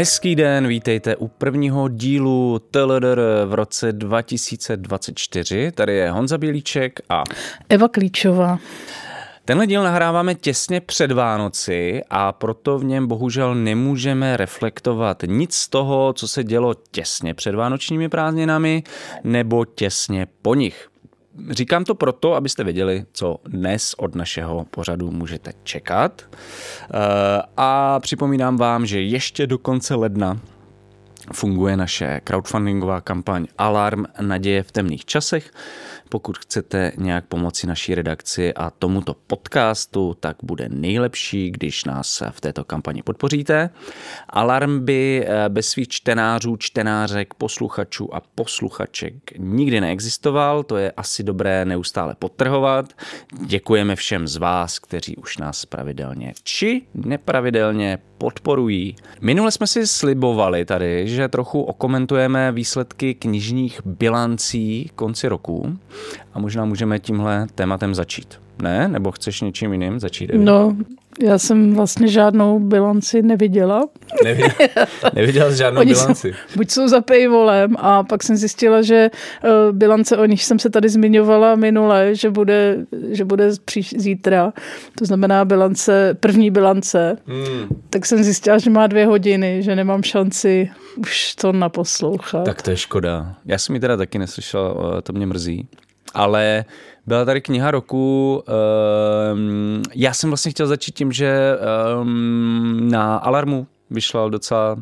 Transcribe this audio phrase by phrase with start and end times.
[0.00, 5.72] Hezký den, vítejte u prvního dílu TLDR v roce 2024.
[5.72, 7.24] Tady je Honza Bělíček a
[7.68, 8.58] Eva Klíčová.
[9.44, 15.68] Tenhle díl nahráváme těsně před Vánoci a proto v něm bohužel nemůžeme reflektovat nic z
[15.68, 18.82] toho, co se dělo těsně před vánočními prázdninami
[19.24, 20.89] nebo těsně po nich.
[21.50, 26.22] Říkám to proto, abyste věděli, co dnes od našeho pořadu můžete čekat.
[26.22, 30.40] Eh, a připomínám vám, že ještě do konce ledna
[31.32, 35.50] funguje naše crowdfundingová kampaň Alarm naděje v temných časech.
[36.10, 42.40] Pokud chcete nějak pomoci naší redakci a tomuto podcastu, tak bude nejlepší, když nás v
[42.40, 43.70] této kampani podpoříte.
[44.28, 51.22] Alarm by eh, bez svých čtenářů, čtenářek, posluchačů a posluchaček nikdy neexistoval, to je asi
[51.22, 52.92] dobré neustále potrhovat.
[53.46, 58.96] Děkujeme všem z vás, kteří už nás pravidelně či nepravidelně podporují.
[59.20, 65.78] Minule jsme si slibovali tady, že trochu okomentujeme výsledky knižních bilancí konci roku
[66.34, 68.40] a možná můžeme tímhle tématem začít.
[68.62, 68.88] Ne?
[68.88, 70.30] Nebo chceš něčím jiným začít?
[70.30, 70.44] Evi?
[70.44, 70.76] No,
[71.22, 73.88] já jsem vlastně žádnou bilanci neviděla.
[74.24, 74.50] Neviděl,
[75.14, 76.28] neviděla jsi žádnou Oni bilanci?
[76.28, 79.10] Jsou, buď jsou za paywallem a pak jsem zjistila, že
[79.44, 82.76] uh, bilance, o nich jsem se tady zmiňovala minule, že bude,
[83.10, 84.52] že bude příš, zítra.
[84.98, 87.16] To znamená bilance, první bilance.
[87.26, 87.68] Hmm.
[87.90, 92.44] Tak jsem zjistila, že má dvě hodiny, že nemám šanci už to naposlouchat.
[92.44, 93.34] Tak to je škoda.
[93.44, 95.68] Já jsem ji teda taky neslyšel, to mě mrzí.
[96.14, 96.64] Ale
[97.06, 98.42] byla tady kniha roku.
[99.32, 101.58] Um, já jsem vlastně chtěl začít tím, že
[102.02, 104.76] um, na Alarmu vyšla docela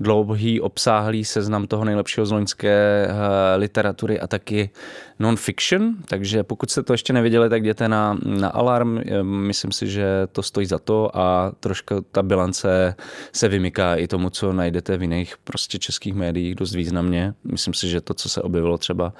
[0.00, 3.14] dlouhý, obsáhlý seznam toho nejlepšího z loňské uh,
[3.56, 4.70] literatury a taky
[5.18, 10.06] non-fiction, takže pokud jste to ještě neviděli, tak jděte na, na Alarm, myslím si, že
[10.32, 12.94] to stojí za to a trošku ta bilance
[13.32, 17.34] se vymyká i tomu, co najdete v jiných prostě českých médiích dost významně.
[17.44, 19.12] Myslím si, že to, co se objevilo třeba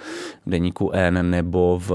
[0.46, 1.92] v deníku N nebo v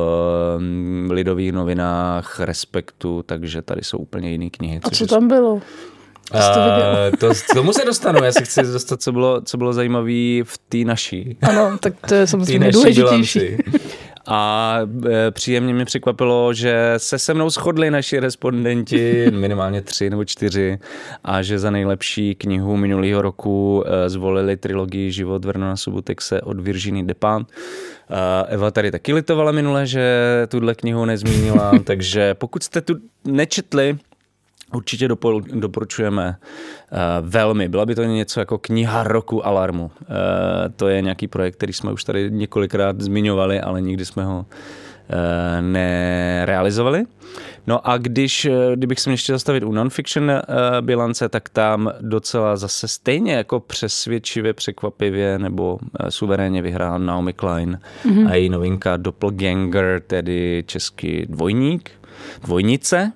[0.58, 4.80] mm, lidových novinách Respektu, takže tady jsou úplně jiné knihy.
[4.84, 5.62] A co tam bylo?
[6.34, 10.58] Uh, to, tomu se dostanu, já si chci dostat, co bylo, co bylo zajímavé v
[10.70, 11.38] té naší.
[11.42, 13.58] Ano, tak to je samozřejmě důležitější.
[14.28, 14.80] A
[15.10, 20.80] e, příjemně mě překvapilo, že se se mnou shodli naši respondenti, minimálně tři nebo čtyři,
[21.24, 27.04] a že za nejlepší knihu minulého roku e, zvolili trilogii Život Vernona Subutexe od Virginie
[27.04, 27.46] Depin.
[28.48, 32.96] Eva tady taky litovala minule, že tuhle knihu nezmínila, takže pokud jste tu
[33.26, 33.98] nečetli,
[34.76, 35.08] Určitě
[35.54, 36.36] doporučujeme
[36.92, 36.98] uh,
[37.30, 37.70] velmi.
[37.70, 39.84] Byla by to něco jako kniha roku Alarmu.
[39.84, 40.08] Uh,
[40.76, 44.46] to je nějaký projekt, který jsme už tady několikrát zmiňovali, ale nikdy jsme ho uh,
[45.62, 47.04] nerealizovali.
[47.68, 50.32] No a když, kdybych se měl ještě zastavit u non-fiction
[50.82, 55.80] bilance, tak tam docela zase stejně jako přesvědčivě, překvapivě nebo
[56.10, 58.30] suverénně vyhrál Naomi Klein mm-hmm.
[58.30, 61.92] a její novinka Doppelganger, tedy český dvojník,
[62.44, 63.12] dvojnice,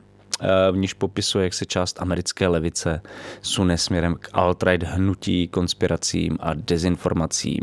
[0.72, 3.02] v níž popisuje, jak se část americké levice
[3.42, 7.62] sune směrem k alt-right hnutí, konspiracím a dezinformacím.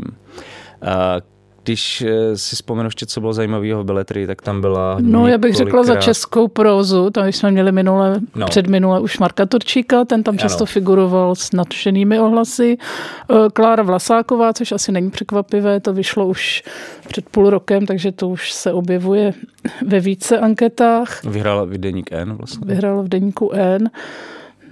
[1.65, 4.97] Eh, když eh, si vzpomenu ještě, co bylo zajímavého v Beletry, tak tam byla...
[4.99, 8.47] No, já bych řekla za českou prózu, tam jsme měli minule, no.
[8.47, 10.65] předminule už Marka Turčíka, ten tam často ano.
[10.65, 12.77] figuroval s nadšenými ohlasy.
[13.29, 16.63] Eh, Klára Vlasáková, což asi není překvapivé, to vyšlo už
[17.07, 19.33] před půl rokem, takže to už se objevuje
[19.87, 21.23] ve více anketách.
[21.23, 22.67] Vyhrála v Deník N vlastně.
[22.67, 23.89] Vyhrála v Deníku N.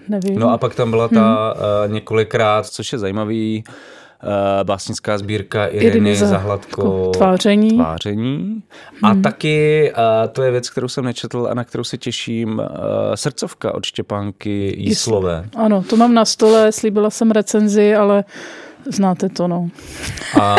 [0.07, 0.39] Nevím.
[0.39, 1.55] No a pak tam byla ta
[1.85, 1.93] hmm.
[1.93, 3.63] několikrát, což je zajímavý,
[4.63, 7.71] básnická sbírka Iriny Zahladko Tváření.
[7.71, 8.63] tváření.
[9.03, 9.21] A hmm.
[9.21, 12.65] taky, uh, to je věc, kterou jsem nečetl a na kterou se těším, uh,
[13.15, 15.49] srdcovka od Štěpánky Jíslové.
[15.55, 18.23] Ano, to mám na stole, slíbila jsem recenzi, ale
[18.85, 19.69] Znáte to, no.
[20.41, 20.57] A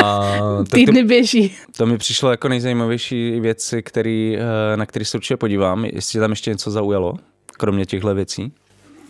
[0.71, 1.55] Týdny to, běží.
[1.77, 4.39] To mi přišlo jako nejzajímavější věci, který,
[4.77, 7.15] na který se určitě podívám, jestli tam ještě něco zaujalo,
[7.57, 8.53] kromě těchto věcí.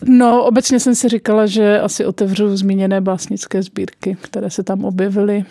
[0.06, 5.44] No, obecně jsem si říkala, že asi otevřu zmíněné básnické sbírky, které se tam objevily.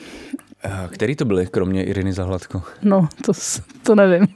[0.90, 2.62] Který to byly, kromě Iriny Zahladko?
[2.82, 3.34] No, to,
[3.84, 4.28] to nevím.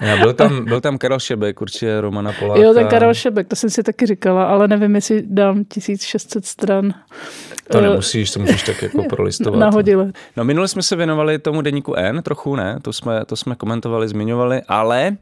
[0.00, 2.60] Já byl, tam, byl tam Karel Šebek, určitě Romana Poláka.
[2.60, 6.94] Jo, ten Karel Šebek, to jsem si taky říkala, ale nevím, jestli dám 1600 stran.
[7.70, 9.60] To nemusíš, to můžeš tak jako prolistovat.
[9.60, 10.12] Nahodile.
[10.36, 14.08] No minule jsme se věnovali tomu deníku N, trochu ne, to jsme, to jsme komentovali,
[14.08, 15.16] zmiňovali, ale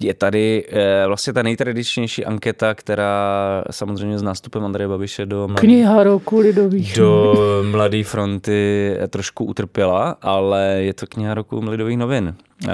[0.00, 5.60] je tady e, vlastně ta nejtradičnější anketa, která samozřejmě s nástupem Andreje Babiše do mladý,
[5.60, 6.96] Kniha roku lidových.
[6.96, 7.34] Do
[7.70, 12.34] Mladé fronty trošku utrpěla, ale je to kniha roku lidových novin.
[12.68, 12.72] E,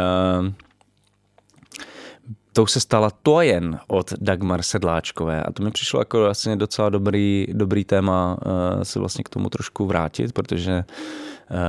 [2.53, 7.47] tou se stala Tojen od Dagmar Sedláčkové a to mi přišlo jako vlastně docela dobrý,
[7.53, 10.95] dobrý téma uh, se vlastně k tomu trošku vrátit, protože uh,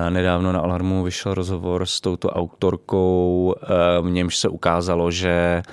[0.09, 5.63] nedávno na Alarmu vyšel rozhovor s touto autorkou, uh, v němž se ukázalo, že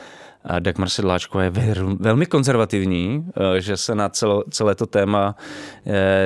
[0.59, 1.53] Dagmar Sedláčková je
[2.01, 3.27] velmi konzervativní,
[3.59, 5.37] že se na celo, celé to téma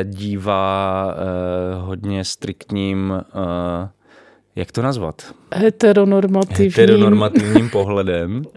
[0.04, 1.14] dívá
[1.74, 3.24] hodně striktním
[4.56, 5.34] jak to nazvat?
[5.54, 6.70] Heteronormativním.
[6.70, 8.42] Heteronormativním pohledem.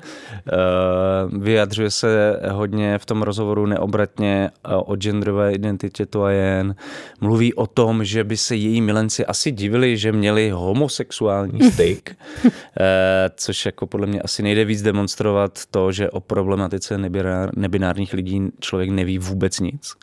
[0.54, 6.76] Eh, vyjadřuje se hodně v tom rozhovoru neobratně eh, o genderové identitě to a jen.
[7.22, 13.30] Mluví o tom, že by se její milenci asi divili, že měli homosexuální styk, eh,
[13.36, 16.98] což jako podle mě asi nejde víc demonstrovat to, že o problematice
[17.56, 19.96] nebinárních lidí člověk neví vůbec nic.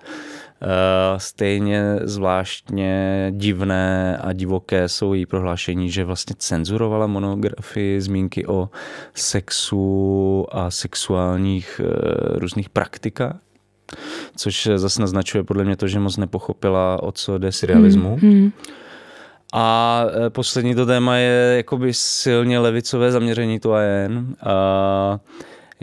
[0.65, 8.71] Eh, stejně zvláštně divné a divoké jsou její prohlášení, že vlastně cenzurovala monografii zmínky o
[9.15, 13.37] sexu a sexuálních eh, různých praktikách
[14.37, 18.17] což zase naznačuje podle mě to, že moc nepochopila, o co jde serialismu.
[18.21, 18.53] Hmm, hmm.
[19.53, 24.37] A eh, poslední to téma je jakoby silně levicové zaměření to a jen.
[24.43, 25.21] A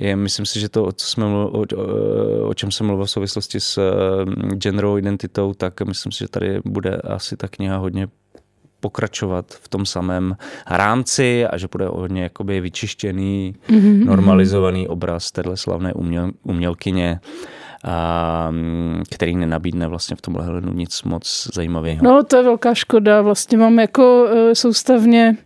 [0.01, 3.59] je, myslím si, že to, co jsme mluvil, o, o čem jsem mluvil v souvislosti
[3.59, 3.80] s
[4.25, 8.07] mm, genderovou identitou, tak myslím si, že tady bude asi ta kniha hodně
[8.80, 10.36] pokračovat v tom samém
[10.68, 14.06] rámci a že bude hodně jakoby vyčištěný, mm-hmm.
[14.06, 17.61] normalizovaný obraz téhle slavné uměl, umělkyně a,
[19.12, 22.04] který nenabídne vlastně v tomhle hledu nic moc zajímavého.
[22.04, 23.22] No, to je velká škoda.
[23.22, 25.38] Vlastně mám jako e, soustavně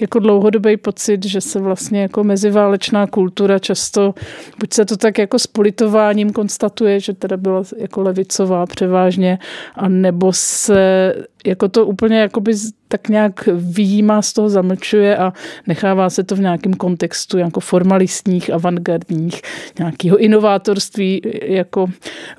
[0.00, 4.14] jako dlouhodobý pocit, že se vlastně jako meziválečná kultura často,
[4.58, 9.38] buď se to tak jako s politováním konstatuje, že teda byla jako levicová převážně,
[9.74, 11.14] a nebo se
[11.46, 12.54] jako to úplně jakoby
[12.88, 15.32] tak nějak výjímá z toho, zamlčuje a
[15.66, 19.42] nechává se to v nějakém kontextu jako formalistních, avantgardních,
[19.78, 21.86] nějakého inovátorství, jako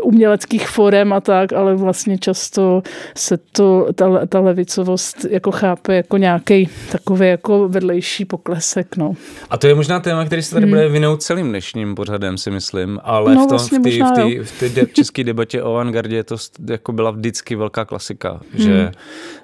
[0.04, 2.84] uměleckých forem a tak, ale vlastně často
[3.18, 8.98] se to, ta, ta levicovost jako chápe jako nějaký takový jako vedlejší poklesek.
[8.98, 9.14] No.
[9.50, 10.72] A to je možná téma, který se tady hmm.
[10.72, 14.86] bude vinout celým dnešním pořadem, si myslím, ale no, v, tom, vlastně v té v
[14.86, 16.36] v v české debatě o avantgardě to
[16.70, 18.64] jako byla vždycky velká klasika, hmm.
[18.64, 18.92] že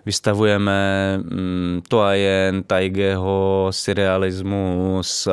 [0.06, 0.95] vystavujeme
[1.88, 5.28] to a jen Taigeho, surrealismus,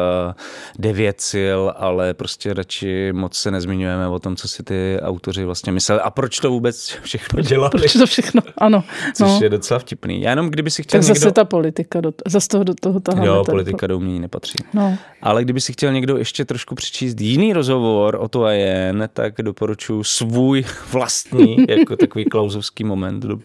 [0.78, 5.72] devět sil, ale prostě radši moc se nezmiňujeme o tom, co si ty autoři vlastně
[5.72, 7.70] mysleli a proč to vůbec všechno dělali.
[7.70, 8.84] Proč to všechno, ano.
[9.14, 9.38] Což no.
[9.42, 10.22] je docela vtipný.
[10.22, 11.20] Já jenom kdyby si chtěl tak někdo...
[11.20, 13.26] zase ta politika, do, zase toho do toho taháme.
[13.26, 14.58] Jo, politika do umění nepatří.
[14.74, 14.98] No.
[15.22, 19.34] Ale kdyby si chtěl někdo ještě trošku přečíst jiný rozhovor o to a jen, tak
[19.42, 23.38] doporučuji svůj vlastní, jako takový klauzovský moment, do,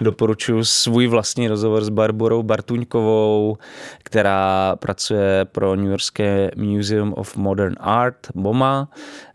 [0.00, 3.56] doporučuji svůj vlastní rozhovor s Barborou Bartuňkovou,
[4.02, 8.88] která pracuje pro New Yorkské Museum of Modern Art, MoMA.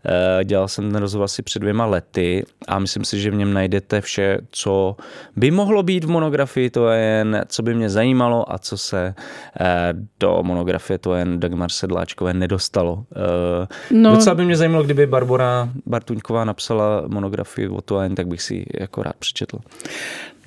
[0.06, 3.52] Eh, dělal jsem ten rozhovor asi před dvěma lety a myslím si, že v něm
[3.52, 4.96] najdete vše, co
[5.36, 9.14] by mohlo být v monografii, to je jen, co by mě zajímalo a co se
[9.60, 13.04] eh, do monografie to jen Dagmar Sedláčkové nedostalo.
[13.16, 14.14] Eh, no.
[14.14, 18.66] Docela by mě zajímalo, kdyby Barbora Bartuňková napsala monografii o to jen, tak bych si
[18.80, 19.58] jako rád přečetl.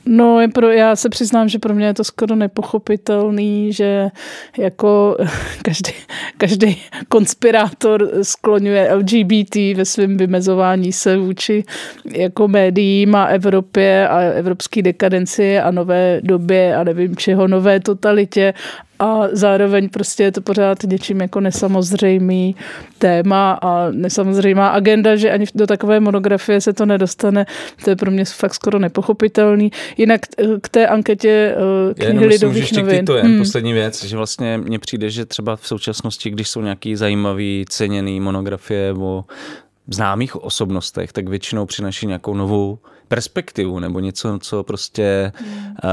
[0.07, 4.09] No, je pro, já se přiznám, že pro mě je to skoro nepochopitelný, že
[4.57, 5.17] jako
[5.63, 5.91] každý,
[6.37, 11.63] každý konspirátor skloňuje LGBT ve svém vymezování se vůči
[12.11, 18.53] jako médiím a Evropě a evropské dekadenci a nové době a nevím čeho, nové totalitě
[18.99, 22.55] a zároveň prostě je to pořád něčím jako nesamozřejmý
[22.97, 27.45] téma a nesamozřejmá agenda, že ani do takové monografie se to nedostane.
[27.83, 29.71] To je pro mě fakt skoro nepochopitelný.
[29.97, 30.21] Jinak
[30.61, 31.55] k té anketě
[31.89, 33.05] eh, knihy Lidových novin.
[33.05, 33.37] To je hmm.
[33.37, 38.19] poslední věc, že vlastně mně přijde, že třeba v současnosti, když jsou nějaký zajímavý, ceněný
[38.19, 39.23] monografie o
[39.87, 45.89] známých osobnostech, tak většinou přinaší nějakou novou perspektivu nebo něco, co prostě uh,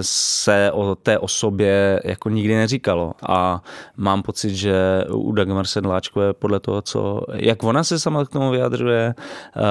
[0.00, 3.12] se o té osobě jako nikdy neříkalo.
[3.28, 3.62] A
[3.96, 4.74] mám pocit, že
[5.10, 9.14] u Dagmar Sedláčkové podle toho, co, jak ona se sama k tomu vyjadřuje,
[9.56, 9.62] uh,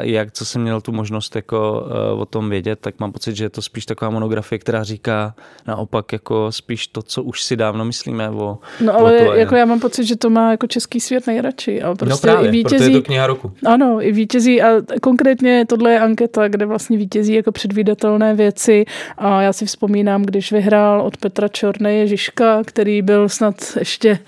[0.00, 3.44] jak co jsem měl tu možnost jako uh, o tom vědět, tak mám pocit, že
[3.44, 5.34] je to spíš taková monografie, která říká
[5.66, 9.54] naopak jako spíš to, co už si dávno myslíme o No ale o to, jako
[9.56, 11.82] já mám pocit, že to má jako český svět nejradši.
[11.82, 13.52] Ale no prostě no právě, i vítěz Proto je to kniha roku.
[13.66, 14.68] Ano, i vítězí a
[15.02, 18.84] konkrétně tohle je anketa, kde vlastně vítězí jako předvídatelné věci
[19.18, 24.18] a já si vzpomínám, když vyhrál od Petra Čorné Žižka, který byl snad ještě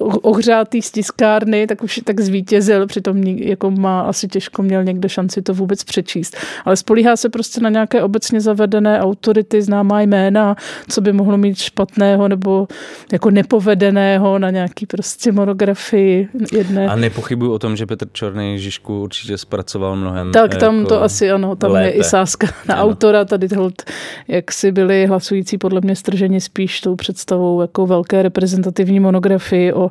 [0.00, 5.08] uh, ohřátý z tiskárny, tak už tak zvítězil, přitom jako má asi těžko měl někde
[5.08, 6.36] šanci to vůbec přečíst.
[6.64, 10.56] Ale spolíhá se prostě na nějaké obecně zavedené autority, známá jména,
[10.88, 12.68] co by mohlo mít špatného nebo
[13.12, 16.88] jako nepovedeného na nějaký prostě monografii jedné.
[16.88, 21.02] A nepochybuju o tom, že Petr Čorný Žižku určitě zpracoval mnohem Tak tam jako to
[21.02, 21.86] asi ano, tam lépe.
[21.86, 22.84] je i sázka na ano.
[22.84, 23.82] autora, tady hold,
[24.28, 29.90] jak si byli hlasující podle mě strženi spíš tou představou jako velké reprezentativní monografii o,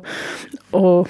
[0.72, 1.04] o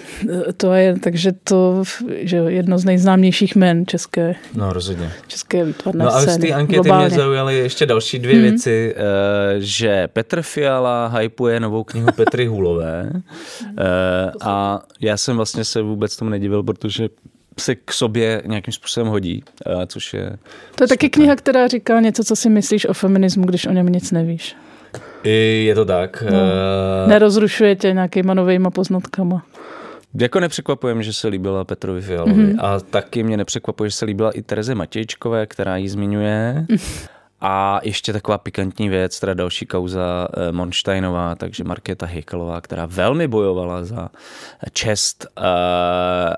[0.57, 1.83] to je, takže to
[2.21, 4.35] že jedno z nejznámějších men české.
[4.55, 5.11] No rozhodně.
[5.27, 7.09] České výtvarné No a z té ankety globálně.
[7.09, 8.43] mě zaujaly ještě další dvě mm-hmm.
[8.43, 9.01] věci, eh,
[9.59, 13.11] že Petr Fiala hypuje novou knihu Petry Hulové
[13.79, 17.09] eh, a já jsem vlastně se vůbec tomu nedivil, protože
[17.59, 20.37] se k sobě nějakým způsobem hodí, eh, což je...
[20.75, 23.87] To je taky kniha, která říká něco, co si myslíš o feminismu, když o něm
[23.87, 24.57] nic nevíš.
[25.25, 26.23] I je to tak.
[26.23, 26.39] No.
[27.07, 29.47] Nerozrušuje tě nějakýma novýma poznatkama.
[30.21, 32.33] Jako nepřekvapuje že se líbila Petrovi Fialovi.
[32.33, 32.65] Mm-hmm.
[32.65, 36.67] A taky mě nepřekvapuje, že se líbila i Tereze Matějčkové, která ji zmiňuje.
[37.47, 43.29] A ještě taková pikantní věc, teda další kauza eh, Monsteinová, takže Markéta Hejkalová, která velmi
[43.29, 44.09] bojovala za
[44.73, 45.45] čest uh,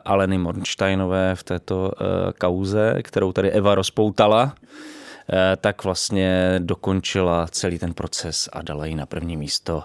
[0.04, 1.90] Aleny Monsteinové v této uh,
[2.38, 4.54] kauze, kterou tady Eva rozpoutala.
[5.32, 9.82] Eh, tak vlastně dokončila celý ten proces a dala ji na první místo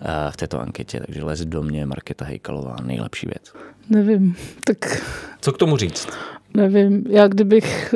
[0.00, 1.00] eh, v této anketě.
[1.06, 3.52] Takže lez do mě Marketa Hejkalová, nejlepší věc.
[3.90, 5.02] Nevím, tak...
[5.40, 6.08] Co k tomu říct?
[6.54, 7.94] Nevím, já kdybych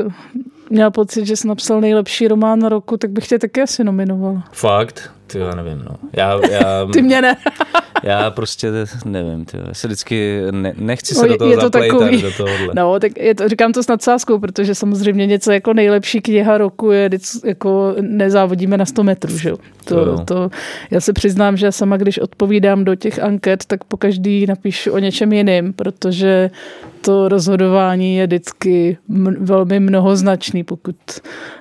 [0.71, 4.45] měla pocit, že jsi napsal nejlepší román roku, tak bych tě taky asi nominovala.
[4.53, 5.11] Fakt?
[5.35, 5.97] Ty já nevím, no.
[6.13, 7.37] Já, já, Ty mě ne.
[8.03, 8.73] já prostě
[9.05, 12.33] nevím, ty, já se vždycky ne, nechci se no, do toho je to takový, do
[12.33, 12.69] tohohle.
[12.75, 16.91] No, tak je to, říkám to s nadsázkou, protože samozřejmě něco jako nejlepší kniha roku
[16.91, 17.11] je,
[17.45, 19.57] jako nezávodíme na 100 metrů, že jo.
[19.85, 20.51] To, to, to,
[20.91, 24.99] já se přiznám, že sama, když odpovídám do těch anket, tak po každý napíšu o
[24.99, 26.51] něčem jiným, protože
[27.01, 28.99] to rozhodování je vždycky
[29.39, 30.97] velmi mnohoznačný, pokud,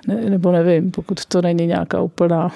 [0.08, 2.52] ne, nebo nevím, pokud to není nějaká úplná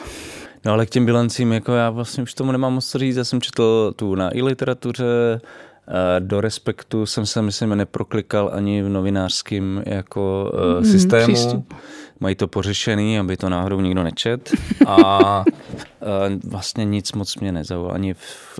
[0.67, 3.23] No ale k těm bilancím, jako já vlastně už tomu nemám moc co říct, já
[3.23, 5.05] jsem četl tu na i literatuře,
[5.37, 11.33] eh, do respektu jsem se, myslím, neproklikal ani v novinářském jako mm, systému.
[11.33, 11.73] Přístup.
[12.19, 14.51] Mají to pořešený, aby to náhodou nikdo nečet.
[14.87, 17.93] A eh, vlastně nic moc mě nezaujalo.
[17.93, 18.59] Ani v,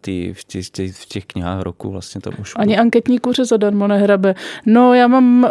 [0.00, 2.52] tý, v, těch, v těch knihách roku vlastně tam už...
[2.56, 4.34] Ani anketní kuře zadarmo nehrabe.
[4.66, 5.46] No já mám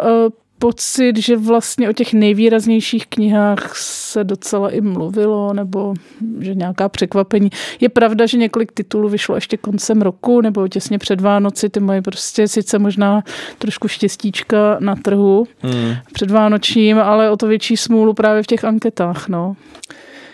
[0.58, 5.94] pocit, že vlastně o těch nejvýraznějších knihách se docela i mluvilo, nebo
[6.40, 7.50] že nějaká překvapení.
[7.80, 12.02] Je pravda, že několik titulů vyšlo ještě koncem roku, nebo těsně před Vánoci, ty mají
[12.02, 13.22] prostě sice možná
[13.58, 15.94] trošku štěstíčka na trhu hmm.
[16.12, 19.28] před Vánočním, ale o to větší smůlu právě v těch anketách.
[19.28, 19.56] No.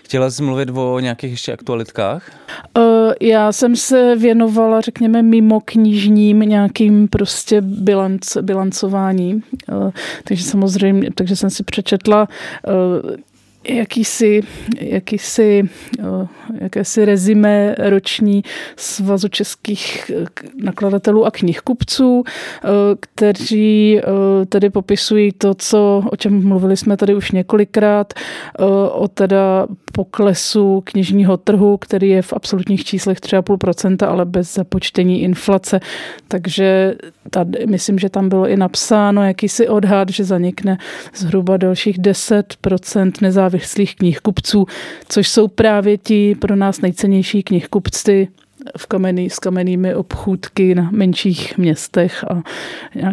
[0.04, 2.30] Chtěla jsi mluvit o nějakých ještě aktualitkách?
[2.78, 9.42] Uh, já jsem se věnovala, řekněme, mimo knižním nějakým prostě bilanc, bilancování.
[9.72, 9.90] Uh,
[10.24, 12.28] takže samozřejmě, takže jsem si přečetla
[12.68, 13.10] uh,
[13.68, 14.40] jakýsi,
[14.80, 15.68] jakýsi,
[16.60, 18.42] jakési rezime roční
[18.76, 20.10] svazu českých
[20.62, 22.24] nakladatelů a knihkupců,
[23.00, 24.00] kteří
[24.48, 28.14] tedy popisují to, co, o čem mluvili jsme tady už několikrát,
[28.92, 35.80] o teda poklesu knižního trhu, který je v absolutních číslech 3,5%, ale bez započtení inflace.
[36.28, 36.94] Takže
[37.30, 40.78] tady, myslím, že tam bylo i napsáno jakýsi odhad, že zanikne
[41.14, 43.53] zhruba dalších 10% nezávislých
[43.98, 44.66] knihkupců,
[45.08, 48.28] což jsou právě ti pro nás nejcennější knihkupci,
[48.76, 52.42] v kamenný, s kamennými obchůdky na menších městech a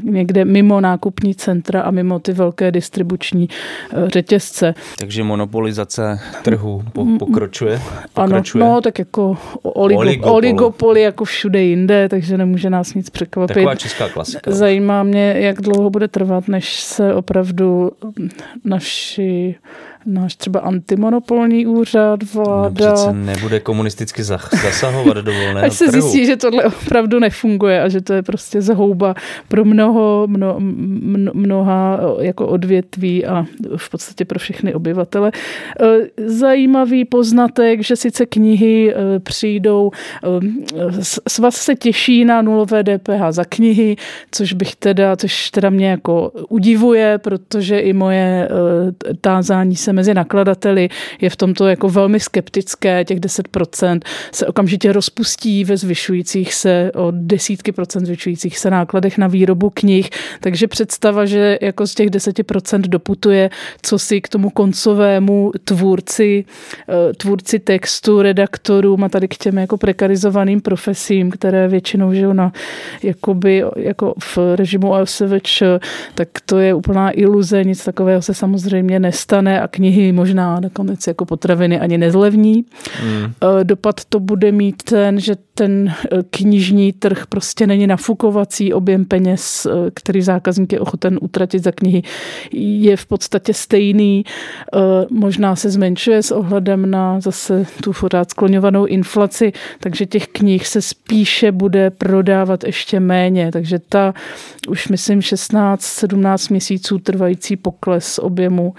[0.03, 3.49] někde mimo nákupní centra a mimo ty velké distribuční
[3.93, 4.73] eh, řetězce.
[4.97, 6.83] Takže monopolizace trhu
[7.19, 7.81] pokročuje?
[8.13, 8.63] pokračuje?
[8.63, 10.35] Ano, no tak jako oligo, oligopol.
[10.35, 13.53] oligopoly jako všude jinde, takže nemůže nás nic překvapit.
[13.53, 14.51] Taková česká klasika.
[14.51, 17.91] Zajímá mě, jak dlouho bude trvat, než se opravdu
[18.65, 19.55] naši
[20.05, 22.89] náš třeba antimonopolní úřad, vláda.
[22.89, 26.01] No přece nebude komunisticky zasahovat do volného Až se trhu.
[26.01, 29.15] zjistí, že tohle opravdu nefunguje a že to je prostě zhouba
[29.47, 33.45] pro mnoho, mno, mno, mnoha jako odvětví a
[33.77, 35.31] v podstatě pro všechny obyvatele.
[35.81, 39.91] E, zajímavý poznatek, že sice knihy e, přijdou,
[40.23, 43.95] e, svaz se těší na nulové DPH za knihy,
[44.31, 48.49] což bych teda, což teda mě jako udivuje, protože i moje
[49.21, 50.89] tázání se konkurence mezi nakladateli
[51.21, 53.99] je v tomto jako velmi skeptické, těch 10%
[54.31, 60.09] se okamžitě rozpustí ve zvyšujících se o desítky procent zvyšujících se nákladech na výrobu knih,
[60.41, 63.49] takže představa, že jako z těch 10% doputuje,
[63.81, 66.45] co si k tomu koncovému tvůrci,
[66.89, 72.51] eh, tvůrci textu, redaktorům a tady k těm jako prekarizovaným profesím, které většinou žijou na
[73.03, 75.63] jakoby, jako v režimu OSVČ,
[76.15, 79.80] tak to je úplná iluze, nic takového se samozřejmě nestane a knihy
[80.11, 82.65] možná nakonec jako potraviny ani nezlevní.
[83.03, 83.33] Mm.
[83.63, 89.65] Dopad to bude mít ten, že ten eh, knižní trh prostě není nafukovací objem peněz,
[89.65, 92.01] eh, který zákazník je ochoten utratit za knihy,
[92.51, 94.25] je v podstatě stejný,
[95.09, 100.81] možná se zmenšuje s ohledem na zase tu pořád skloňovanou inflaci, takže těch knih se
[100.81, 104.13] spíše bude prodávat ještě méně, takže ta
[104.67, 108.73] už myslím 16-17 měsíců trvající pokles objemu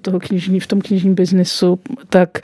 [0.00, 2.38] toho knižní, v tom knižním biznisu, tak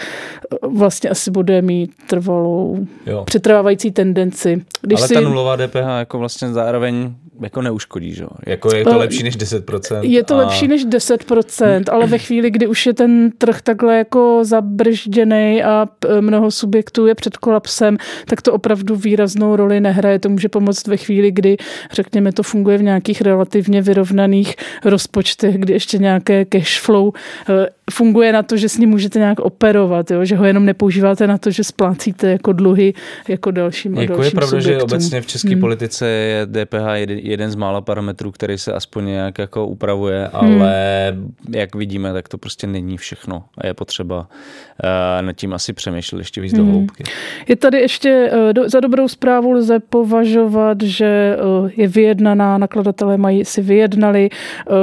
[0.63, 3.25] vlastně asi bude mít trvalou jo.
[3.25, 4.65] přetrvávající tendenci.
[4.83, 5.15] Když Ale si...
[5.15, 8.25] ta nulová DPH jako vlastně zároveň jako neuškodí, že?
[8.47, 10.01] Jako je to lepší než 10%.
[10.03, 10.37] Je to a...
[10.37, 15.87] lepší než 10%, ale ve chvíli, kdy už je ten trh takhle jako zabržděný a
[16.21, 20.19] mnoho subjektů je před kolapsem, tak to opravdu výraznou roli nehraje.
[20.19, 21.57] To může pomoct ve chvíli, kdy,
[21.93, 27.13] řekněme, to funguje v nějakých relativně vyrovnaných rozpočtech, kdy ještě nějaké cash flow
[27.49, 30.25] eh, funguje na to, že s ním můžete nějak operovat, jo?
[30.25, 32.95] že ho jenom nepoužíváte na to, že splácíte jako dluhy
[33.29, 34.73] jako dalším jako dalším je pravda, subjektům.
[34.73, 35.61] že obecně v české hmm.
[35.61, 40.53] politice je DPH jeden z mála parametrů, který se aspoň nějak jako upravuje, hmm.
[40.53, 41.35] ale hmm.
[41.51, 46.19] jak vidíme, tak to prostě není všechno a je potřeba uh, nad tím asi přemýšlet
[46.19, 46.67] ještě víc hmm.
[46.67, 47.05] do hloubky.
[47.49, 53.17] Je tady ještě uh, do, za dobrou zprávu lze považovat, že uh, je vyjednaná, nakladatelé
[53.17, 54.31] mají si vyjednali
[54.71, 54.77] uh,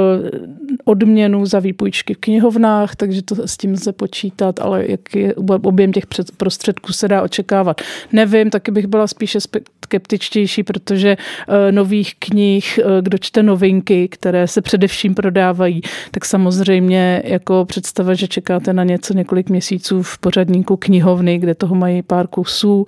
[0.84, 6.04] odměnu za výpůjčky v knihovnách, takže to s tím lze počítat, ale jaký objem těch
[6.36, 7.80] prostředků se dá očekávat.
[8.12, 9.40] Nevím, taky bych byla spíše
[9.84, 17.22] skeptičtější, protože uh, nových knih, uh, kdo čte novinky, které se především prodávají, tak samozřejmě
[17.24, 22.26] jako představa, že čekáte na něco několik měsíců v pořadníku knihovny, kde toho mají pár
[22.26, 22.86] kusů,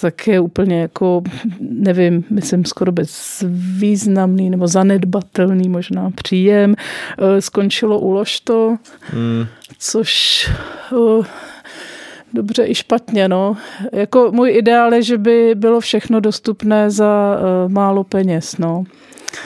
[0.00, 1.22] tak je úplně jako,
[1.60, 6.70] nevím, myslím skoro bezvýznamný nebo zanedbatelný možná příjem.
[6.74, 9.46] Uh, skončilo ulož to, hmm.
[9.78, 10.50] což
[12.36, 13.28] dobře i špatně.
[13.28, 13.56] No.
[13.92, 18.58] Jako můj ideál je, že by bylo všechno dostupné za uh, málo peněz.
[18.58, 18.84] No.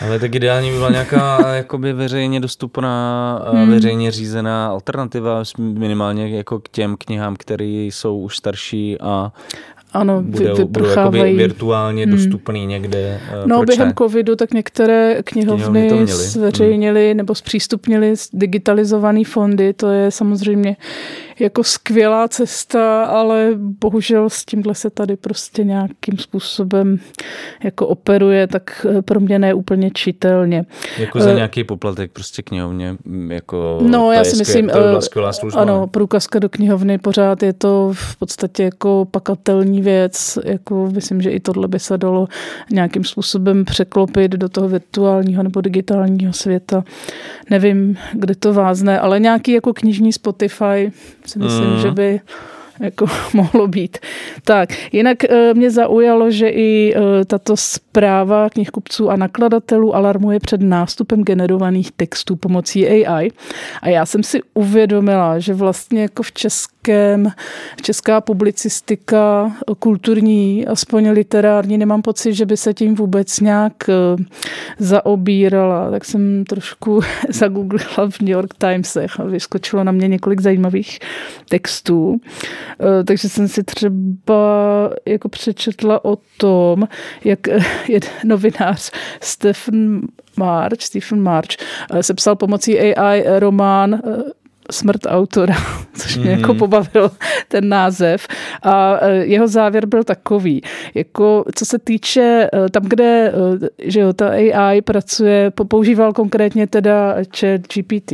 [0.01, 3.71] Ale tak ideální by byla nějaká jakoby veřejně dostupná, hmm.
[3.71, 9.33] veřejně řízená alternativa minimálně jako k těm knihám, které jsou už starší a
[9.93, 12.15] ano, budou, budou virtuálně hmm.
[12.15, 13.21] dostupný někde.
[13.43, 17.17] Uh, no, během covidu tak některé knihovny, knihovny zveřejnili hmm.
[17.17, 19.73] nebo zpřístupnili digitalizované fondy.
[19.73, 20.77] To je samozřejmě
[21.41, 26.99] jako skvělá cesta, ale bohužel s tímhle se tady prostě nějakým způsobem
[27.65, 30.65] jako operuje, tak eh, pro mě ne úplně čitelně.
[30.99, 35.01] Jako za uh, nějaký poplatek prostě knihovně, mm, jako No, já si myslím, to byla
[35.01, 35.61] skvělá služba.
[35.61, 41.31] Ano, průkazka do knihovny pořád je to v podstatě jako pakatelní věc, jako myslím, že
[41.31, 42.29] i tohle by se dalo
[42.71, 46.85] nějakým způsobem překlopit do toho virtuálního nebo digitálního světa.
[47.51, 50.93] Nevím, kde to vázne, ale nějaký jako knižní Spotify
[51.31, 51.81] si myslím, mm.
[51.81, 52.21] že by
[52.81, 53.99] jako mohlo být.
[54.45, 60.61] Tak, jinak eh, mě zaujalo, že i eh, tato zpráva knihkupců a nakladatelů alarmuje před
[60.61, 63.31] nástupem generovaných textů pomocí AI.
[63.83, 67.33] A já jsem si uvědomila, že vlastně jako v českém,
[67.83, 74.25] česká publicistika kulturní, aspoň literární, nemám pocit, že by se tím vůbec nějak eh,
[74.79, 75.91] zaobírala.
[75.91, 80.99] Tak jsem trošku zagooglila v New York Timesech a vyskočilo na mě několik zajímavých
[81.49, 82.21] textů.
[82.81, 86.89] Eh, takže jsem si třeba jako přečetla o tom,
[87.25, 87.39] jak
[87.89, 90.01] je novinář Stephen
[90.37, 91.49] March, Stephen March
[91.93, 94.40] eh, sepsal pomocí AI román eh,
[94.71, 95.55] smrt autora,
[95.95, 96.41] což mě mm.
[96.41, 96.59] jako mhm.
[96.59, 97.11] pobavil
[97.49, 98.27] ten název.
[98.63, 100.63] A e, jeho závěr byl takový,
[100.95, 103.33] jako co se týče e, tam, kde
[103.85, 108.13] e, že jo, ta AI pracuje, používal konkrétně teda chat GPT,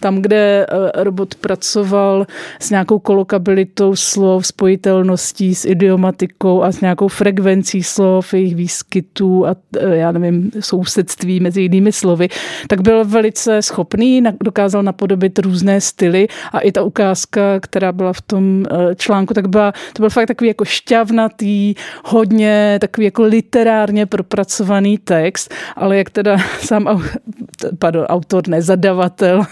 [0.00, 2.26] tam, kde robot pracoval
[2.60, 9.56] s nějakou kolokabilitou slov, spojitelností s idiomatikou a s nějakou frekvencí slov, jejich výskytů a
[9.92, 12.28] já nevím, sousedství mezi jinými slovy,
[12.68, 18.20] tak byl velice schopný, dokázal napodobit různé styly a i ta ukázka, která byla v
[18.20, 24.06] tom eh, článku, tak byla, to byl fakt takový jako šťavnatý, hodně takový jako literárně
[24.06, 27.02] propracovaný text, ale jak teda sám
[27.78, 29.42] pardon, autor, ne, zadavatel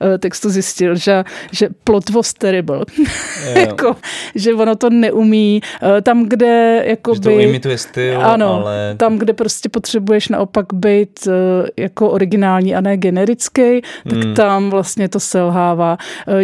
[0.00, 2.84] eh, textu zjistil, že, že plot was terrible.
[3.54, 3.96] jako,
[4.34, 5.62] že ono to neumí.
[5.82, 8.94] Eh, tam, kde jako že to imituje styl, ano, ale...
[8.96, 11.28] tam, kde prostě potřebuješ naopak být
[11.76, 14.34] jako originální a ne generický, tak hmm.
[14.34, 15.81] tam vlastně to selhává.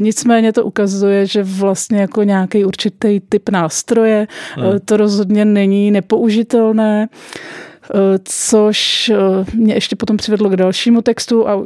[0.01, 4.81] Nicméně to ukazuje, že vlastně jako nějaký určitý typ nástroje, hmm.
[4.85, 7.09] to rozhodně není nepoužitelné.
[7.95, 9.17] Eh, což eh,
[9.55, 11.65] mě ještě potom přivedlo k dalšímu textu a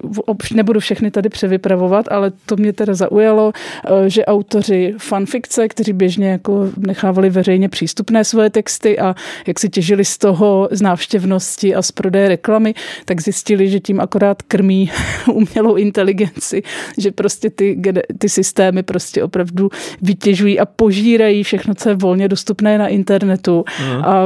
[0.55, 3.53] nebudu všechny tady převypravovat, ale to mě teda zaujalo,
[3.85, 9.15] eh, že autoři fanfikce, kteří běžně jako nechávali veřejně přístupné svoje texty a
[9.47, 14.01] jak si těžili z toho z návštěvnosti a z prodeje reklamy, tak zjistili, že tím
[14.01, 14.91] akorát krmí
[15.33, 16.63] umělou inteligenci,
[16.99, 17.83] že prostě ty,
[18.19, 19.71] ty systémy prostě opravdu
[20.03, 24.05] vytěžují a požírají všechno, co je volně dostupné na internetu mm.
[24.05, 24.25] a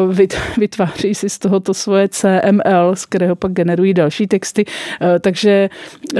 [0.58, 4.64] vytváří si z tohoto svoje CML, z kterého pak generují další texty.
[4.66, 5.70] Eh, takže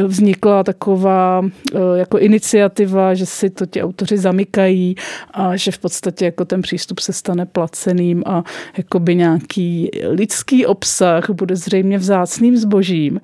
[0.07, 4.95] vznikla taková eh, jako iniciativa, že si to ti autoři zamykají
[5.35, 8.45] a že v podstatě jako ten přístup se stane placeným a
[8.77, 13.21] jakoby nějaký lidský obsah bude zřejmě vzácným zbožím.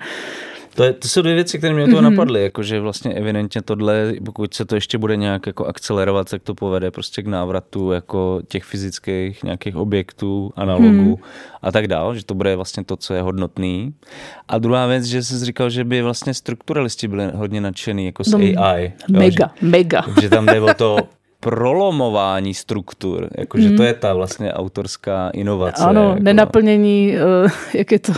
[0.74, 2.11] To, je, to jsou dvě věci, které mě to mm-hmm.
[2.11, 6.54] napadly, jakože vlastně evidentně tohle, pokud se to ještě bude nějak jako akcelerovat, tak to
[6.54, 11.16] povede prostě k návratu jako těch fyzických nějakých objektů, analogů mm.
[11.62, 13.94] a tak dál, že to bude vlastně to, co je hodnotný.
[14.48, 18.32] A druhá věc, že jsi říkal, že by vlastně strukturalisti byli hodně nadšený jako s
[18.32, 18.92] no, AI.
[19.11, 20.04] Mega, jo, že, mega.
[20.20, 20.96] Že tam jde o to
[21.42, 23.76] prolomování struktur, jakože mm.
[23.76, 25.83] to je ta vlastně autorská inovace.
[25.83, 26.22] Ano, jako...
[26.22, 28.12] nenaplnění, eh, jak je, to,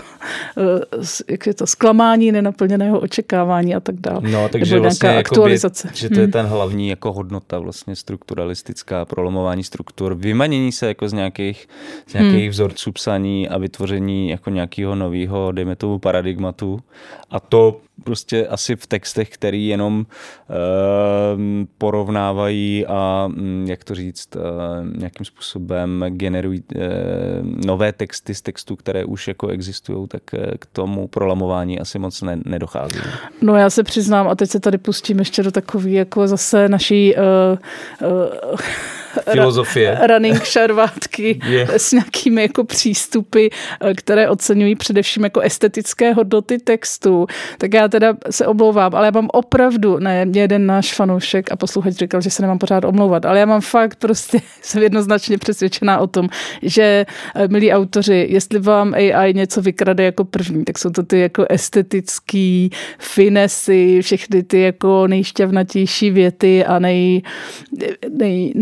[0.58, 4.20] eh, jak je to zklamání nenaplněného očekávání a tak dále.
[4.30, 5.88] No, takže vlastně aktualizace.
[5.88, 6.32] Jakoby, že to je mm.
[6.32, 11.68] ten hlavní jako hodnota vlastně strukturalistická, prolomování struktur, vymanění se jako z nějakých,
[12.06, 12.50] z nějakých mm.
[12.50, 16.80] vzorců psaní a vytvoření jako nějakého nového, dejme tomu, paradigmatu.
[17.30, 20.06] A to prostě asi v textech, který jenom uh,
[21.78, 24.42] porovnávají a um, jak to říct, uh,
[24.98, 26.82] nějakým způsobem generují uh,
[27.66, 30.22] nové texty z textů, které už jako existují, tak
[30.58, 32.98] k tomu prolamování asi moc ne, nedochází.
[33.42, 37.14] No já se přiznám, a teď se tady pustím ještě do takové jako zase naší
[37.14, 37.22] uh,
[38.10, 38.58] uh,
[39.32, 39.98] filozofie.
[40.06, 41.70] running šarvátky yeah.
[41.70, 43.46] s nějakými jako přístupy,
[43.96, 47.26] které oceňují především jako estetické hodnoty textu.
[47.58, 51.56] Tak já teda se omlouvám, ale já mám opravdu, ne, mě jeden náš fanoušek a
[51.56, 55.98] posluchač říkal, že se nemám pořád omlouvat, ale já mám fakt prostě, jsem jednoznačně přesvědčená
[55.98, 56.28] o tom,
[56.62, 61.20] že eh, milí autoři, jestli vám AI něco vykrade jako první, tak jsou to ty
[61.20, 67.22] jako estetický finesy, všechny ty jako nejšťavnatější věty a nej,
[68.10, 68.52] nej,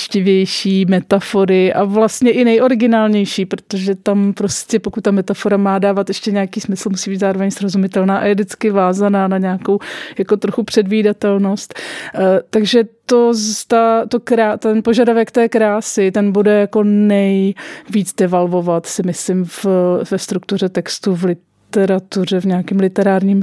[0.00, 6.30] nejblištivější metafory a vlastně i nejoriginálnější, protože tam prostě, pokud ta metafora má dávat ještě
[6.30, 9.78] nějaký smysl, musí být zároveň srozumitelná a je vždycky vázaná na nějakou
[10.18, 11.74] jako trochu předvídatelnost.
[12.14, 13.32] Eh, takže to,
[13.68, 19.66] ta, to krá, ten požadavek té krásy, ten bude jako nejvíc devalvovat, si myslím, v,
[20.10, 23.42] ve struktuře textu v literatuře, v nějakém literárním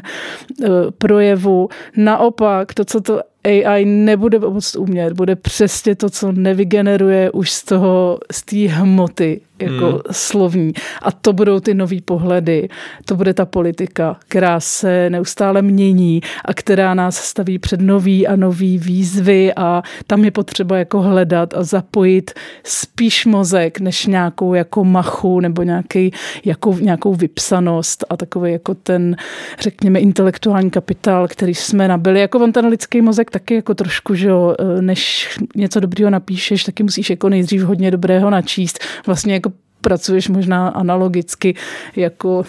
[0.60, 0.67] uh,
[0.98, 1.70] projevu.
[1.98, 7.64] Naopak, to, co to AI nebude moc umět, bude přesně to, co nevygeneruje už z
[7.64, 10.00] toho, z té hmoty jako hmm.
[10.12, 10.74] slovní.
[11.02, 12.70] A to budou ty nový pohledy,
[13.06, 18.36] to bude ta politika, která se neustále mění a která nás staví před nový a
[18.36, 22.32] nový výzvy a tam je potřeba jako hledat a zapojit
[22.63, 26.12] spíš mozek, než nějakou jako machu nebo nějaký,
[26.46, 29.15] jako, nějakou vypsanost a takový jako ten,
[29.60, 32.20] řekněme, intelektuální kapitál, který jsme nabili.
[32.20, 36.63] Jako on ten lidský mozek taky jako trošku, že jo, e, než něco dobrýho napíšeš,
[36.63, 38.80] taky musíš jako nejdřív hodně dobrého načíst.
[39.06, 39.47] Vlastně jako
[39.82, 41.56] pracuješ možná analogicky
[41.96, 42.44] jako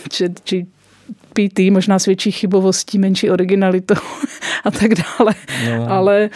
[0.45, 0.67] či,
[1.33, 3.95] PT, možná s větší chybovostí, menší originalitou
[4.65, 5.35] a tak dále.
[5.67, 5.91] No.
[5.91, 6.31] Ale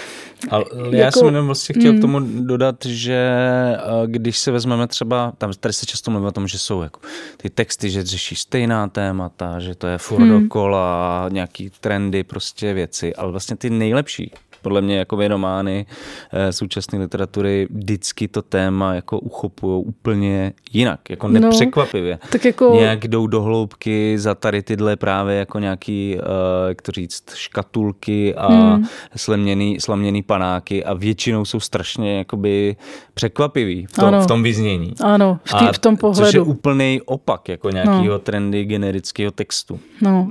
[0.49, 1.99] ale já jako, jsem jenom vlastně chtěl mm.
[1.99, 3.77] k tomu dodat, že e,
[4.07, 7.01] když se vezmeme třeba, tam tady se často mluví o tom, že jsou jako
[7.37, 10.43] ty texty, že řeší stejná témata, že to je furt mm.
[10.43, 15.87] dokola, nějaký trendy, prostě věci, ale vlastně ty nejlepší podle mě jako věnomány
[16.33, 22.19] eh, současné literatury vždycky to téma jako uchopují úplně jinak, jako no, nepřekvapivě.
[22.23, 22.75] No, tak jako...
[22.75, 26.23] Nějak jdou do hloubky za tady tyhle právě jako nějaký, uh,
[26.69, 28.85] jak to říct, škatulky a hmm.
[29.17, 32.77] slaměný, slaměný panáky a většinou jsou strašně jakoby
[33.15, 34.95] překvapivý v tom, v tom vyznění.
[35.05, 36.27] Ano, v, tý, v tom pohledu.
[36.27, 38.19] Což je úplný opak jako nějakého no.
[38.19, 39.81] trendy generického textu.
[40.01, 40.31] No,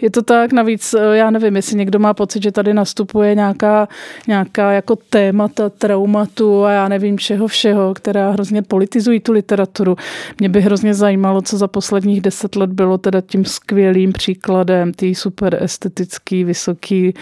[0.00, 3.67] je to tak, navíc eh, já nevím, jestli někdo má pocit, že tady nastupuje nějaká
[3.68, 3.88] nějaká,
[4.28, 9.96] nějaká jako témata, traumatu a já nevím čeho všeho, která hrozně politizují tu literaturu.
[10.40, 15.14] Mě by hrozně zajímalo, co za posledních deset let bylo teda tím skvělým příkladem té
[15.14, 17.14] super estetický, vysoký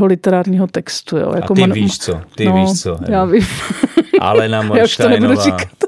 [0.00, 1.16] literárního textu.
[1.16, 1.32] Jo.
[1.34, 1.72] Jako a ty man...
[1.72, 2.98] víš co, ty no, víš co.
[3.08, 3.46] Já vím.
[4.20, 5.42] Ale na Morštajnová.
[5.42, 5.87] Ale na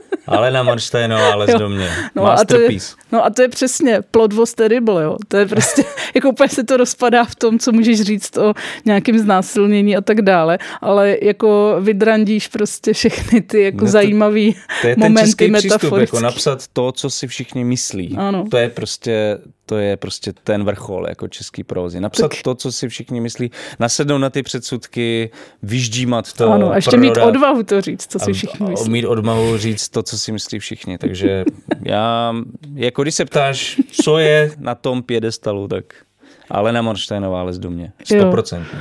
[0.62, 1.90] Morštajnová, ale do mě.
[2.14, 2.68] No a, to je,
[3.12, 5.16] no a to je přesně plot was terrible, jo.
[5.28, 9.18] To je prostě, jako úplně se to rozpadá v tom, co můžeš říct o nějakém
[9.18, 14.88] znásilnění a tak dále, ale jako vydrandíš prostě všechny ty jako no to, zajímavý to
[14.88, 18.16] je momenty ten přístup, jako napsat to, co si všichni myslí.
[18.18, 18.44] Ano.
[18.50, 19.38] To je prostě
[19.70, 22.00] to je prostě ten vrchol jako český prózy.
[22.00, 22.42] Napsat tak.
[22.42, 25.30] to, co si všichni myslí, nasednout na ty předsudky,
[25.62, 26.50] vyždímat to.
[26.50, 28.86] Ano, a ještě prodat, mít odvahu to říct, co si všichni myslí.
[28.86, 30.98] A mít odvahu říct to, co si myslí všichni.
[30.98, 31.44] Takže
[31.82, 32.34] já,
[32.74, 35.84] jako když se ptáš, co je na tom pědestalu, tak
[36.48, 37.92] ale Morštajnová les do mě.
[38.04, 38.58] 100%.
[38.58, 38.80] Jo.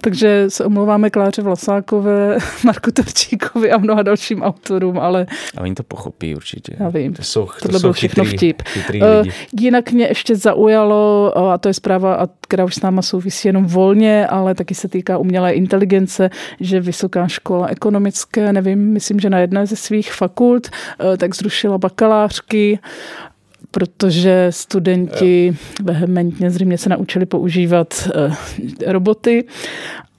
[0.00, 5.26] Takže se omlouváme Kláře Vlasákové, Marku Torčíkovi a mnoha dalším autorům, ale...
[5.56, 6.76] A oni to pochopí určitě.
[6.80, 7.14] Já vím.
[7.14, 8.62] To jsou, to Tohle jsou byl všechno chytrý, vtip.
[8.62, 9.06] Chytrý uh,
[9.60, 14.26] jinak mě ještě zaujalo, a to je zpráva, která už s náma souvisí jenom volně,
[14.26, 16.30] ale taky se týká umělé inteligence,
[16.60, 21.78] že Vysoká škola ekonomické, nevím, myslím, že na jedné ze svých fakult, uh, tak zrušila
[21.78, 22.78] bakalářky
[23.70, 28.34] protože studenti vehementně zřejmě se naučili používat uh,
[28.86, 29.44] roboty.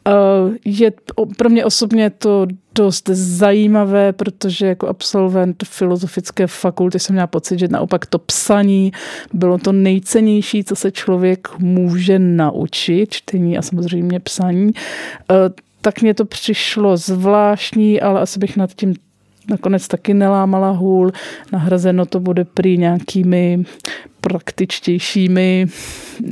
[0.08, 0.92] Uh, je
[1.38, 7.68] pro mě osobně to dost zajímavé, protože jako absolvent filozofické fakulty jsem měla pocit, že
[7.68, 8.92] naopak to psaní
[9.34, 14.66] bylo to nejcennější, co se člověk může naučit, čtení a samozřejmě psaní.
[14.66, 15.38] Uh,
[15.82, 18.94] tak mně to přišlo zvláštní, ale asi bych nad tím
[19.50, 21.12] nakonec taky nelámala hůl.
[21.52, 23.64] Nahrazeno to bude prý nějakými
[24.22, 25.68] praktičtějšími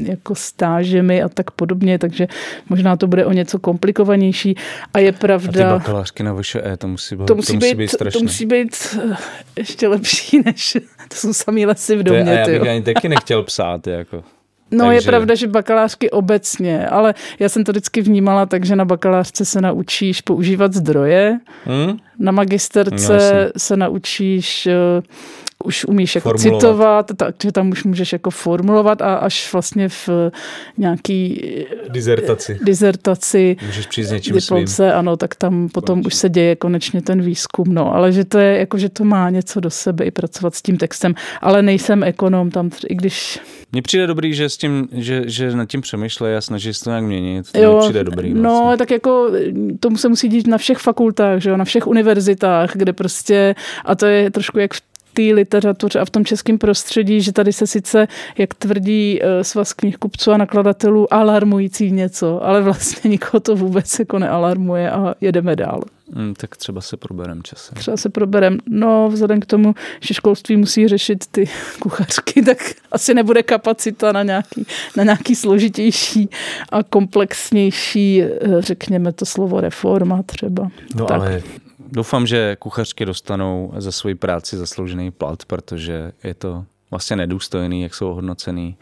[0.03, 2.27] jako stážemi a tak podobně, takže
[2.69, 4.56] možná to bude o něco komplikovanější.
[4.93, 5.69] A je pravda...
[5.69, 8.19] A ty bakalářky na VŠE, to musí být, to musí, to musí být, být strašné.
[8.19, 8.75] To musí být
[9.12, 9.15] eh,
[9.58, 10.77] ještě lepší, než
[11.08, 12.23] to jsou samý lesy v domě.
[12.23, 14.23] To je, a já bych ani taky nechtěl psát, jako.
[14.71, 14.97] No takže...
[14.97, 19.45] je pravda, že bakalářky obecně, ale já jsem to vždycky vnímala tak, že na bakalářce
[19.45, 21.97] se naučíš používat zdroje, hmm?
[22.19, 23.13] na magisterce
[23.45, 25.03] no, se naučíš uh,
[25.67, 26.62] už umíš jako formulovat.
[26.62, 30.10] citovat, takže tam už můžeš jako formulovat a až vlastně v
[30.77, 31.41] nějaký
[31.89, 34.91] dizertaci, dizertaci můžeš přijít s něčím diplomce, svým.
[34.91, 36.08] ano, tak tam potom konečně.
[36.08, 39.30] už se děje konečně ten výzkum, no, ale že to je jako, že to má
[39.30, 43.39] něco do sebe i pracovat s tím textem, ale nejsem ekonom tam, i když
[43.71, 46.89] mně přijde dobrý, že, s tím, že, že nad tím přemýšlej a snaží se to
[46.89, 47.51] nějak měnit.
[47.51, 48.34] To jo, přijde dobrý.
[48.34, 48.69] No, vlastně.
[48.71, 49.32] No, tak jako
[49.80, 53.95] tomu se musí dít na všech fakultách, že jo, na všech univerzitách, kde prostě, a
[53.95, 54.82] to je trošku jak v
[55.17, 59.73] té literatuře a v tom českém prostředí, že tady se sice, jak tvrdí eh, svaz
[59.73, 65.82] knihkupců a nakladatelů, alarmující něco, ale vlastně nikoho to vůbec jako nealarmuje a jedeme dál.
[66.13, 67.75] Hmm, tak třeba se proberem časem.
[67.75, 68.58] Třeba se proberem.
[68.69, 71.49] No, vzhledem k tomu, že školství musí řešit ty
[71.80, 72.58] kuchařky, tak
[72.91, 74.65] asi nebude kapacita na nějaký,
[74.97, 76.30] na nějaký složitější
[76.71, 80.69] a komplexnější, eh, řekněme to slovo reforma třeba.
[80.95, 81.21] No tak.
[81.21, 81.41] ale
[81.91, 87.95] doufám, že kuchařky dostanou za svoji práci zasloužený plat, protože je to vlastně nedůstojný, jak
[87.95, 88.78] jsou hodnocený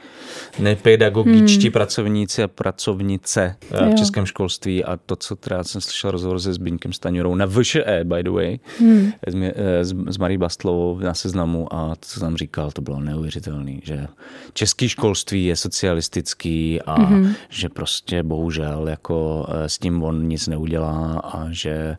[0.60, 1.72] nepedagogičtí hmm.
[1.72, 3.98] pracovníci a pracovnice eh, v jo.
[3.98, 8.24] českém školství a to, co teda jsem slyšel rozhovor se Zbyňkem Staňurou na VŠE, by
[8.24, 9.12] the way, hmm.
[9.28, 13.00] s, eh, s, s Marí Bastlovou na seznamu a to, co tam říkal, to bylo
[13.00, 14.08] neuvěřitelné, že
[14.54, 17.34] český školství je socialistický a hmm.
[17.50, 21.98] že prostě bohužel jako eh, s tím on nic neudělá a že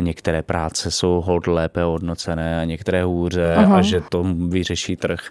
[0.00, 3.76] některé práce jsou hold lépe hodnocené a některé hůře Aha.
[3.76, 5.30] a že to vyřeší trh.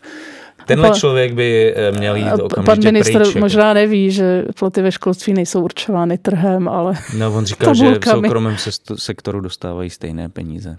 [0.67, 3.39] Tenhle člověk by eh, měl jít okamžitě Pan ministr pryč, jako.
[3.39, 8.05] možná neví, že platy ve školství nejsou určovány trhem, ale No, on říkal, že v
[8.09, 8.55] soukromém
[8.95, 10.77] sektoru dostávají stejné peníze,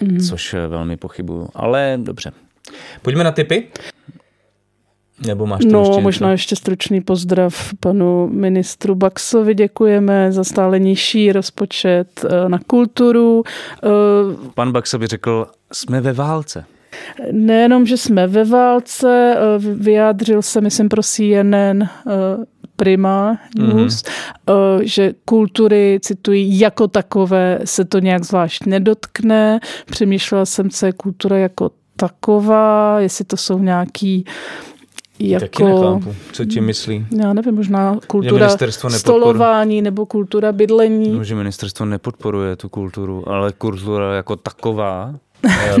[0.00, 0.20] mm.
[0.20, 1.48] což eh, velmi pochybuju.
[1.54, 2.32] Ale dobře.
[3.02, 3.66] Pojďme na typy.
[5.26, 6.32] Nebo máš no, ještě možná něco?
[6.32, 9.54] ještě stručný pozdrav panu ministru Baxovi.
[9.54, 13.42] Děkujeme za stále nižší rozpočet eh, na kulturu.
[14.54, 16.64] Pan Baxa by řekl, jsme ve válce.
[17.32, 21.88] Nejenom, že jsme ve válce, eh, vyjádřil se, myslím, pro CNN eh,
[22.76, 24.80] Prima News, mm-hmm.
[24.82, 29.60] že kultury, cituji, jako takové se to nějak zvlášť nedotkne.
[29.86, 34.24] Přemýšlela jsem, co je kultura jako taková, jestli to jsou nějaký
[35.18, 35.46] jako...
[35.46, 37.06] Taky nechápu, co ti myslí.
[37.18, 38.48] Já nevím, možná kultura
[38.88, 41.10] stolování nebo kultura bydlení.
[41.12, 45.14] No, že ministerstvo nepodporuje tu kulturu, ale kultura jako taková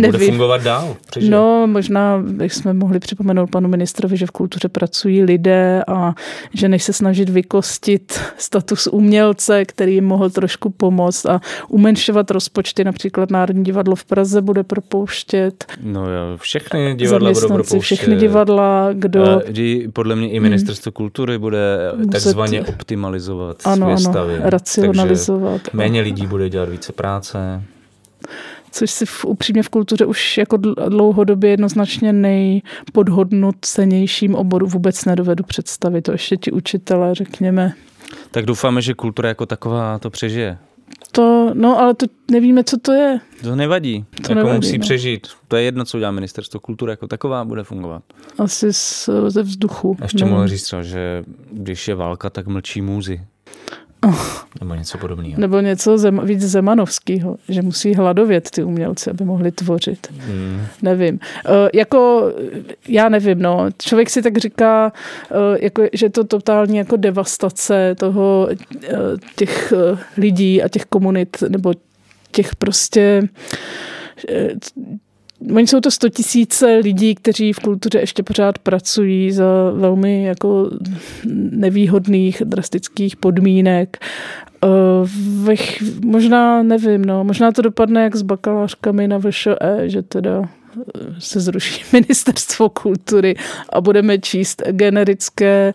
[0.06, 0.96] bude fungovat dál.
[1.10, 1.30] Přežije.
[1.30, 6.14] No, možná bychom mohli připomenout panu ministrovi, že v kultuře pracují lidé a
[6.54, 12.84] že než se snažit vykostit status umělce, který jim mohl trošku pomoct a umenšovat rozpočty,
[12.84, 15.64] například Národní divadlo v Praze bude propouštět.
[15.82, 17.80] No jo, všechny divadla budou propouštět.
[17.80, 19.42] Všechny divadla, kdo...
[19.46, 20.42] Kdy podle mě i hmm.
[20.42, 20.94] ministerstvo hmm.
[20.94, 21.78] kultury bude
[22.12, 24.36] takzvaně optimalizovat ano, své ano, stavy.
[24.40, 25.62] racionalizovat.
[25.62, 27.62] Takže méně lidí bude dělat více práce
[28.72, 30.56] což si v, upřímně v kultuře už jako
[30.88, 36.02] dlouhodobě jednoznačně nejpodhodnocenějším oboru vůbec nedovedu představit.
[36.02, 37.72] To ještě ti učitelé, řekněme.
[38.30, 40.58] Tak doufáme, že kultura jako taková to přežije.
[41.12, 43.20] To, no, ale to nevíme, co to je.
[43.42, 44.04] To nevadí.
[44.10, 44.82] To jako nevadí, musí no.
[44.82, 45.26] přežít.
[45.48, 48.02] To je jedno, co udělá ministerstvo kultury jako taková, bude fungovat.
[48.38, 49.96] Asi z, ze vzduchu.
[50.02, 53.20] Ještě mohu říct že když je válka, tak mlčí můzy.
[54.60, 55.40] Nebo něco podobného.
[55.40, 60.06] Nebo něco zem, víc zemanovského, že musí hladovět ty umělci, aby mohli tvořit.
[60.18, 60.60] Hmm.
[60.82, 61.14] Nevím.
[61.14, 62.32] Uh, jako,
[62.88, 63.68] já nevím, no.
[63.82, 64.92] Člověk si tak říká,
[65.30, 68.98] uh, jako, že to totální jako devastace toho, uh,
[69.36, 71.72] těch uh, lidí a těch komunit, nebo
[72.32, 73.28] těch prostě
[75.56, 80.70] Oni jsou to 100 tisíce lidí, kteří v kultuře ještě pořád pracují za velmi jako
[81.50, 83.96] nevýhodných, drastických podmínek.
[85.42, 90.48] Vech, možná, nevím, no, možná to dopadne jak s bakalářkami na VŠE, že teda
[91.18, 93.34] se zruší ministerstvo kultury
[93.68, 95.74] a budeme číst generické,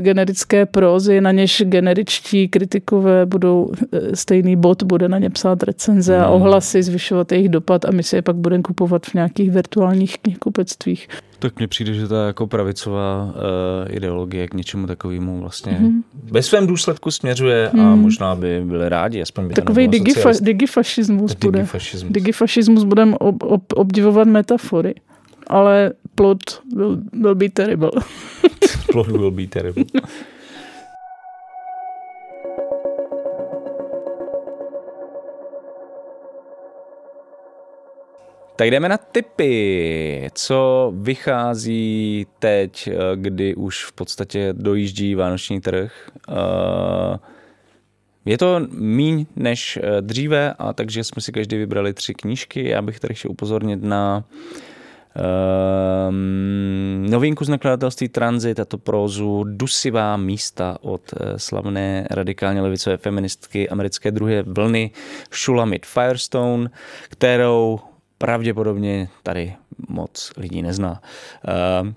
[0.00, 6.18] generické prózy, na něž generičtí kritikové budou, eh, stejný bod bude na ně psát recenze
[6.18, 6.34] a hmm.
[6.34, 11.08] ohlasy, zvyšovat jejich dopad a my si je pak budeme kupovat v nějakých virtuálních knihkupectvích.
[11.40, 16.02] Tak mně přijde, že ta jako pravicová uh, ideologie k něčemu takovému vlastně mm-hmm.
[16.30, 17.80] ve svém důsledku směřuje mm.
[17.80, 17.98] a mhm.
[17.98, 21.58] možná by byli rádi, aspoň by Takový digifa- digifašismus bude.
[21.58, 22.12] Digifašismus.
[22.12, 24.94] Digifašismus budeme ob, ob, obdivovat metafory.
[25.46, 26.38] Ale plot
[26.76, 27.90] will, will be terrible.
[28.92, 29.84] plot will be terrible.
[38.60, 40.28] Tak jdeme na typy.
[40.34, 46.08] Co vychází teď, eh, kdy už v podstatě dojíždí vánoční trh?
[46.28, 47.18] Eh,
[48.24, 52.68] je to míň než eh, dříve, a takže jsme si každý vybrali tři knížky.
[52.68, 54.24] Já bych tady chtěl upozornit na
[56.08, 63.68] um, novinku z nakladatelství Transit a to prózu Dusivá místa od slavné radikálně levicové feministky
[63.68, 64.90] americké druhé vlny
[65.32, 66.70] Shulamit Firestone,
[67.08, 67.80] kterou
[68.20, 69.54] pravděpodobně tady
[69.88, 71.02] moc lidí nezná.
[71.82, 71.92] Uh,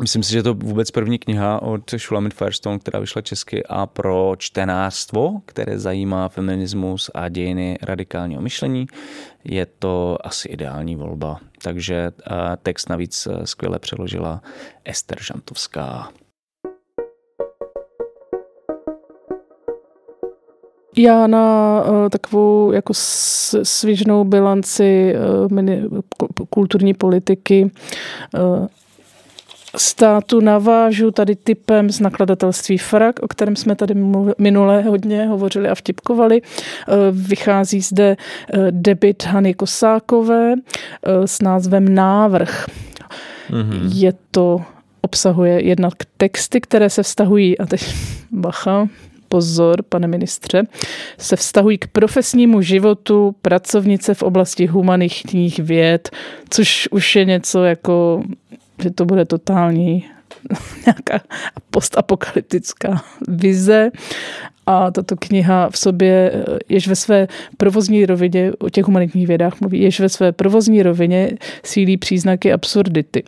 [0.00, 4.34] Myslím si, že to vůbec první kniha od Shulamit Firestone, která vyšla česky a pro
[4.38, 8.86] čtenářstvo, které zajímá feminismus a dějiny radikálního myšlení,
[9.44, 11.40] je to asi ideální volba.
[11.62, 14.42] Takže uh, text navíc eh, skvěle přeložila
[14.84, 16.12] Ester Žantovská.
[20.98, 22.92] Já na uh, takovou jako
[23.62, 25.82] svěžnou bilanci uh, mini,
[26.50, 27.70] kulturní politiky
[28.34, 28.66] uh,
[29.76, 33.94] státu navážu tady typem z nakladatelství Frak, o kterém jsme tady
[34.38, 36.42] minule hodně hovořili a vtipkovali.
[37.12, 38.16] Vychází zde
[38.70, 40.54] debit Hany Kosákové
[41.24, 42.66] s názvem Návrh.
[43.50, 43.80] Mm-hmm.
[43.94, 44.62] Je to
[45.00, 47.94] obsahuje jednak texty, které se vztahují, a teď
[48.30, 48.88] bacha,
[49.28, 50.62] pozor, pane ministře,
[51.18, 56.10] se vztahují k profesnímu životu pracovnice v oblasti humanitních věd,
[56.50, 58.22] což už je něco jako,
[58.82, 60.04] že to bude totální
[60.86, 61.20] nějaká
[61.70, 63.90] postapokalyptická vize.
[64.68, 69.80] A tato kniha v sobě, jež ve své provozní rovině, o těch humanitních vědách mluví,
[69.82, 71.30] jež ve své provozní rovině
[71.64, 73.22] sílí příznaky absurdity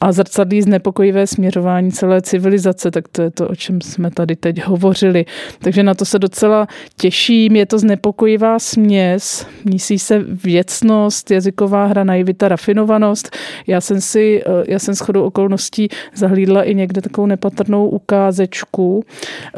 [0.00, 4.64] a zrcadlí znepokojivé směřování celé civilizace, tak to je to, o čem jsme tady teď
[4.64, 5.24] hovořili.
[5.58, 7.56] Takže na to se docela těším.
[7.56, 13.36] Je to znepokojivá směs, mísí se věcnost, jazyková hra, naivita, rafinovanost.
[13.66, 19.04] Já jsem si, eh, já jsem shodou okolností zahlídla i někde takovou nepatrnou ukázečku,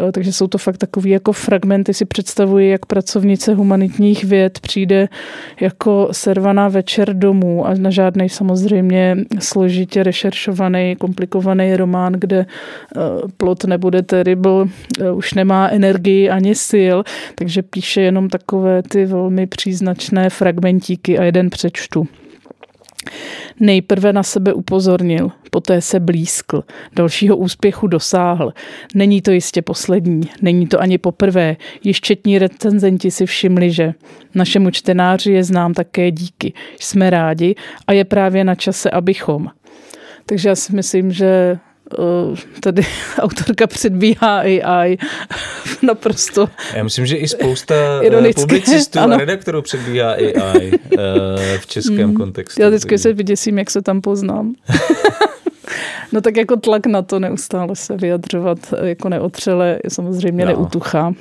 [0.08, 5.08] eh, takže jsou to fakt takový jako fragmenty, si představuji, jak pracovnice humanitních věd přijde
[5.60, 13.00] jako servaná večer domů a na žádnej samozřejmě složitě rešer rešeršovaný, komplikovaný román, kde eh,
[13.36, 14.66] plot nebude terrible,
[15.00, 16.96] eh, už nemá energii ani sil,
[17.34, 22.08] takže píše jenom takové ty velmi příznačné fragmentíky a jeden přečtu.
[23.60, 26.62] Nejprve na sebe upozornil, poté se blízkl,
[26.96, 28.52] dalšího úspěchu dosáhl.
[28.94, 33.94] Není to jistě poslední, není to ani poprvé, již četní recenzenti si všimli, že
[34.34, 36.52] našemu čtenáři je znám také díky.
[36.80, 37.54] Jsme rádi
[37.86, 39.48] a je právě na čase, abychom.
[40.26, 41.58] Takže já si myslím, že
[41.98, 42.82] Eh, tady
[43.18, 44.98] autorka předbíhá AI
[45.82, 48.40] naprosto Já myslím, že i spousta eh, ironicky.
[48.42, 49.14] publicistů ano.
[49.14, 52.14] a redaktorů předbíhá AI eh, v českém mm.
[52.14, 52.62] kontextu.
[52.62, 54.54] Já vždycky se vyděsím, jak se tam poznám.
[56.12, 60.52] No tak jako tlak na to neustále se vyjadřovat jako neotřele samozřejmě no.
[60.52, 61.14] neutuchá.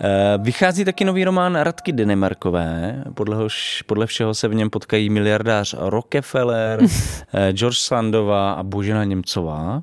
[0.00, 5.10] Eh, vychází taky nový román Radky Denemarkové, podle, hož, podle všeho se v něm potkají
[5.10, 6.80] miliardář Rockefeller,
[7.32, 9.82] eh, George Sandova a Božena Němcová.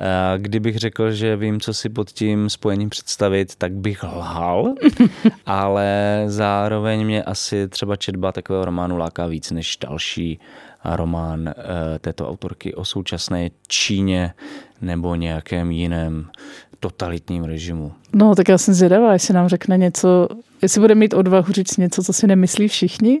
[0.00, 4.74] Eh, kdybych řekl, že vím, co si pod tím spojením představit, tak bych lhal,
[5.46, 10.40] ale zároveň mě asi třeba četba takového románu láká víc než další
[10.84, 11.54] román
[12.00, 14.34] této autorky o současné Číně
[14.80, 16.30] nebo nějakém jiném
[16.82, 17.92] totalitním režimu.
[18.12, 20.28] No, tak já jsem zvědavá, jestli nám řekne něco,
[20.62, 23.18] jestli bude mít odvahu říct něco, co si nemyslí všichni.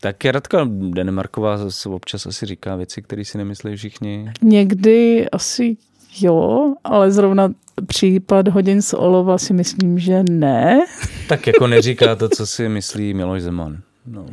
[0.00, 4.30] Tak Radka Denemarková občas asi říká věci, které si nemyslí všichni.
[4.42, 5.76] Někdy asi
[6.20, 7.52] jo, ale zrovna
[7.86, 10.80] případ hodin z olova si myslím, že ne.
[11.28, 13.78] Tak jako neříká to, co si myslí Miloš Zeman.
[14.06, 14.26] No.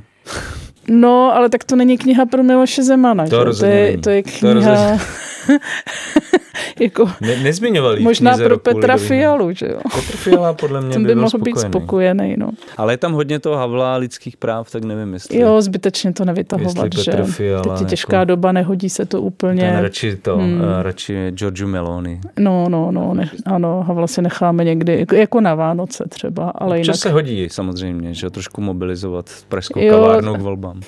[0.88, 3.28] No, ale tak to není kniha pro Miloše Zemana.
[3.28, 4.98] To, to, je, to je kniha...
[4.98, 5.02] To
[6.80, 9.80] jako, ne, nezmiňovali Možná pro Petra Fialu, že jo.
[9.84, 11.54] Petr Fiala podle mě Ten by, by mohl spokojený.
[11.54, 12.50] být spokojený, no.
[12.78, 15.40] Ale je tam hodně toho Havla lidských práv, tak nevím, jestli...
[15.40, 19.62] Jo, zbytečně to nevytahovat, že Fiala, teď je těžká jako, doba, nehodí se to úplně.
[19.62, 20.62] Ten radši to, hmm.
[20.62, 22.22] uh, radši Giorgio Meloni.
[22.40, 26.80] No, no, no, ne, ano, Havla si necháme někdy, jako, jako na Vánoce třeba, ale
[26.80, 26.96] jinak.
[26.96, 29.92] se hodí samozřejmě, že trošku mobilizovat pražskou jo.
[29.92, 30.82] kavárnu k volbám.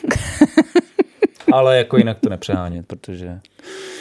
[1.54, 3.93] ale jako jinak to nepřehánět, protože Eh,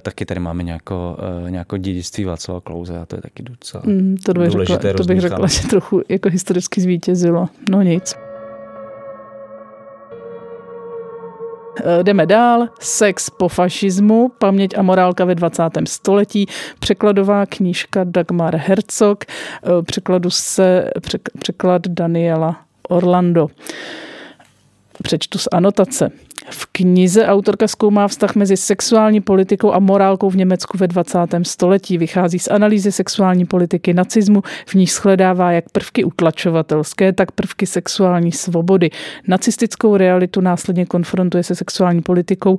[0.00, 4.16] taky tady máme nějako, eh, nějako dědictví Václava Klauze a to je taky docela mm,
[4.26, 7.48] to bych důležité řekla, To bych řekla, že trochu jako historicky zvítězilo.
[7.70, 8.16] No nic.
[11.84, 12.68] Eh, jdeme dál.
[12.80, 15.62] Sex po fašismu, paměť a morálka ve 20.
[15.88, 16.46] století,
[16.78, 19.24] překladová knížka Dagmar Herzog,
[19.86, 20.90] překladu se,
[21.38, 23.48] překlad Daniela Orlando.
[25.02, 26.10] Přečtu z anotace.
[26.50, 31.18] V knize autorka zkoumá vztah mezi sexuální politikou a morálkou v Německu ve 20.
[31.42, 31.98] století.
[31.98, 38.32] Vychází z analýzy sexuální politiky nacismu, v níž shledává jak prvky utlačovatelské, tak prvky sexuální
[38.32, 38.90] svobody.
[39.28, 42.58] Nacistickou realitu následně konfrontuje se sexuální politikou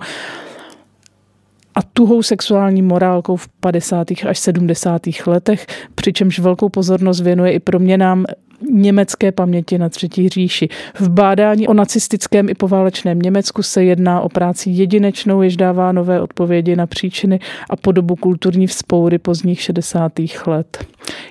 [1.75, 4.07] a tuhou sexuální morálkou v 50.
[4.27, 5.01] až 70.
[5.27, 5.65] letech,
[5.95, 8.25] přičemž velkou pozornost věnuje i proměnám
[8.71, 10.69] německé paměti na Třetí říši.
[10.99, 16.21] V bádání o nacistickém i poválečném Německu se jedná o práci jedinečnou, jež dává nové
[16.21, 17.39] odpovědi na příčiny
[17.69, 20.11] a podobu kulturní vzpoury pozdních 60.
[20.47, 20.85] let,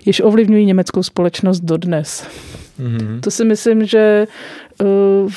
[0.07, 2.27] jež ovlivňují německou společnost dodnes.
[2.81, 3.21] Mm-hmm.
[3.21, 4.27] To si myslím, že
[4.81, 5.33] uh,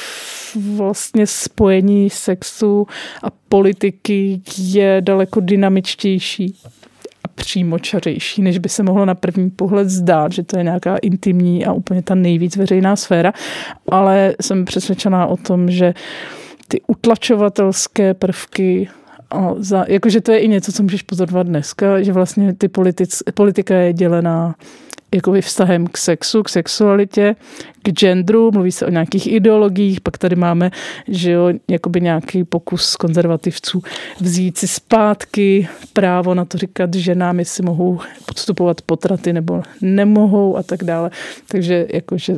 [0.76, 2.88] vlastně spojení sexu
[3.24, 6.56] a politiky je daleko dynamičtější
[7.36, 11.74] přímočařejší, než by se mohlo na první pohled zdát, že to je nějaká intimní a
[11.74, 13.34] úplně ta nejvíc veřejná sféra,
[13.90, 15.94] ale jsem přesvědčená o tom, že
[16.68, 18.90] ty utlačovatelské prvky
[19.30, 23.24] a za, jakože to je i něco, co můžeš pozorovat dneska, že vlastně ty politic,
[23.34, 24.56] politika je dělená
[25.16, 27.36] jakoby vztahem k sexu, k sexualitě,
[27.84, 30.72] k genderu, mluví se o nějakých ideologiích, pak tady máme,
[31.08, 33.84] že jo, jakoby nějaký pokus konzervativců
[34.20, 40.64] vzít si zpátky právo na to říkat ženám, jestli mohou podstupovat potraty nebo nemohou a
[40.64, 41.12] tak dále.
[41.48, 42.36] Takže jakože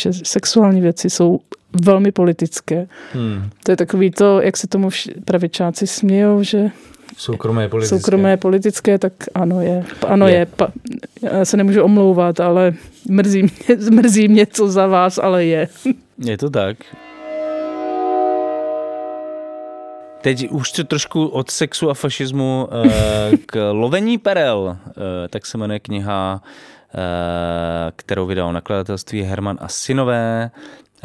[0.00, 1.40] že sexuální věci jsou
[1.82, 2.86] velmi politické.
[3.12, 3.50] Hmm.
[3.64, 4.88] To je takový to, jak se tomu
[5.24, 6.70] pravičáci smějou, že
[7.16, 7.98] Soukromé politické.
[7.98, 9.84] Soukromé politické, tak ano je.
[10.06, 10.34] Ano je.
[10.34, 10.46] je.
[10.46, 10.72] Pa,
[11.22, 12.74] já se nemůžu omlouvat, ale
[13.08, 15.68] mrzí mě, mrzí mě co za vás, ale je.
[16.18, 16.76] Je to tak.
[20.20, 25.58] Teď už to trošku od sexu a fašismu eh, k lovení perel, eh, tak se
[25.58, 26.42] jmenuje kniha,
[26.94, 30.50] eh, kterou vydal nakladatelství Herman a synové.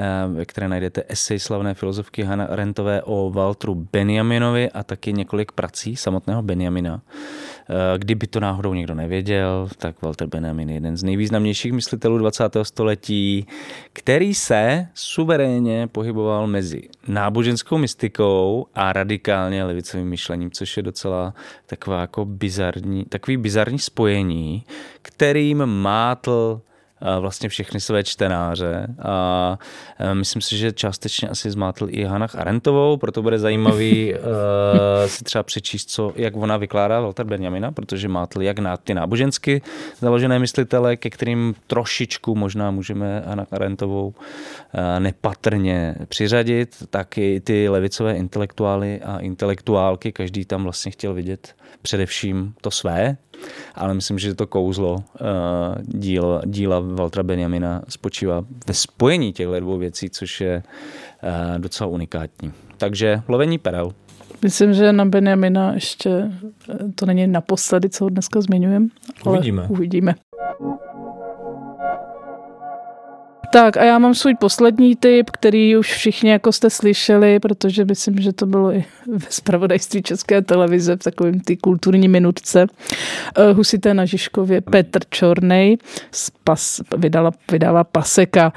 [0.01, 5.51] Eh, ve které najdete esej slavné filozofky Hanna Arendtové o Walteru Benjaminovi a taky několik
[5.51, 7.01] prací samotného Benjamina.
[7.05, 12.65] Eh, kdyby to náhodou někdo nevěděl, tak Walter Benjamin je jeden z nejvýznamnějších myslitelů 20.
[12.65, 13.47] století,
[13.93, 21.33] který se suverénně pohyboval mezi náboženskou mystikou a radikálně levicovým myšlením, což je docela
[21.65, 24.63] taková jako bizarní, takový bizarní spojení,
[25.01, 26.61] kterým mátl
[27.19, 28.87] vlastně všechny své čtenáře.
[29.03, 29.57] A
[30.13, 34.13] myslím si, že částečně asi zmátl i Hanach Arentovou, proto bude zajímavý
[35.05, 39.61] si třeba přečíst, co, jak ona vykládá Walter Benjamina, protože mátl jak na ty nábožensky
[39.99, 44.13] založené myslitele, ke kterým trošičku možná můžeme Hanach Arentovou
[44.99, 52.53] nepatrně přiřadit, tak i ty levicové intelektuály a intelektuálky, každý tam vlastně chtěl vidět především
[52.61, 53.17] to své,
[53.75, 55.01] ale myslím, že to kouzlo uh,
[55.83, 60.63] díla, díla Valtra Benjamina spočívá ve spojení těchto dvou věcí, což je
[61.23, 62.51] uh, docela unikátní.
[62.77, 63.91] Takže lovení perel.
[64.43, 68.87] Myslím, že na Benjamina ještě eh, to není naposledy, co ho dneska zmiňujeme.
[69.25, 69.65] Uvidíme.
[69.69, 70.15] Uvidíme.
[73.51, 78.19] Tak a já mám svůj poslední tip, který už všichni jako jste slyšeli, protože myslím,
[78.19, 82.67] že to bylo i ve spravodajství České televize v takovém ty kulturní minutce.
[83.37, 85.77] Eh, husité na Žižkově Petr Čornej
[86.43, 88.53] pas, vydala, vydává Paseka.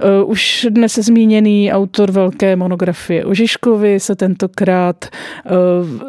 [0.00, 5.50] Eh, už dnes zmíněný autor velké monografie o Žižkovi se tentokrát eh,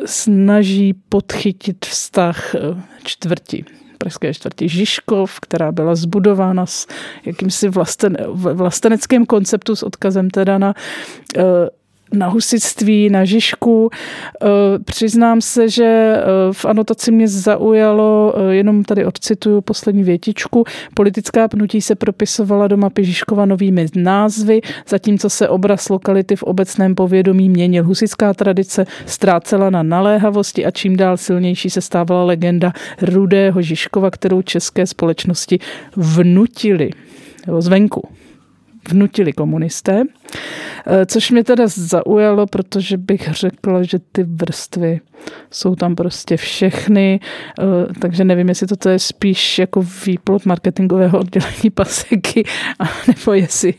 [0.06, 2.56] snaží podchytit vztah
[3.04, 6.88] čtvrti pražské čtvrti Žižkov, která byla zbudována s
[7.26, 10.74] jakýmsi vlasten, vlasteneckým konceptu s odkazem teda na
[11.38, 11.44] eh,
[12.14, 13.90] na husitství, na Žižku.
[13.90, 14.48] Eh,
[14.80, 21.48] přiznám se, že eh, v anotaci mě zaujalo, eh, jenom tady odcituju poslední větičku, politická
[21.48, 27.50] pnutí se propisovala do mapy Žižkova novými názvy, zatímco se obraz lokality v obecném povědomí
[27.50, 27.84] měnil.
[27.84, 34.42] Husická tradice ztrácela na naléhavosti a čím dál silnější se stávala legenda Rudého Žižkova, kterou
[34.42, 35.60] české společnosti
[35.96, 36.90] vnutili
[37.60, 38.19] zvenku
[38.90, 40.04] vnutili komunisté,
[40.88, 45.00] eh, což mě teda zaujalo, protože bych řekla, že ty vrstvy
[45.52, 47.20] jsou tam prostě všechny,
[47.60, 47.64] eh,
[48.00, 52.44] takže nevím, jestli toto je spíš jako výplot marketingového oddělení paseky,
[53.08, 53.74] nebo jestli,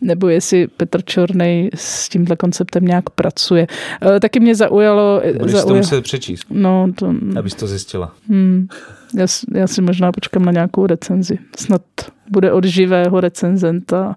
[0.00, 3.66] nebo jestli Petr Čornej s tímhle konceptem nějak pracuje.
[4.16, 5.22] Eh, taky mě zaujalo...
[5.24, 8.14] Budeš zaujalo, to muset přečíst, no, to, abys to zjistila.
[8.28, 8.68] Hmm,
[9.14, 11.38] já, já si možná počkám na nějakou recenzi.
[11.56, 11.82] Snad
[12.30, 14.16] bude od živého recenzenta.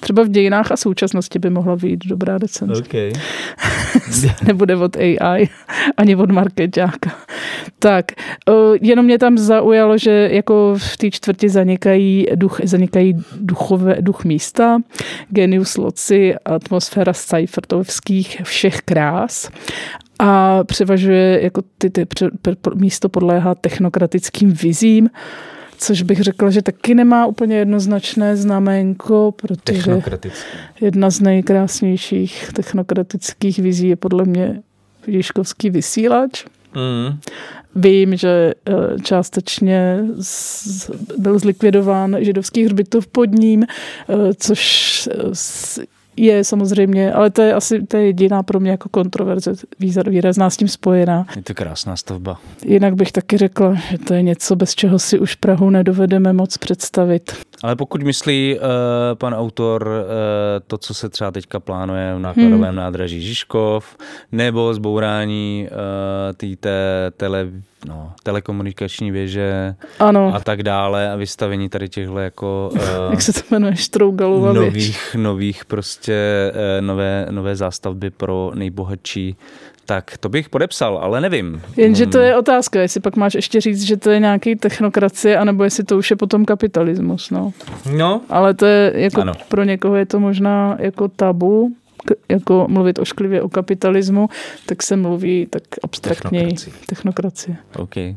[0.00, 2.82] Třeba v dějinách a současnosti by mohla být dobrá recenze.
[2.82, 3.12] Okay.
[4.46, 5.48] Nebude od AI,
[5.96, 7.10] ani od marketáka.
[7.78, 8.04] Tak,
[8.80, 14.78] jenom mě tam zaujalo, že jako v té čtvrti zanikají, duch, zanikají duchové, duch místa,
[15.28, 19.50] genius loci, atmosféra Seifertovských všech krás
[20.22, 22.06] a převažuje, jako ty, ty
[22.74, 25.10] místo podléhá technokratickým vizím,
[25.78, 30.02] což bych řekla, že taky nemá úplně jednoznačné znamenko, protože
[30.80, 34.62] jedna z nejkrásnějších technokratických vizí je podle mě
[35.06, 36.44] Žižkovský vysílač.
[36.74, 37.18] Mm.
[37.74, 40.04] Vím, že eh, částečně
[41.18, 45.08] byl zlikvidován židovský hřbitov pod ním, eh, což
[46.16, 49.52] je samozřejmě, ale to je asi to je jediná pro mě jako kontroverze
[50.06, 51.26] výrazná s tím spojená.
[51.36, 52.40] Je to krásná stavba.
[52.64, 56.56] Jinak bych taky řekla, že to je něco, bez čeho si už Prahu nedovedeme moc
[56.56, 57.32] představit.
[57.62, 58.62] Ale pokud myslí uh,
[59.14, 59.96] pan autor uh,
[60.66, 62.76] to, co se třeba teďka plánuje v nákladovém hmm.
[62.76, 63.96] nádraží Žižkov,
[64.32, 67.48] nebo zbourání uh, té tele,
[67.88, 70.32] no, telekomunikační věže ano.
[70.34, 72.70] a tak dále a vystavení tady těchto jako...
[72.72, 72.80] Uh,
[73.10, 73.76] Jak se to jmenuje?
[73.76, 79.36] Štrougalova nových, nových prostě uh, nové, nové zástavby pro nejbohatší
[79.86, 81.62] tak to bych podepsal, ale nevím.
[81.76, 85.64] Jenže to je otázka, jestli pak máš ještě říct, že to je nějaký technokracie, anebo
[85.64, 87.30] jestli to už je potom kapitalismus.
[87.30, 87.52] No.
[87.96, 88.20] no.
[88.28, 89.32] Ale to je jako ano.
[89.48, 91.72] pro někoho je to možná jako tabu,
[92.28, 94.28] jako mluvit ošklivě o kapitalismu,
[94.66, 96.46] tak se mluví tak abstraktněji.
[96.46, 96.86] Technokracie.
[96.86, 97.56] Technokracie.
[97.76, 98.16] Okay.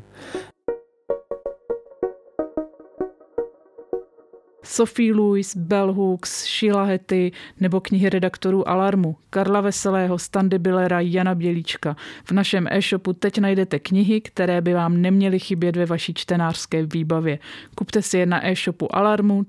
[4.63, 11.36] Sophie Lewis, Bell Hooks, Sheila Hetty nebo knihy redaktorů Alarmu, Karla Veselého, Standy Billera, Jana
[11.36, 11.95] Bělíčka.
[12.23, 17.39] V našem e-shopu teď najdete knihy, které by vám neměly chybět ve vaší čtenářské výbavě.
[17.75, 19.43] Kupte si je na e-shopu Alarmu,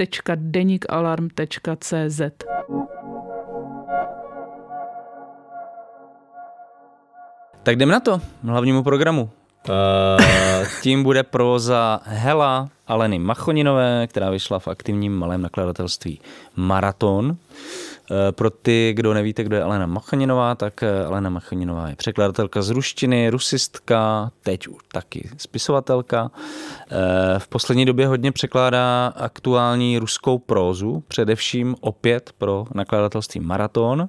[0.00, 2.20] e-shop.denikalarm.cz.
[7.62, 9.30] Tak jdem na to, hlavnímu programu.
[9.68, 16.20] Uh, tím bude proza Hela Aleny Machoninové, která vyšla v aktivním malém nakladatelství
[16.56, 17.36] Maraton.
[18.10, 22.62] Eh, pro ty, kdo nevíte, kdo je Alena Machaninová, tak eh, Alena Machaninová je překladatelka
[22.62, 26.30] z ruštiny, rusistka, teď už taky spisovatelka.
[26.90, 34.08] Eh, v poslední době hodně překládá aktuální ruskou prózu, především opět pro nakladatelství Maraton.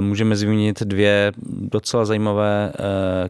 [0.00, 2.72] Můžeme zmínit dvě docela zajímavé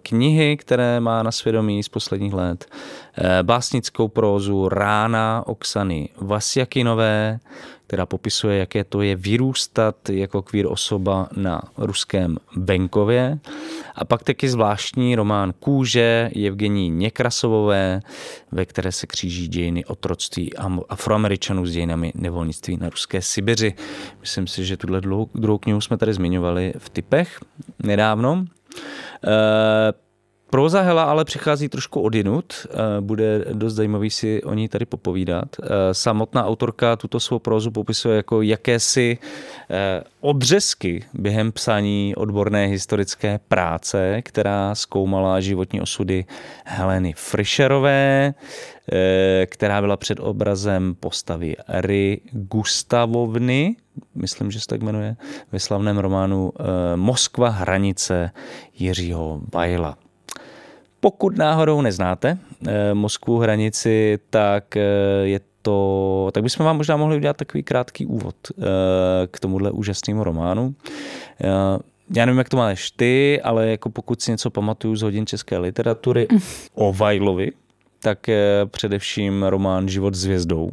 [0.03, 2.67] knihy, které má na svědomí z posledních let.
[3.43, 7.39] Básnickou prózu Rána Oksany Vasjakinové,
[7.87, 13.39] která popisuje, jaké to je vyrůstat jako kvír osoba na ruském venkově.
[13.95, 18.01] A pak taky zvláštní román Kůže Evgení Někrasovové,
[18.53, 20.55] ve které se kříží dějiny otroctví
[20.89, 23.75] afroameričanů s dějinami nevolnictví na ruské Sibiři.
[24.21, 25.01] Myslím si, že tuhle
[25.35, 27.41] druhou knihu jsme tady zmiňovali v typech
[27.83, 28.45] nedávno.
[29.27, 29.93] E,
[30.53, 35.49] Proza Hela ale přichází trošku odinut, eh, bude dost zajímavý si o ní tady popovídat.
[35.63, 39.19] Eh, samotná autorka tuto svou prózu popisuje jako jakési
[39.71, 46.25] eh, odřezky během psání odborné historické práce, která zkoumala životní osudy
[46.65, 48.35] Heleny Frischerové,
[49.47, 53.77] která byla před obrazem postavy Ry Gustavovny,
[54.15, 55.17] myslím, že se tak jmenuje,
[55.53, 56.53] ve slavném románu
[56.97, 58.31] Moskva hranice
[58.75, 60.02] Jiřího Bajla.
[61.05, 64.83] Pokud náhodou neznáte eh, Moskvu hranici, tak eh,
[65.23, 68.63] je to, tak bychom vám možná mohli udělat takový krátký úvod eh,
[69.31, 70.75] k tomuhle úžasnému románu.
[72.17, 75.59] Já nevím, jak to máš ty, ale jako pokud si něco pamatuju z hodin české
[75.59, 76.29] literatury
[76.75, 77.53] o Vajlovi,
[78.03, 78.19] tak
[78.67, 80.71] především román Život s hvězdou,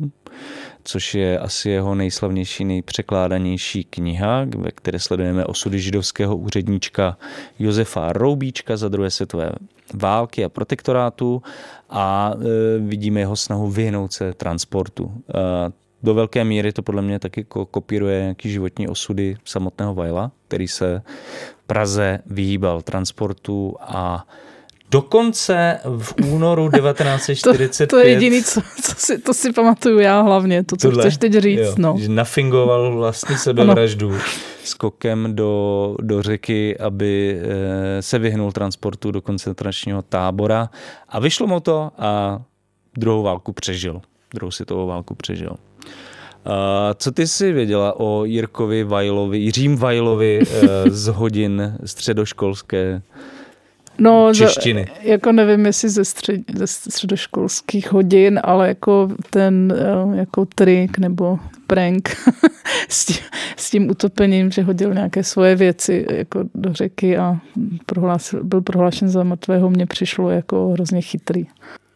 [0.83, 7.17] což je asi jeho nejslavnější, nejpřekládanější kniha, ve které sledujeme osudy židovského úředníčka
[7.59, 9.51] Josefa Roubíčka za druhé světové
[9.93, 11.41] války a protektorátu
[11.89, 15.23] a e, vidíme jeho snahu vyhnout se transportu.
[16.03, 21.01] Do velké míry to podle mě taky kopíruje nějaký životní osudy samotného Vajla, který se
[21.67, 24.27] Praze vyhýbal transportu a
[24.91, 27.77] Dokonce v únoru 1945...
[27.77, 31.03] to, to je jediný, co, co si, to si pamatuju já hlavně, to, co Tudle?
[31.03, 31.59] chceš teď říct.
[31.59, 31.95] Jo, no.
[31.99, 34.17] Že nafingoval vlastně sebevraždu
[34.63, 40.69] skokem do, do řeky, aby eh, se vyhnul transportu do koncentračního tábora
[41.09, 42.41] a vyšlo mu to a
[42.97, 44.01] druhou válku přežil.
[44.33, 45.55] Druhou světovou válku přežil.
[46.45, 53.01] A co ty jsi věděla o Jirkovi Vajlovi, Jiřím Vajlovi eh, z hodin středoškolské
[53.99, 54.85] No, češtiny.
[54.95, 60.97] Za, jako nevím, jestli ze, střed, ze středoškolských hodin, ale jako ten eh, jako trik
[60.97, 62.09] nebo prank
[62.89, 63.17] s, tím,
[63.57, 67.37] s tím utopením, že hodil nějaké svoje věci jako do řeky a
[67.85, 71.45] prohlásil, byl prohlášen za mrtvého, mně přišlo jako hrozně chytrý.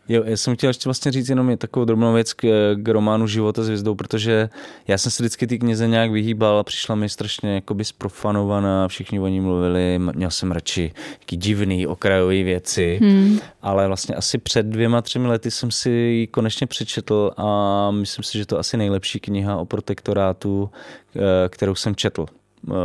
[0.09, 3.27] Jo, já jsem chtěl ještě vlastně říct jenom je takovou drobnou věc k, k románu
[3.27, 4.49] Života s hvězdou, protože
[4.87, 9.19] já jsem se vždycky ty knize nějak vyhýbal a přišla mi strašně jakoby sprofanovaná, všichni
[9.19, 13.39] o ní mluvili, měl jsem radši taky divný, okrajové věci, hmm.
[13.61, 18.37] ale vlastně asi před dvěma, třemi lety jsem si ji konečně přečetl a myslím si,
[18.37, 20.69] že to asi nejlepší kniha o protektorátu,
[21.15, 22.25] eh, kterou jsem četl.
[22.67, 22.75] Uh,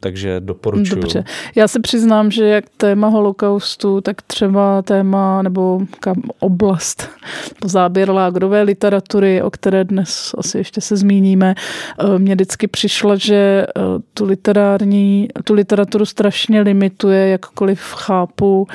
[0.00, 1.00] takže doporučuji.
[1.00, 1.24] Dobře.
[1.54, 7.08] Já se přiznám, že jak téma holokaustu, tak třeba téma nebo kam oblast
[7.64, 11.54] záběr lágrové literatury, o které dnes asi ještě se zmíníme,
[12.04, 13.82] uh, mě vždycky přišlo, že uh,
[14.14, 18.66] tu literární, tu literaturu strašně limituje, jakkoliv chápu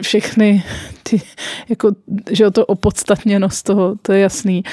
[0.00, 0.64] všechny
[1.02, 1.22] ty,
[1.68, 1.92] jako,
[2.30, 4.64] že o to opodstatněnost toho, to je jasný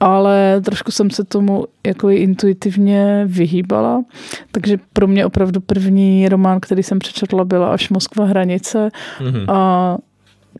[0.00, 4.04] ale trošku jsem se tomu jako intuitivně vyhýbala.
[4.52, 8.88] Takže pro mě opravdu první román, který jsem přečetla, byla až Moskva hranice.
[9.20, 9.44] Mm-hmm.
[9.52, 9.98] A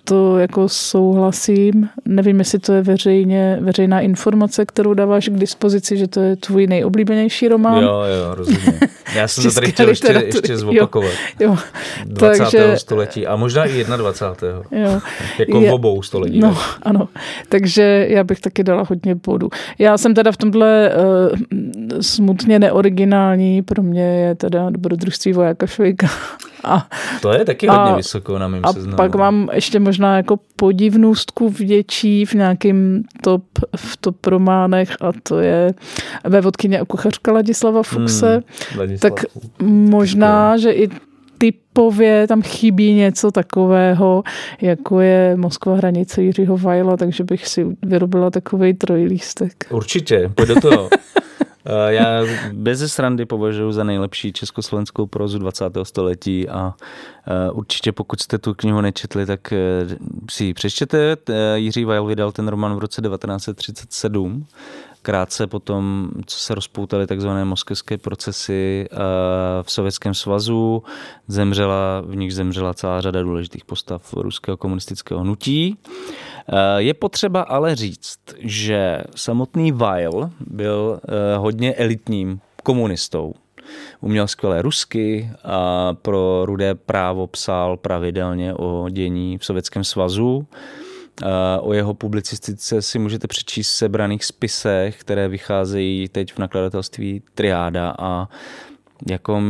[0.05, 1.88] to jako souhlasím.
[2.05, 6.66] Nevím, jestli to je veřejně, veřejná informace, kterou dáváš k dispozici, že to je tvůj
[6.66, 7.82] nejoblíbenější román.
[7.82, 8.80] Jo, jo, rozumím.
[9.14, 11.11] Já jsem to tady chtěl ještě, ještě zopakovat.
[11.41, 11.59] Jo, jo.
[12.05, 12.38] 20.
[12.38, 14.62] Takže, století a možná i 21.
[14.70, 15.01] Jo.
[15.38, 16.38] jako je, v obou století.
[16.38, 17.09] No, ano.
[17.49, 19.49] Takže já bych taky dala hodně bodů.
[19.78, 23.62] Já jsem teda v tomhle uh, smutně neoriginální.
[23.62, 26.09] Pro mě je teda dobrodružství vojáka Švejka.
[26.64, 26.88] A,
[27.22, 28.96] to je taky hodně a, vysoko na mém A seznamu.
[28.96, 33.44] pak mám ještě možná jako podivnůstku vděčí v nějakým top,
[33.76, 35.74] v top románech a to je
[36.24, 38.32] ve vodkyně a kuchařka Ladislava Fuxe.
[38.32, 39.12] Hmm, Ladislav.
[39.12, 39.24] Tak
[39.62, 40.88] možná, že i
[41.38, 44.22] typově tam chybí něco takového,
[44.61, 49.66] jako je Moskva hranice Jiřího Vajla, takže bych si vyrobila takový trojlístek.
[49.70, 50.88] Určitě, pojď do toho.
[51.64, 55.64] Eh, já bez srandy považuji za nejlepší československou prozu 20.
[55.82, 56.74] století a
[57.26, 59.58] eh, určitě pokud jste tu knihu nečetli, tak eh,
[60.30, 61.16] si ji přečtěte.
[61.54, 64.46] Jiří Weil vydal ten román v roce 1937
[65.03, 68.88] krátce potom, co se rozpoutaly takzvané moskevské procesy
[69.62, 70.82] v Sovětském svazu,
[71.28, 75.78] zemřela, v nich zemřela celá řada důležitých postav ruského komunistického hnutí.
[76.76, 81.01] Je potřeba ale říct, že samotný Weil byl
[81.36, 83.34] hodně elitním komunistou.
[84.01, 90.46] Uměl skvělé rusky a pro rudé právo psal pravidelně o dění v Sovětském svazu.
[91.60, 97.94] O jeho publicistice si můžete přečíst v sebraných spisech, které vycházejí teď v nakladatelství Triáda
[97.98, 98.28] a
[99.10, 99.42] jako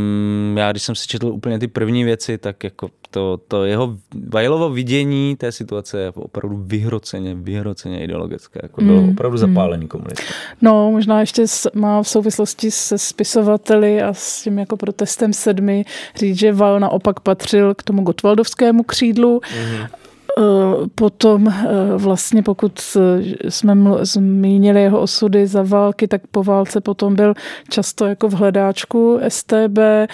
[0.55, 3.97] já, když jsem si četl úplně ty první věci, tak jako to, to jeho
[4.29, 8.61] Vajlovo vidění té situace je opravdu vyhroceně, vyhroceně ideologické.
[8.63, 9.39] Jako byl mm, opravdu mm.
[9.39, 9.89] zapálený mm.
[9.89, 10.23] komunista.
[10.63, 11.45] No, možná ještě
[11.75, 15.85] má v souvislosti se spisovateli a s tím jako protestem sedmi
[16.17, 19.41] říct, že Val naopak patřil k tomu gotwaldovskému křídlu.
[19.61, 19.87] Mm.
[20.41, 21.55] Eh, potom eh,
[21.97, 22.81] vlastně, pokud
[23.49, 27.35] jsme zmínili jeho osudy za války, tak po válce potom byl
[27.69, 29.79] často jako v hledáčku STB.
[29.79, 30.09] Eh,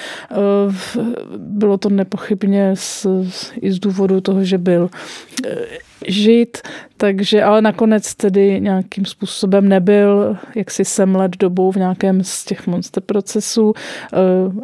[1.37, 3.07] bylo to nepochybně z,
[3.61, 4.89] i z důvodu toho, že byl
[6.07, 6.59] žít,
[6.97, 13.03] takže ale nakonec tedy nějakým způsobem nebyl jaksi semlet dobou v nějakém z těch monster
[13.03, 13.73] procesů,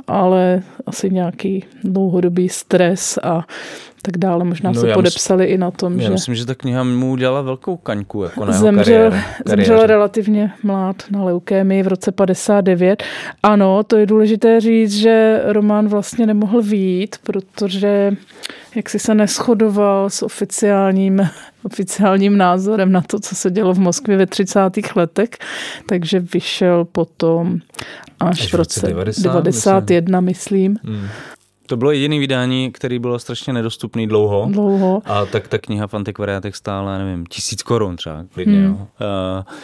[0.06, 3.46] ale asi nějaký dlouhodobý stres a
[4.02, 4.44] tak dále.
[4.44, 6.10] Možná no, se podepsali myslím, i na tom, já že...
[6.10, 9.24] myslím, že ta kniha mu udělala velkou kaňku jako na zemřel, kariéře.
[9.46, 13.02] zemřel relativně mlád na leukémii v roce 59.
[13.42, 18.12] Ano, to je důležité říct, že román vlastně nemohl výjít, protože
[18.74, 21.28] jak si se neschodoval s oficiálním,
[21.62, 24.60] oficiálním názorem na to, co se dělo v Moskvě ve 30.
[24.96, 25.28] letech,
[25.88, 27.58] takže vyšel potom
[28.20, 30.72] až, až v roce 90, 91, myslím.
[30.72, 30.78] myslím.
[30.94, 31.08] Hmm.
[31.66, 34.48] To bylo jediné vydání, který bylo strašně nedostupný dlouho.
[34.50, 35.02] Dlouho.
[35.04, 38.58] A tak ta kniha v antikvariátech stála, nevím, tisíc korun třeba, klidně.
[38.58, 38.66] Hmm.
[38.66, 38.72] Jo.
[38.76, 39.54] Uh,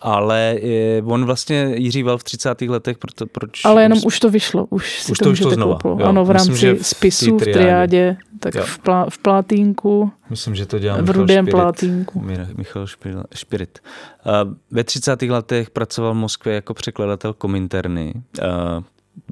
[0.00, 2.62] ale je, on vlastně Jiří Val v 30.
[2.62, 3.64] letech, proto, proč...
[3.64, 5.78] Ale jenom už to vyšlo, už si už to, to vyšlo znova.
[5.84, 10.12] Jo, ano, v rámci myslím, v spisu v triádě, tak v, plá, v plátínku.
[10.30, 12.24] Myslím, že to dělal v rudém plátínku.
[12.56, 12.86] Michal
[13.34, 13.78] Špirit.
[14.26, 15.22] Uh, ve 30.
[15.22, 18.14] letech pracoval v Moskvě jako překladatel Kominterny.
[18.14, 18.82] Uh,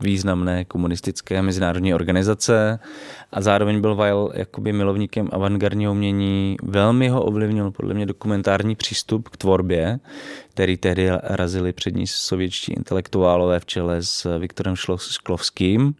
[0.03, 2.78] významné komunistické mezinárodní organizace
[3.32, 6.57] a zároveň byl Weil jakoby milovníkem avantgardního umění.
[6.62, 9.99] Velmi ho ovlivnil podle mě dokumentární přístup k tvorbě,
[10.51, 14.74] který tehdy razili přední sovětští intelektuálové v čele s Viktorem
[15.11, 15.95] Šklovským.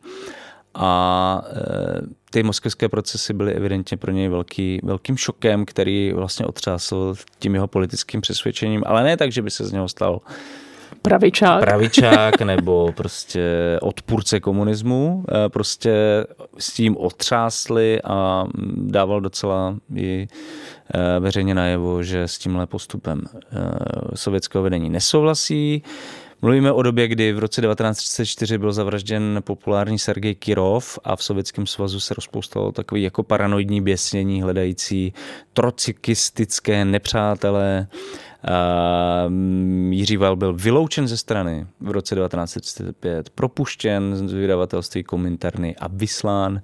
[0.75, 7.15] A e, ty moskevské procesy byly evidentně pro něj velký, velkým šokem, který vlastně otřásl
[7.39, 10.21] tím jeho politickým přesvědčením, ale ne tak, že by se z něho stal
[11.09, 11.61] pravičák.
[11.61, 13.43] pravičák nebo prostě
[13.83, 15.25] odpůrce komunismu.
[15.29, 15.93] Eh, prostě
[16.59, 18.47] s tím otřásli a
[18.77, 20.29] dával docela i
[20.95, 25.83] eh, veřejně najevo, že s tímhle postupem eh, sovětského vedení nesouhlasí.
[26.43, 31.67] Mluvíme o době, kdy v roce 1934 byl zavražděn populární Sergej Kirov a v Sovětském
[31.67, 35.13] svazu se rozpoustalo takový jako paranoidní běsnění hledající
[35.53, 37.87] trocikistické nepřátelé
[39.91, 46.61] Jiří Val byl vyloučen ze strany v roce 1935, propuštěn z vydavatelství Kominterny a vyslán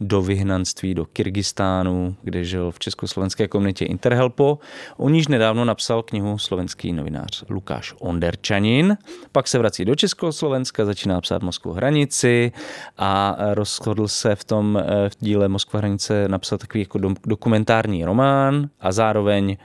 [0.00, 4.58] do vyhnanství do Kyrgyzstánu, kde žil v československé komunitě Interhelpo.
[4.96, 8.96] O níž nedávno napsal knihu slovenský novinář Lukáš Onderčanin.
[9.32, 12.52] Pak se vrací do Československa, začíná psát Moskvu hranici
[12.98, 18.68] a rozhodl se v tom eh, v díle Moskva hranice napsat takový jako dokumentární román
[18.80, 19.56] a zároveň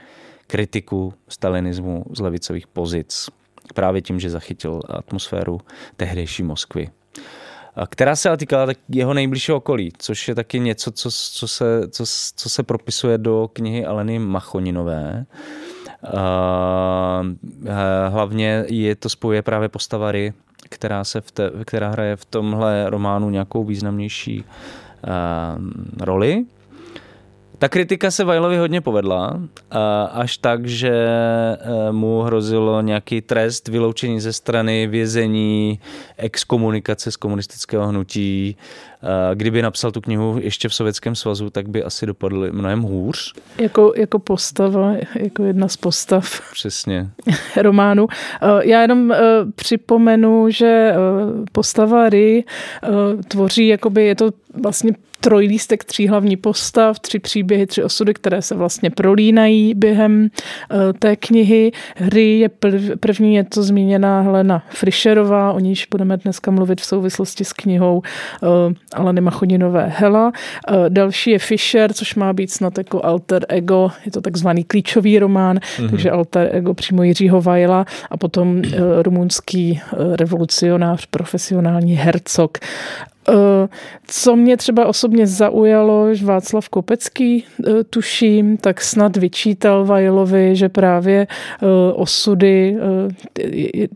[0.48, 3.30] kritiku stalinismu z levicových pozic.
[3.74, 5.60] Právě tím, že zachytil atmosféru
[5.96, 6.90] tehdejší Moskvy
[7.86, 11.88] která se ale týkala tak jeho nejbližšího okolí, což je taky něco, co, co, se,
[11.88, 12.04] co,
[12.36, 15.26] co se propisuje do knihy Aleny Machoninové.
[18.08, 20.32] Hlavně je to spojuje právě postava Ry,
[20.68, 24.44] která, se v te, která hraje v tomhle románu nějakou významnější
[26.00, 26.44] roli.
[27.58, 29.40] Ta kritika se Vajlovi hodně povedla,
[30.12, 35.80] až tak, že e, mu hrozilo nějaký trest, vyloučení ze strany, vězení,
[36.16, 38.56] exkomunikace z komunistického hnutí.
[39.34, 43.34] Kdyby napsal tu knihu ještě v Sovětském svazu, tak by asi dopadl mnohem hůř.
[43.58, 46.40] Jako, jako postava, jako jedna z postav.
[46.52, 47.10] Přesně.
[47.56, 48.06] románu.
[48.42, 49.18] E, já jenom e,
[49.54, 50.94] připomenu, že
[51.52, 52.44] postava Ry
[53.28, 54.30] tvoří, jakoby je to
[54.62, 60.92] vlastně trojlístek tří hlavní postav, tři příběhy, tři osudy, které se vlastně prolínají během eh,
[60.92, 61.72] té knihy.
[61.96, 62.50] Hry je
[63.00, 68.02] první, je to zmíněná Helena Frischerová, o níž budeme dneska mluvit v souvislosti s knihou
[68.42, 70.32] eh, Alany Machoninové Hela.
[70.68, 75.18] Eh, další je Fischer, což má být snad jako alter ego, je to takzvaný klíčový
[75.18, 75.90] román, mm-hmm.
[75.90, 78.62] takže alter ego přímo Jiřího Vajla a potom
[79.02, 79.80] rumunský
[80.18, 82.58] revolucionář, profesionální hercog.
[83.28, 83.68] Eh,
[84.06, 90.68] co mě třeba osobně zaujalo, že Václav Kopecký, eh, tuším, tak snad vyčítal Vajlovi, že
[90.68, 92.76] právě eh, osudy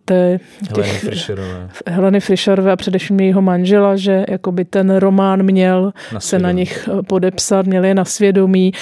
[0.05, 1.69] té, Heleny Fischerové.
[1.87, 6.89] Heleny Fischerové a především jejího manžela, že jakoby ten román měl na se na nich
[7.07, 8.73] podepsat, měl je na svědomí,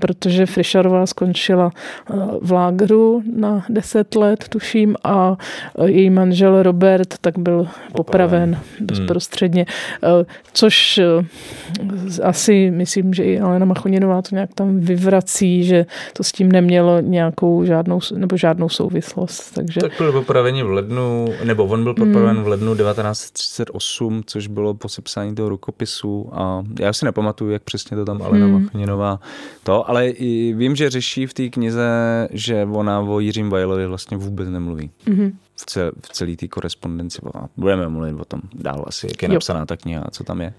[0.00, 1.70] protože Fischerová skončila
[2.40, 5.36] v lágru na deset let, tuším, a
[5.84, 8.86] její manžel Robert tak byl popraven hmm.
[8.86, 9.66] bezprostředně.
[10.02, 16.24] Eh, což eh, asi myslím, že i Alena Machoninová to nějak tam vyvrací, že to
[16.24, 19.54] s tím nemělo nějakou žádnou, nebo žádnou souvislost.
[19.54, 19.80] Takže...
[19.80, 22.44] Tak byl popravený v lednu, nebo on byl popraven hmm.
[22.44, 27.96] v lednu 1938, což bylo po sepsání toho rukopisu a já si nepamatuju, jak přesně
[27.96, 28.62] to tam Alena hmm.
[28.62, 29.20] Machoninová
[29.62, 31.88] to, ale i vím, že řeší v té knize,
[32.30, 34.90] že ona o Jiřím Vajlovi vlastně vůbec nemluví.
[35.06, 37.18] Hmm v, cel, v celé té korespondenci.
[37.56, 40.54] Budeme mluvit o tom dál asi, jak je napsaná ta kniha a co tam je.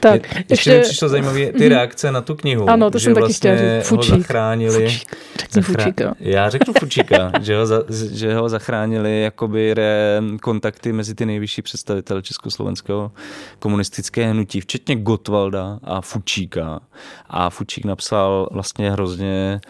[0.00, 1.68] Tak, je, ještě, ještě mi přišlo zajímavé ty mhm.
[1.68, 2.70] reakce na tu knihu.
[2.70, 3.88] Ano, to že jsem vlastně taky chtěla říct.
[3.88, 4.12] Fučík.
[4.12, 4.88] ho zachránili.
[4.88, 5.16] Fučík.
[5.50, 6.14] Zachrá...
[6.20, 7.82] Já řeknu Fučíka, že, ho za,
[8.12, 13.12] že ho zachránili jakoby re, kontakty mezi ty nejvyšší představitele československého
[13.58, 16.80] komunistické hnutí, včetně Gotwalda a Fučíka.
[17.26, 19.60] A Fučík napsal vlastně hrozně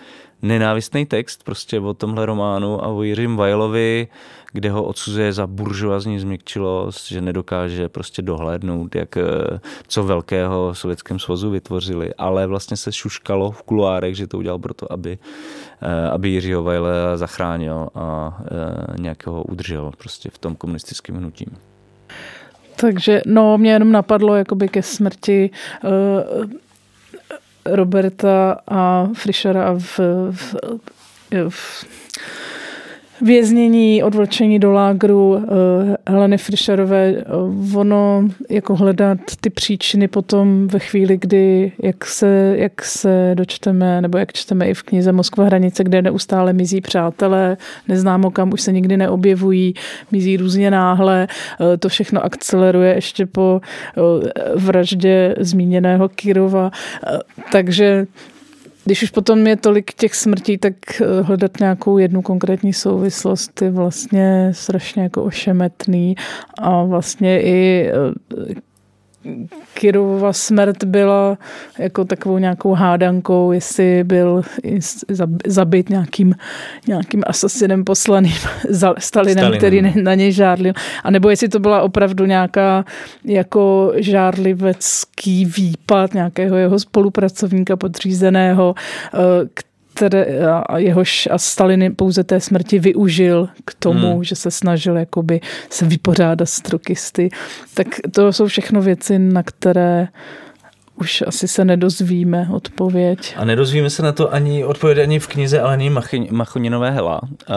[0.42, 4.08] nenávistný text prostě o tomhle románu a o Jiřím Vajlovi,
[4.56, 11.18] kde ho odsuzuje za buržoazní změkčilost, že nedokáže prostě dohlédnout, jak, eh, co velkého Sovětském
[11.18, 15.18] svazu vytvořili, ale vlastně se šuškalo v kuloárech, že to udělal proto, aby,
[15.82, 21.46] eh, aby Jiřího Vajle zachránil a eh, nějakého udržel prostě v tom komunistickém hnutí.
[22.76, 25.50] Takže no, mě jenom napadlo jakoby ke smrti
[25.84, 25.90] uh,
[27.64, 30.00] Roberta a Frischera v,
[30.30, 30.54] v,
[31.48, 31.86] v
[33.20, 37.24] věznění, odvlčení do lágru eh, Heleny Fischerové, eh,
[37.76, 44.18] ono jako hledat ty příčiny potom ve chvíli, kdy jak se, jak se dočteme, nebo
[44.18, 47.56] jak čteme i v knize Moskva hranice, kde neustále mizí přátelé,
[47.88, 49.74] neznámo kam, už se nikdy neobjevují,
[50.12, 51.28] mizí různě náhle,
[51.60, 53.60] eh, to všechno akceleruje ještě po
[54.54, 56.70] vraždě zmíněného Kirova,
[57.52, 58.06] takže
[58.86, 63.70] když už potom je tolik těch smrtí, tak eh, hledat nějakou jednu konkrétní souvislost je
[63.70, 66.14] vlastně strašně jako ošemetný
[66.58, 68.54] a vlastně i eh,
[69.74, 71.38] Kirovova smrt byla
[71.78, 74.42] jako takovou nějakou hádankou, jestli byl
[75.46, 76.34] zabit nějakým,
[76.88, 78.32] nějakým asasinem poslaným
[78.70, 80.72] Stalinem, Stalinem, který na něj žádlil.
[81.04, 82.84] A nebo jestli to byla opravdu nějaká
[83.24, 88.74] jako žárlivecký výpad nějakého jeho spolupracovníka podřízeného,
[89.14, 89.18] eh,
[89.96, 94.24] které, a jehož a Stalin pouze té smrti využil k tomu, hmm.
[94.24, 95.40] že se snažil jakoby
[95.70, 97.30] se vypořádat s trokisty.
[97.74, 100.08] Tak to jsou všechno věci, na které
[100.96, 103.34] už asi se nedozvíme odpověď.
[103.36, 105.90] A nedozvíme se na to ani odpověď ani v knize Aleny
[106.30, 107.20] Machoninové Hela.
[107.22, 107.56] Uh,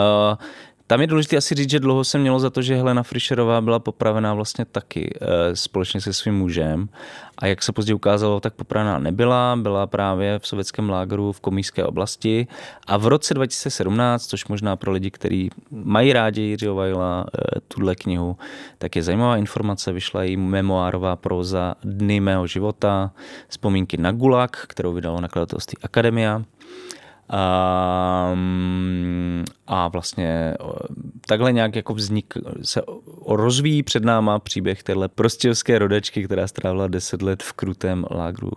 [0.89, 3.79] tam je důležité asi říct, že dlouho se mělo za to, že Helena Frischerová byla
[3.79, 6.89] popravená vlastně taky e, společně se svým mužem.
[7.37, 11.85] A jak se později ukázalo, tak popravená nebyla, byla právě v sovětském lágru v komíské
[11.85, 12.47] oblasti.
[12.87, 17.95] A v roce 2017, což možná pro lidi, kteří mají rádi Jiřího Vajla, e, tuhle
[17.95, 18.37] knihu,
[18.77, 23.11] tak je zajímavá informace, vyšla jí memoárová próza Dny mého života,
[23.47, 26.43] vzpomínky na Gulag, kterou vydalo nakladatelství Akademia.
[27.29, 28.35] A,
[29.67, 30.53] a vlastně
[31.27, 32.81] takhle nějak jako vznik, se
[33.27, 38.51] rozvíjí před náma příběh téhle prostěvské rodečky, která strávila deset let v krutém lágru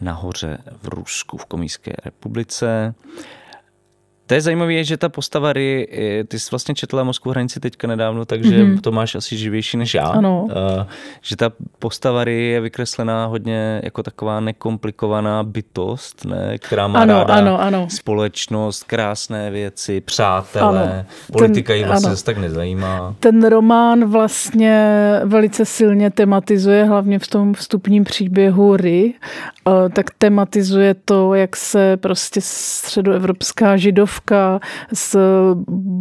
[0.00, 2.94] nahoře v Rusku, v Komijské republice.
[4.30, 5.88] To je zajímavé, že ta postava Ry,
[6.28, 8.80] ty jsi vlastně četla Moskvu hranici teďka nedávno, takže mm-hmm.
[8.80, 10.06] to máš asi živější než já.
[10.06, 10.42] Ano.
[10.42, 10.86] Uh,
[11.22, 16.58] že ta postava Ry je vykreslená hodně jako taková nekomplikovaná bytost, ne?
[16.58, 17.86] která má ano, ráda ano, ano.
[17.90, 21.04] společnost, krásné věci, přátelé, ano.
[21.32, 23.14] politika ji vlastně zase tak nezajímá.
[23.20, 29.14] Ten román vlastně velice silně tematizuje, hlavně v tom vstupním příběhu Ry,
[29.92, 34.60] tak tematizuje to, jak se prostě středoevropská židovka
[34.92, 35.16] z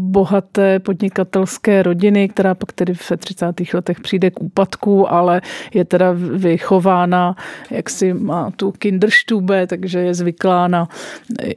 [0.10, 3.46] bohaté podnikatelské rodiny, která pak tedy v 30.
[3.74, 5.42] letech přijde k úpadku, ale
[5.74, 7.36] je teda vychována,
[7.72, 10.88] jak si má tu kinderstube, takže je zvyklá na,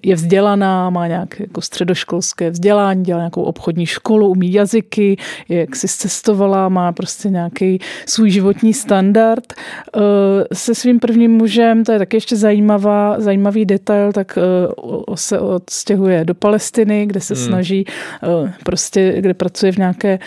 [0.03, 5.17] je vzdělaná, má nějak jako středoškolské vzdělání, dělá nějakou obchodní školu, umí jazyky,
[5.49, 9.53] je jak si cestovala, má prostě nějaký svůj životní standard.
[9.53, 10.01] Eh,
[10.53, 14.43] se svým prvním mužem, to je taky ještě zajímavá, zajímavý detail, tak eh,
[15.15, 17.45] se odstěhuje do Palestiny, kde se hmm.
[17.45, 20.19] snaží eh, prostě, kde pracuje v nějaké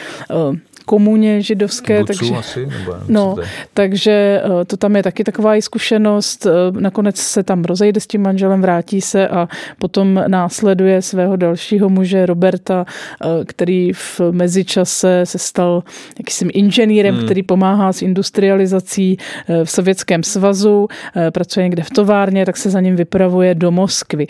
[0.85, 1.99] komuně židovské.
[1.99, 3.35] Bucu takže, asi, nebo no,
[3.73, 6.45] takže eh, to tam je taky taková i zkušenost.
[6.45, 9.47] Eh, nakonec se tam rozejde s tím manželem, vrátí se a
[9.79, 15.83] potom následuje svého dalšího muže Roberta, eh, který v mezičase se stal
[16.17, 17.25] jakýmsi inženýrem, hmm.
[17.25, 19.17] který pomáhá s industrializací
[19.63, 20.87] v Sovětském svazu,
[21.33, 24.27] pracuje někde v továrně, tak se za ním vypravuje do Moskvy.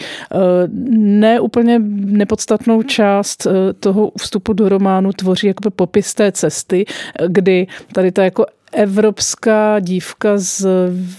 [0.97, 3.47] Ne úplně nepodstatnou část
[3.79, 6.44] toho vstupu do románu tvoří jakoby popis té cesty,
[7.27, 10.67] kdy tady ta jako evropská dívka z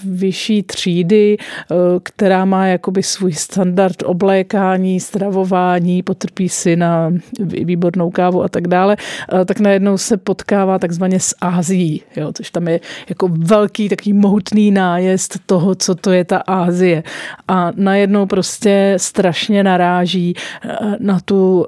[0.05, 8.43] vyšší třídy, eh, která má jakoby svůj standard oblékání, stravování, potrpí si na výbornou kávu
[8.43, 8.97] a tak dále,
[9.33, 14.13] eh, tak najednou se potkává takzvaně s Ázií, jo, což tam je jako velký taký
[14.13, 17.03] mohutný nájezd toho, co to je ta Ázie.
[17.49, 20.35] A najednou prostě strašně naráží
[20.65, 21.67] eh, na tu,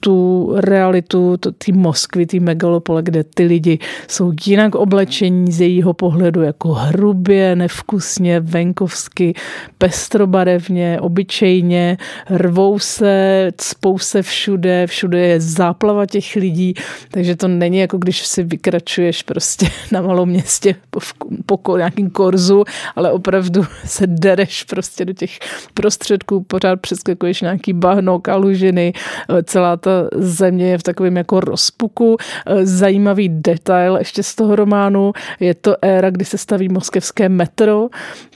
[0.00, 5.94] tu realitu ty Moskvy, ty megalopole, kde ty lidi jsou jinak oblečení, oblečení z jejího
[5.94, 9.34] pohledu jako hrubě, nevkusně, venkovsky,
[9.78, 11.98] pestrobarevně, obyčejně,
[12.30, 16.74] rvou se, cpou se všude, všude je záplava těch lidí,
[17.10, 21.00] takže to není jako když si vykračuješ prostě na malom městě po,
[21.46, 22.64] po nějakým korzu,
[22.96, 25.38] ale opravdu se dereš prostě do těch
[25.74, 28.92] prostředků, pořád přeskakuješ nějaký bahno, kalužiny,
[29.44, 32.16] celá ta země je v takovém jako rozpuku.
[32.62, 35.12] Zajímavý detail ještě z toho románu, Iránu.
[35.40, 37.88] Je to éra, kdy se staví moskevské metro,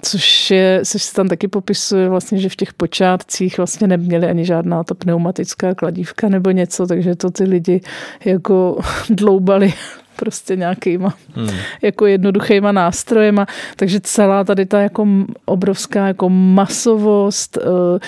[0.03, 4.45] což, je, což se tam taky popisuje vlastně, že v těch počátcích vlastně neměli ani
[4.45, 7.81] žádná ta pneumatická kladívka nebo něco, takže to ty lidi
[8.25, 8.79] jako
[9.11, 9.73] dloubali
[10.17, 11.49] prostě nějakýma hmm.
[11.83, 13.47] jako jednoduchýma nástrojema.
[13.77, 15.07] Takže celá tady ta jako
[15.45, 17.99] obrovská jako masovost, eh,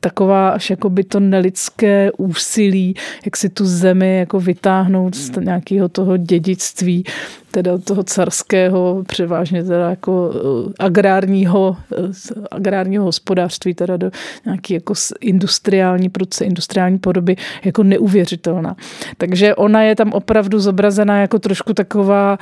[0.00, 2.94] taková až jako by to nelidské úsilí,
[3.24, 7.04] jak si tu zemi jako vytáhnout z nějakého toho dědictví,
[7.50, 12.02] teda toho carského, převážně teda jako eh, agrárního, eh,
[12.50, 14.10] agrárního hospodářství, teda do
[14.44, 18.76] nějaký jako industriální proces, industriální podoby, jako neuvěřitelná.
[19.16, 22.38] Takže ona je tam opravdu zobrazená jako trošku taková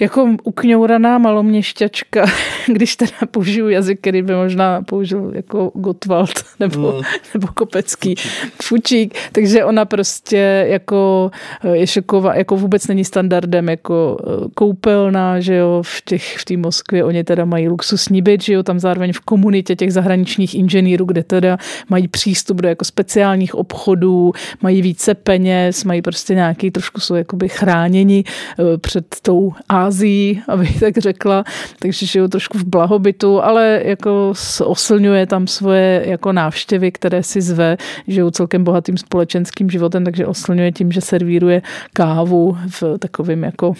[0.00, 2.26] jako ukňouraná maloměšťačka,
[2.66, 7.02] když teda použiju jazyk, který by možná použil jako Gottwald nebo, mm.
[7.34, 8.14] nebo Kopecký,
[8.62, 11.30] Fučík, takže ona prostě jako
[11.64, 16.44] eh, je šoková, jako vůbec není standardem jako eh, koupelná, že jo, v těch, v
[16.44, 17.04] té Moskvě.
[17.04, 21.22] Oni teda mají luxusní byt, že jo, tam zároveň v komunitě těch zahraničních inženýrů, kde
[21.22, 24.32] teda mají přístup do jako speciálních obchodů,
[24.62, 30.42] mají více peněz, mají prostě nějaký, trošku jsou jakoby chráněni eh, před tou A Ázií,
[30.48, 31.44] abych tak řekla,
[31.78, 34.32] takže žiju trošku v blahobytu, ale jako
[34.64, 37.76] oslňuje tam svoje jako návštěvy, které si zve,
[38.06, 41.62] žiju celkem bohatým společenským životem, takže oslňuje tím, že servíruje
[41.92, 43.74] kávu v takovým jako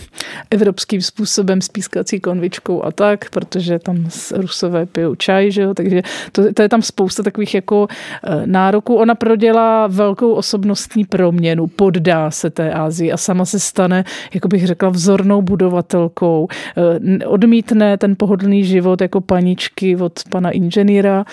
[0.50, 6.02] evropským způsobem s pískací konvičkou a tak, protože tam rusové pijou čaj, že jo, takže
[6.32, 8.94] to, to je tam spousta takových jako eh, nároků.
[8.94, 14.04] Ona prodělá velkou osobnostní proměnu, poddá se té Ázii a sama se stane,
[14.34, 20.50] jako bych řekla, vzornou budovatelkou učitelkou, eh, odmítne ten pohodlný život jako paničky od pana
[20.50, 21.24] inženýra,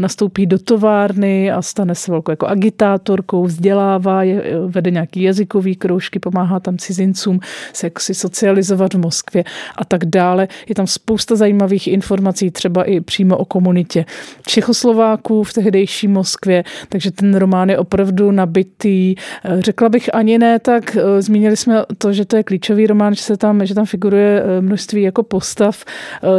[0.00, 5.76] nastoupí do továrny a stane se velkou jako agitátorkou, vzdělává, je, eh, vede nějaký jazykový
[5.76, 7.40] kroužky, pomáhá tam cizincům
[7.72, 9.44] se jako si socializovat v Moskvě
[9.76, 10.48] a tak dále.
[10.68, 14.04] Je tam spousta zajímavých informací, třeba i přímo o komunitě
[14.46, 19.14] Čechoslováků v tehdejší Moskvě, takže ten román je opravdu nabitý.
[19.16, 23.22] Eh, řekla bych ani ne, tak zmínili jsme to, že to je klíčový román, že
[23.22, 25.84] se tam, že tam figuruje figuruje eh, množství jako postav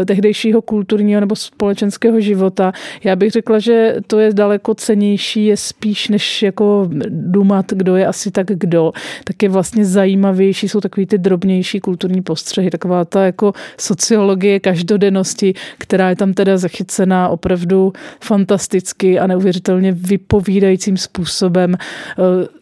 [0.02, 2.72] eh, tehdejšího kulturního nebo společenského života.
[3.04, 8.08] Já bych řekla, že to je daleko cenější, je spíš než jako dumat, kdo je
[8.08, 8.92] asi tak kdo,
[9.24, 15.54] tak je vlastně zajímavější, jsou takový ty drobnější kulturní postřehy, taková ta jako sociologie každodennosti,
[15.78, 17.94] která je tam teda zachycená opravdu
[18.24, 22.62] fantasticky a neuvěřitelně vypovídajícím způsobem eh,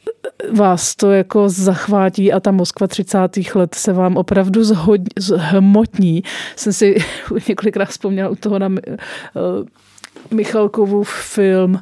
[0.51, 3.18] vás to jako zachvátí a ta Moskva 30.
[3.55, 4.99] let se vám opravdu zhodí
[5.36, 6.24] hmotní.
[6.56, 6.97] Jsem si
[7.47, 8.76] několikrát vzpomněla u toho na uh,
[10.32, 11.82] Michalkovu film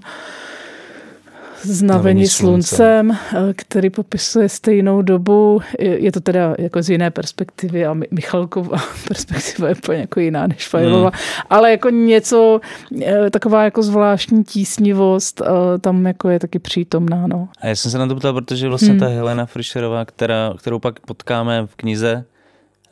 [1.61, 5.61] Znavení sluncem, eh, který popisuje stejnou dobu.
[5.79, 10.67] Je to teda jako z jiné perspektivy a Michalkova perspektiva je úplně jako jiná než
[10.67, 11.45] Fajlova, hmm.
[11.49, 12.61] ale jako něco,
[13.05, 17.27] eh, taková jako zvláštní tísnivost eh, tam jako je taky přítomná.
[17.27, 17.49] No.
[17.61, 18.99] A já jsem se na to ptal, protože vlastně hmm.
[18.99, 22.25] ta Helena Frischerová, která, kterou pak potkáme v knize,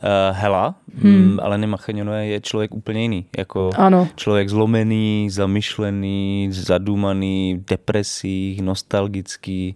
[0.04, 1.32] uh, Hela, hmm.
[1.32, 3.26] Mm, Aleny Machaňonové je člověk úplně jiný.
[3.38, 4.08] Jako ano.
[4.16, 9.76] člověk zlomený, zamyšlený, zadumaný, depresí, nostalgický,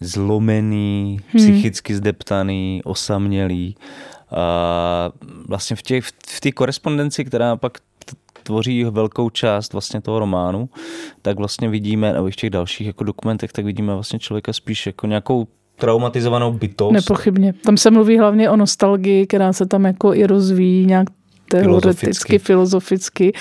[0.00, 1.42] zlomený, hmm.
[1.42, 3.76] psychicky zdeptaný, osamělý.
[4.36, 5.10] A
[5.48, 7.78] vlastně v té v té korespondenci, která pak
[8.42, 10.68] tvoří velkou část vlastně toho románu,
[11.22, 15.06] tak vlastně vidíme, nebo v těch dalších jako dokumentech, tak vidíme vlastně člověka spíš jako
[15.06, 15.46] nějakou
[15.76, 16.92] traumatizovanou bytost.
[16.92, 17.54] Nepochybně.
[17.64, 21.08] Tam se mluví hlavně o nostalgii, která se tam jako i rozvíjí nějak
[21.48, 22.38] teoreticky, filozoficky.
[22.38, 23.32] filozoficky,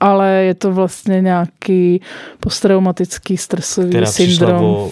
[0.00, 2.00] ale je to vlastně nějaký
[2.40, 4.64] posttraumatický stresový Která syndrom.
[4.64, 4.90] O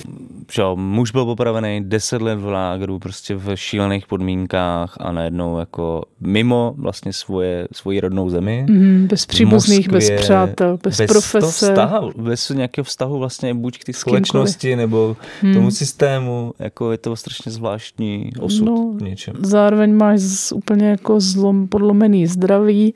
[0.50, 6.02] že muž byl popravený 10 let v lágru, prostě v šílených podmínkách a najednou jako
[6.20, 8.66] mimo vlastně svoje, svoji rodnou zemi.
[8.68, 11.70] Mm, bez příbuzných, bez přátel, bez, bez profese.
[11.70, 15.54] Vztahu, bez nějakého vztahu vlastně buď k té společnosti nebo mm.
[15.54, 19.34] tomu systému, jako je to strašně zvláštní osud no, v něčem.
[19.38, 20.20] Zároveň máš
[20.54, 22.94] úplně jako zlom, podlomený zdraví.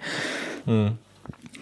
[0.67, 0.97] Hmm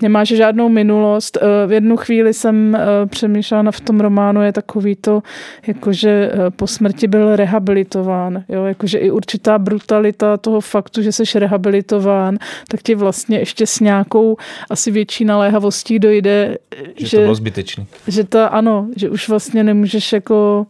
[0.03, 1.39] nemáš žádnou minulost.
[1.41, 5.23] Eh, v jednu chvíli jsem eh, přemýšlela v tom románu, je takový to,
[5.67, 11.39] jakože eh, po smrti byl rehabilitován, jo, jakože i určitá brutalita toho faktu, že jsi
[11.39, 12.39] rehabilitován,
[12.69, 14.37] tak ti vlastně ještě s nějakou
[14.71, 16.59] asi větší naléhavostí dojde,
[16.97, 17.87] že, že to bylo zbytečný.
[18.09, 20.67] Že ta, ano, že už vlastně nemůžeš jako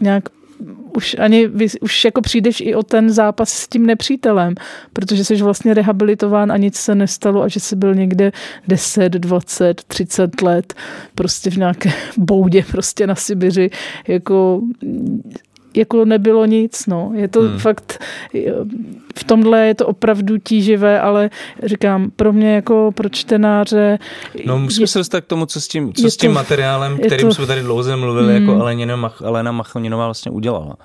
[0.00, 0.24] nějak
[0.96, 1.48] už ani
[1.80, 4.54] už jako přijdeš i o ten zápas s tím nepřítelem,
[4.92, 8.32] protože jsi vlastně rehabilitován a nic se nestalo a že jsi byl někde
[8.68, 10.74] 10, 20, 30 let
[11.14, 13.70] prostě v nějaké boudě prostě na Sibiři.
[14.08, 14.60] Jako
[15.76, 17.10] jako nebylo nic, no.
[17.14, 17.58] Je to hmm.
[17.58, 18.04] fakt,
[19.18, 21.30] v tomhle je to opravdu tíživé, ale
[21.62, 23.98] říkám, pro mě jako pro čtenáře...
[24.46, 27.28] No musíme se dostat k tomu, co s tím, co s tím to, materiálem, kterým
[27.28, 28.50] to, jsme tady dlouze mluvili, jako hmm.
[28.50, 30.76] jako Alena, Mach, Alena Machoninová vlastně udělala.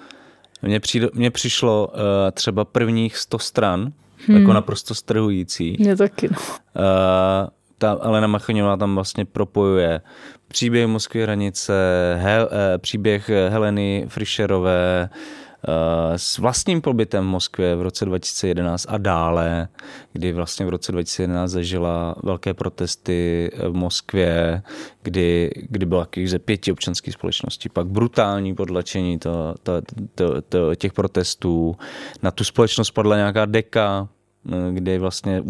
[0.62, 1.96] Mně, přijde, mně přišlo uh,
[2.32, 3.92] třeba prvních 100 stran,
[4.28, 4.38] hmm.
[4.38, 5.78] jako naprosto strhující.
[5.80, 6.38] Mně taky, no.
[6.40, 7.50] Uh,
[7.80, 10.02] ta Alena Machoninová tam vlastně propojuje
[10.48, 11.74] příběh Moskvy hranice,
[12.20, 18.98] hel, eh, příběh Heleny Frischerové eh, s vlastním pobytem v Moskvě v roce 2011 a
[18.98, 19.68] dále,
[20.14, 24.62] kdy vlastně v roce 2011 zažila velké protesty v Moskvě,
[25.04, 29.82] kdy, kdy byla ze pěti občanských společností, pak brutální podlačení to, to,
[30.16, 31.76] to, to, těch protestů.
[32.22, 34.08] Na tu společnost padla nějaká deka,
[34.52, 35.44] eh, kde vlastně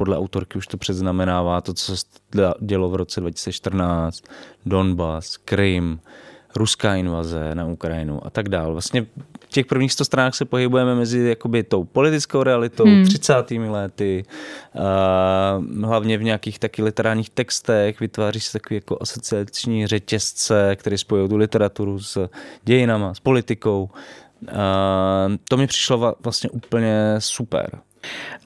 [0.00, 2.06] podle autorky už to předznamenává to, co se
[2.60, 4.24] dělo v roce 2014,
[4.66, 6.00] Donbass, Krym,
[6.56, 8.72] ruská invaze na Ukrajinu a tak dále.
[8.72, 9.06] Vlastně
[9.40, 13.04] v těch prvních 100 stranách se pohybujeme mezi jakoby tou politickou realitou, hmm.
[13.04, 13.50] 30.
[13.50, 14.24] lety,
[14.74, 21.28] uh, hlavně v nějakých taky literárních textech, vytváří se takový jako asociační řetězce, které spojují
[21.28, 22.28] tu literaturu s
[22.64, 23.90] dějinama, s politikou.
[24.42, 24.48] Uh,
[25.48, 27.80] to mi přišlo vlastně úplně super.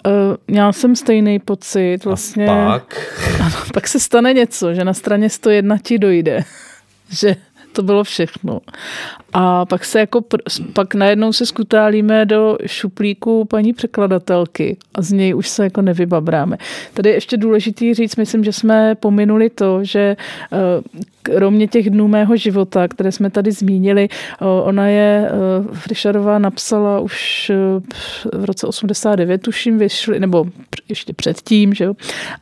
[0.07, 0.13] Uh,
[0.49, 2.05] měla jsem stejný pocit.
[2.05, 3.11] Vlastně, a pak?
[3.41, 6.45] Ano, pak se stane něco, že na straně 101 ti dojde,
[7.11, 7.37] že
[7.75, 8.61] to bylo všechno.
[9.33, 10.25] A pak se jako,
[10.73, 16.57] pak najednou se skutálíme do šuplíku paní překladatelky a z něj už se jako nevybabráme.
[16.95, 20.17] Tady je ještě důležitý říct, myslím, že jsme pominuli to, že
[20.53, 20.57] eh,
[21.25, 24.09] kromě těch dnů mého života, které jsme tady zmínili,
[24.41, 25.31] ona je,
[25.73, 27.53] Frišarová napsala už
[28.33, 30.45] v roce 89, tuším, vyšly, nebo
[30.89, 31.95] ještě předtím, že jo,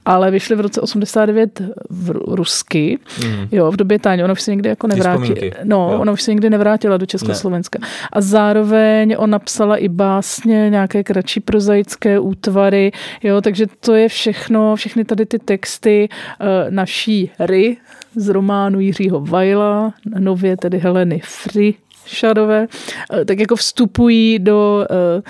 [0.05, 3.49] ale vyšly v roce 89 v rusky, mm.
[3.53, 5.37] jo, v době Táně, ona už se nikdy jako nevrátila.
[5.65, 5.99] No, jo.
[6.01, 7.79] ona už se nikdy nevrátila vrátila do Československa.
[7.81, 7.89] Ne.
[8.13, 14.77] A zároveň on napsala i básně, nějaké kratší prozaické útvary, jo, takže to je všechno,
[14.77, 17.77] všechny tady ty texty uh, naší Ry
[18.17, 21.75] z románu Jiřího Vajla, nově tedy Heleny Fry,
[22.07, 22.67] Šarové,
[23.13, 25.23] eh, tak jako vstupují do, eh,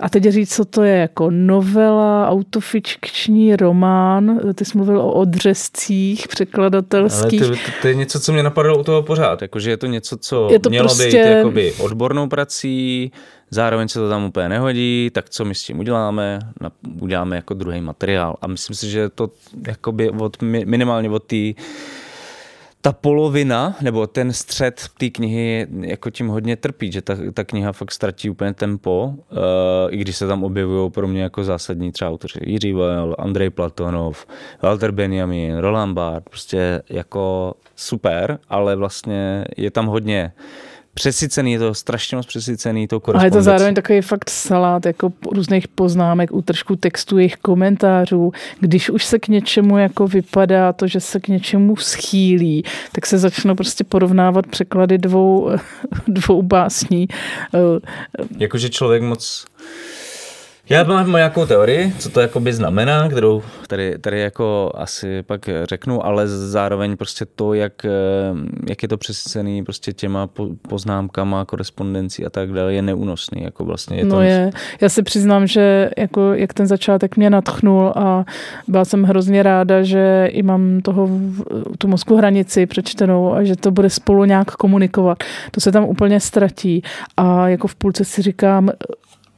[0.00, 6.28] a teď říct, co to je, jako novela, autofikční román, ty jsi mluvil o odřezcích
[6.28, 7.42] překladatelských.
[7.42, 9.86] Ale to, to, to je něco, co mě napadlo u toho pořád, jakože je to
[9.86, 11.04] něco, co je to mělo prostě...
[11.04, 13.12] být jakoby odbornou prací,
[13.50, 16.38] zároveň se to tam úplně nehodí, tak co my s tím uděláme?
[17.00, 19.30] Uděláme jako druhý materiál a myslím si, že to
[19.66, 21.52] jakoby od, minimálně od té
[22.86, 27.72] ta polovina, nebo ten střed té knihy jako tím hodně trpí, že ta, ta kniha
[27.72, 29.38] fakt ztratí úplně tempo, uh,
[29.90, 34.26] i když se tam objevují pro mě jako zásadní třeba autoři Jiří Well, Andrej Platonov,
[34.62, 40.32] Walter Benjamin, Roland Barthes, prostě jako super, ale vlastně je tam hodně
[40.96, 45.12] přesycený, je to strašně moc přesycený to Ale je to zároveň takový fakt salát jako
[45.32, 48.32] různých poznámek, útržku textu, jejich komentářů.
[48.60, 53.18] Když už se k něčemu jako vypadá to, že se k něčemu schýlí, tak se
[53.18, 55.50] začnou prostě porovnávat překlady dvou,
[56.08, 57.08] dvou básní.
[58.38, 59.44] Jakože člověk moc
[60.68, 66.06] já mám nějakou teorii, co to jakoby znamená, kterou tady, tady jako asi pak řeknu,
[66.06, 67.90] ale zároveň prostě to, jak, eh,
[68.68, 70.28] jak je to přesycený prostě těma
[70.68, 73.42] poznámkama, korespondencí a tak dále, je neúnosný.
[73.42, 74.22] Jako vlastně je no to...
[74.22, 74.50] je.
[74.80, 78.24] Já si přiznám, že jako, jak ten začátek mě natchnul a
[78.68, 81.08] byla jsem hrozně ráda, že i mám toho,
[81.78, 85.18] tu mozku hranici přečtenou a že to bude spolu nějak komunikovat.
[85.50, 86.82] To se tam úplně ztratí
[87.16, 88.70] a jako v půlce si říkám,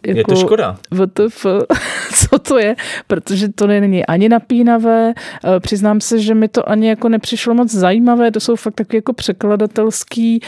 [0.07, 0.77] jako, je to jako škoda.
[0.95, 1.47] VTF,
[2.15, 2.77] co to je,
[3.07, 5.13] protože to není ani napínavé.
[5.45, 8.31] Eh, přiznám se, že mi to ani jako nepřišlo moc zajímavé.
[8.31, 10.41] To jsou fakt taky jako překladatelský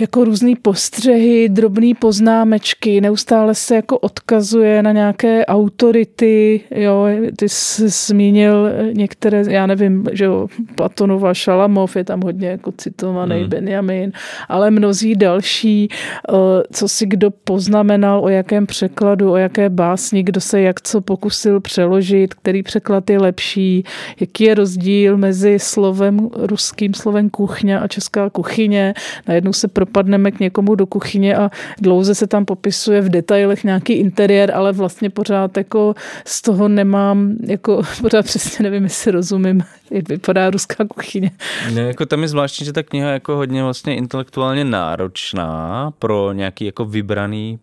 [0.00, 7.06] jako různý postřehy, drobné poznámečky, neustále se jako odkazuje na nějaké autority, jo,
[7.36, 13.40] ty jsi zmínil některé, já nevím, že jo, Platonova Šalamov je tam hodně jako citovaný
[13.40, 13.48] hmm.
[13.48, 14.12] Benjamin,
[14.48, 16.32] ale mnozí další, eh,
[16.72, 21.60] co si kdo poznamenal, o jakém překladu, o jaké básni, kdo se jak co pokusil
[21.60, 23.84] přeložit, který překlad je lepší,
[24.20, 28.94] jaký je rozdíl mezi slovem, ruským slovem kuchňa a česká kuchyně.
[29.28, 31.50] Najednou se pro propadneme k někomu do kuchyně a
[31.80, 35.94] dlouze se tam popisuje v detailech nějaký interiér, ale vlastně pořád jako
[36.26, 41.30] z toho nemám, jako pořád přesně nevím, jestli rozumím, jak vypadá ruská kuchyně.
[41.74, 46.32] Ne, jako tam je zvláštní, že ta kniha je jako hodně vlastně intelektuálně náročná pro
[46.32, 47.58] nějaký jako vybraný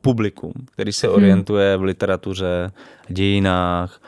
[0.00, 1.16] publikum, který se hmm.
[1.16, 2.70] orientuje v literatuře,
[3.08, 4.00] dějinách,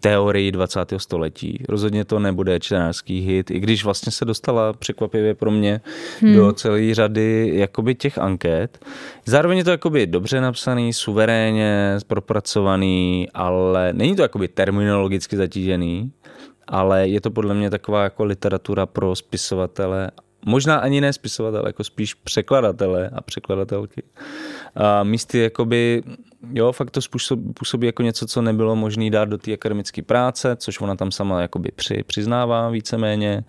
[0.00, 0.92] teorii 20.
[0.96, 1.64] století.
[1.68, 5.80] Rozhodně to nebude čtenářský hit, i když vlastně se dostala překvapivě pro mě
[6.20, 6.34] hmm.
[6.34, 8.84] do celé řady jakoby těch anket.
[9.26, 16.12] Zároveň je to jakoby dobře napsaný, suverénně, propracovaný, ale není to jakoby terminologicky zatížený,
[16.66, 20.10] ale je to podle mě taková jako literatura pro spisovatele
[20.46, 24.02] možná ani ne spisovatele, jako spíš překladatele a překladatelky.
[24.80, 26.02] A místy jakoby,
[26.52, 30.56] jo, fakt to působí, působí jako něco, co nebylo možné dát do té akademické práce,
[30.56, 33.44] což ona tam sama jakoby při, přiznává víceméně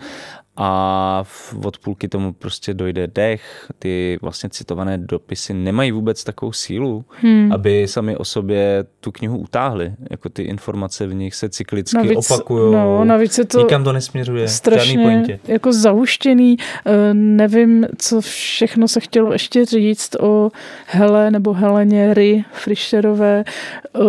[0.61, 1.23] a
[1.64, 3.72] od půlky tomu prostě dojde dech.
[3.80, 7.52] Ty vlastně citované dopisy nemají vůbec takovou sílu, hmm.
[7.52, 9.94] aby sami o sobě tu knihu utáhli.
[10.11, 12.73] Jako ty informace v nich se cyklicky navíc, opakují.
[12.73, 14.48] No, navíc je to Nikam to nesměřuje.
[14.48, 16.57] Strašně jako zahuštěný.
[16.86, 20.49] Eh, nevím, co všechno se chtělo ještě říct o
[20.86, 23.44] Hele nebo Heleně Ry Frišerové
[23.95, 23.99] eh,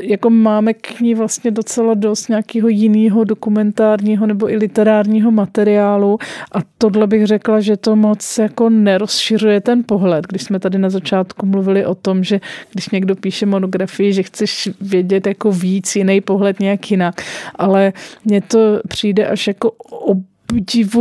[0.00, 6.18] jako máme k ní vlastně docela dost nějakého jiného dokumentárního nebo i literárního materiálu
[6.52, 10.26] a tohle bych řekla, že to moc jako nerozšiřuje ten pohled.
[10.26, 12.40] Když jsme tady na začátku mluvili o tom, že
[12.72, 17.22] když někdo píše monografii, že chceš vědět jako víc, jiný pohled nějak jinak,
[17.54, 17.92] ale
[18.24, 20.18] mně to přijde až jako ob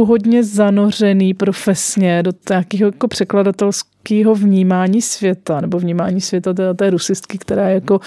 [0.06, 7.38] hodně zanořený profesně do nějakého jako překladatelského vnímání světa, nebo vnímání světa té, té rusistky,
[7.38, 7.99] která je jako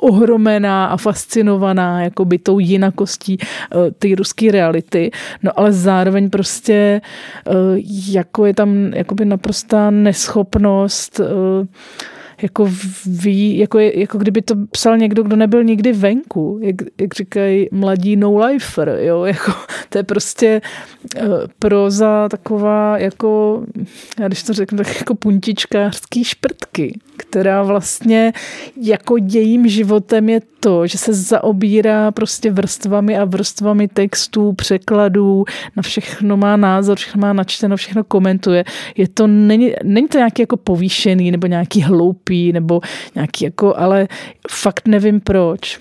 [0.00, 5.10] ohromená a fascinovaná jako by tou jinakostí uh, té ruské reality.
[5.42, 7.00] No ale zároveň prostě
[7.46, 7.54] uh,
[8.08, 11.26] jako je tam jakoby naprostá neschopnost uh,
[12.42, 12.70] jako
[13.06, 18.16] ví, jako, jako kdyby to psal někdo, kdo nebyl nikdy venku, jak, jak říkají mladí
[18.16, 19.52] no-lifer, jo, jako
[19.88, 20.60] to je prostě
[21.16, 23.62] uh, proza taková jako,
[24.20, 28.32] já když to řeknu, tak jako puntičkářský šprtky, která vlastně
[28.82, 35.44] jako jejím životem je to, že se zaobírá prostě vrstvami a vrstvami textů, překladů,
[35.76, 38.64] na všechno má názor, všechno má načteno, všechno komentuje.
[38.96, 42.80] Je to, není, není to nějaký jako povýšený nebo nějaký hloupý nebo
[43.14, 44.08] nějaký jako, ale
[44.50, 45.80] fakt nevím proč.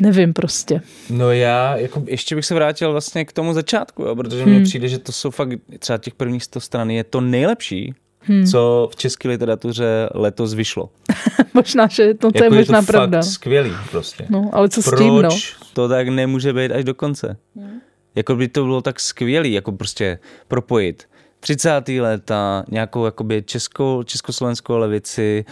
[0.00, 0.80] Nevím prostě.
[1.10, 4.54] No já jako ještě bych se vrátil vlastně k tomu začátku, jo, protože hmm.
[4.54, 8.46] mně přijde, že to jsou fakt třeba těch prvních 100 stran je to nejlepší, hmm.
[8.46, 10.90] co v české literatuře letos vyšlo.
[11.54, 13.18] možná, že to, to jako je možná je to pravda.
[13.22, 14.26] Fakt skvělý prostě.
[14.28, 15.28] No, ale co Proč s tím, no?
[15.72, 17.36] to tak nemůže být až do konce?
[17.56, 17.80] Hmm.
[18.14, 20.18] Jako by to bylo tak skvělý, jako prostě
[20.48, 21.08] propojit
[21.46, 21.88] 30.
[21.88, 25.44] léta, nějakou jakoby českou, československou levici,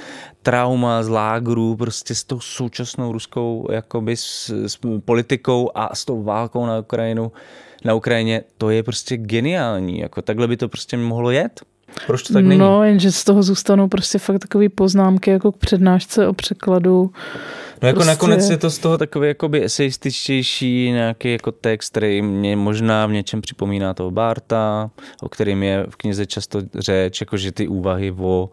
[0.43, 6.23] trauma z lágrů, prostě s tou současnou ruskou jakoby s, s politikou a s tou
[6.23, 7.33] válkou na Ukrajinu,
[7.85, 11.61] na Ukrajině, to je prostě geniální, jako takhle by to prostě mohlo jet.
[12.07, 12.61] Proč to tak není?
[12.61, 17.13] No, jenže z toho zůstanou prostě fakt takové poznámky jako k přednášce o překladu.
[17.85, 18.11] No jako prostě...
[18.11, 23.13] nakonec je to z toho takový jakoby eseističtější nějaký jako text, který mě možná v
[23.13, 24.91] něčem připomíná toho Barta,
[25.23, 28.51] o kterým je v knize často řeč, jakože ty úvahy o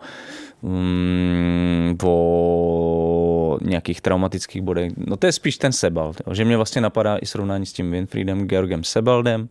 [0.62, 4.92] mm, o nějakých traumatických bodech.
[4.98, 6.34] No to je spíš ten Sebald, jo.
[6.34, 9.50] že mě vlastně napadá i srovnání s tím Winfriedem Georgem Sebaldem,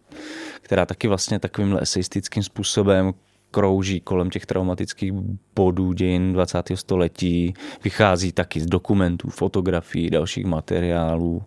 [0.62, 3.12] která taky vlastně takovýmhle eseistickým způsobem
[3.50, 5.12] krouží kolem těch traumatických
[5.56, 6.62] bodů dějin 20.
[6.74, 7.54] století,
[7.84, 11.42] vychází taky z dokumentů, fotografií, dalších materiálů,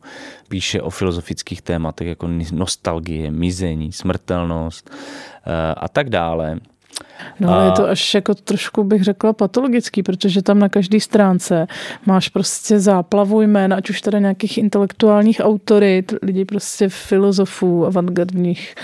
[0.47, 6.59] píše o filozofických tématech jako nostalgie, mizení, smrtelnost eh, a tak dále.
[7.39, 11.67] No ale je to až jako trošku bych řekla patologický, protože tam na každé stránce
[12.05, 18.75] máš prostě záplavu jmén, ať už teda nějakých intelektuálních autorit, lidí prostě filozofů, avantgardních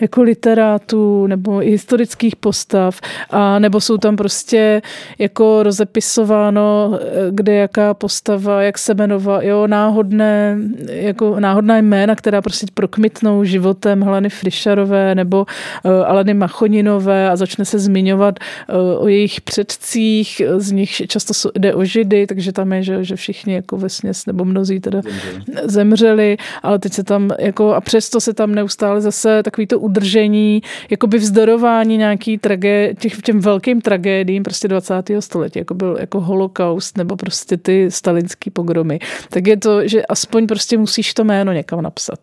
[0.00, 3.00] jako literátů nebo i historických postav,
[3.30, 4.82] a nebo jsou tam prostě
[5.18, 6.98] jako rozepisováno,
[7.30, 10.58] kde jaká postava, jak se jmenova, jo, náhodné,
[10.88, 15.46] jako náhodná jména, která prostě prokmitnou životem Heleny Frišarové nebo
[15.84, 18.38] uh, Aleny Machoninové a začne se zmiňovat
[18.68, 23.16] uh, o jejich předcích, z nich často jde o židy, takže tam je, že, že
[23.16, 25.44] všichni jako vesměs, nebo mnozí teda zemřeli.
[25.64, 30.62] zemřeli, ale teď se tam jako, a přesto se tam neustále zase takový to udržení,
[30.90, 34.94] jakoby vzdorování nějaký tragé, těch, těm velkým tragédiím prostě 20.
[35.20, 38.98] století, jako byl jako holokaust nebo prostě ty stalinský pogromy.
[39.30, 42.18] Tak je to, že aspoň prostě musíš to jméno někam napsat.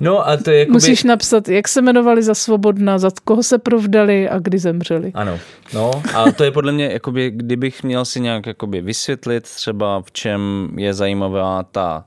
[0.00, 0.72] No a to je jakoby...
[0.72, 5.10] Musíš napsat, jak se jmenovali za svobodna, za koho se provdali a kdy zemřeli.
[5.14, 5.38] Ano,
[5.74, 10.12] no a to je podle mě, jakoby, kdybych měl si nějak jakoby vysvětlit třeba v
[10.12, 12.04] čem je zajímavá ta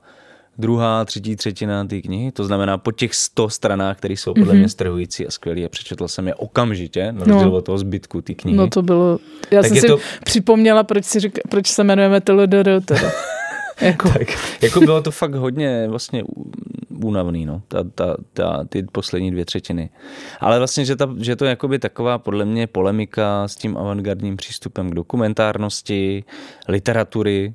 [0.58, 4.58] druhá, třetí třetina té knihy, to znamená po těch 100 stranách, které jsou podle mm-hmm.
[4.58, 7.56] mě strhující a skvělé a přečetl jsem je okamžitě, na rozdíl no.
[7.56, 8.56] od toho zbytku té knihy.
[8.56, 9.18] No to bylo,
[9.50, 9.98] já tak jsem si to...
[10.24, 13.10] připomněla, proč, si řík, proč se jmenujeme TLDR teda.
[13.80, 14.08] jako.
[14.08, 14.28] tak,
[14.62, 16.24] jako bylo to fakt hodně vlastně
[17.04, 19.90] únavný, no, ta, ta, ta, ty poslední dvě třetiny.
[20.40, 24.36] Ale vlastně, že, ta, že to je jakoby taková podle mě polemika s tím avantgardním
[24.36, 26.24] přístupem k dokumentárnosti,
[26.68, 27.54] literatury?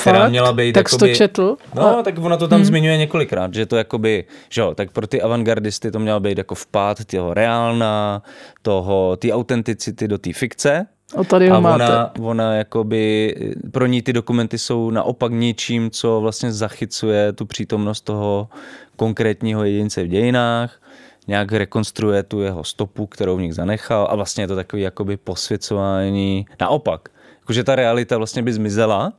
[0.00, 0.72] Která měla být...
[0.72, 1.56] Tak jakoby, to četl?
[1.74, 2.02] No, a...
[2.02, 2.64] tak ona to tam hmm.
[2.64, 6.54] zmiňuje několikrát, že to jakoby, že jo, tak pro ty avantgardisty to mělo být jako
[6.54, 8.22] vpád toho reálna,
[8.62, 11.84] toho, ty autenticity do té fikce, O tady a máte.
[11.84, 13.34] ona, ona jakoby,
[13.72, 18.48] pro ní ty dokumenty jsou naopak něčím, co vlastně zachycuje tu přítomnost toho
[18.96, 20.80] konkrétního jedince v dějinách,
[21.26, 25.16] nějak rekonstruuje tu jeho stopu, kterou v nich zanechal a vlastně je to takový jakoby
[25.16, 26.46] posvěcování.
[26.60, 27.08] Naopak,
[27.40, 29.12] jakože ta realita vlastně by zmizela,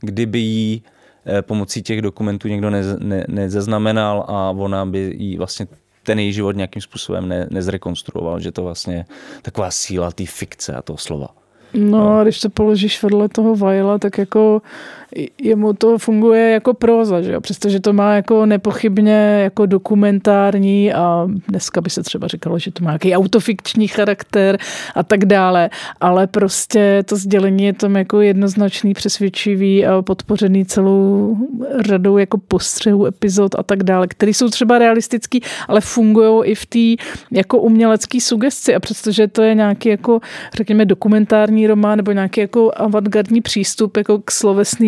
[0.00, 0.82] kdyby jí
[1.26, 5.66] eh, pomocí těch dokumentů někdo ne, ne, nezaznamenal a ona by jí vlastně
[6.02, 9.06] ten její život nějakým způsobem ne, nezrekonstruoval, že to vlastně
[9.42, 11.28] taková síla té fikce a toho slova.
[11.74, 12.18] No, no.
[12.18, 14.62] a když to položíš vedle toho Vajla, tak jako
[15.38, 17.40] jemu to funguje jako próza, že jo?
[17.40, 22.84] přestože to má jako nepochybně jako dokumentární a dneska by se třeba říkalo, že to
[22.84, 24.58] má nějaký autofikční charakter
[24.94, 25.70] a tak dále,
[26.00, 31.36] ale prostě to sdělení je tam jako jednoznačný, přesvědčivý a podpořený celou
[31.88, 36.66] radou jako postřehů, epizod a tak dále, které jsou třeba realistický, ale fungují i v
[36.66, 40.20] té jako umělecké sugesci a přestože to je nějaký jako,
[40.54, 44.30] řekněme, dokumentární román nebo nějaký jako avantgardní přístup jako k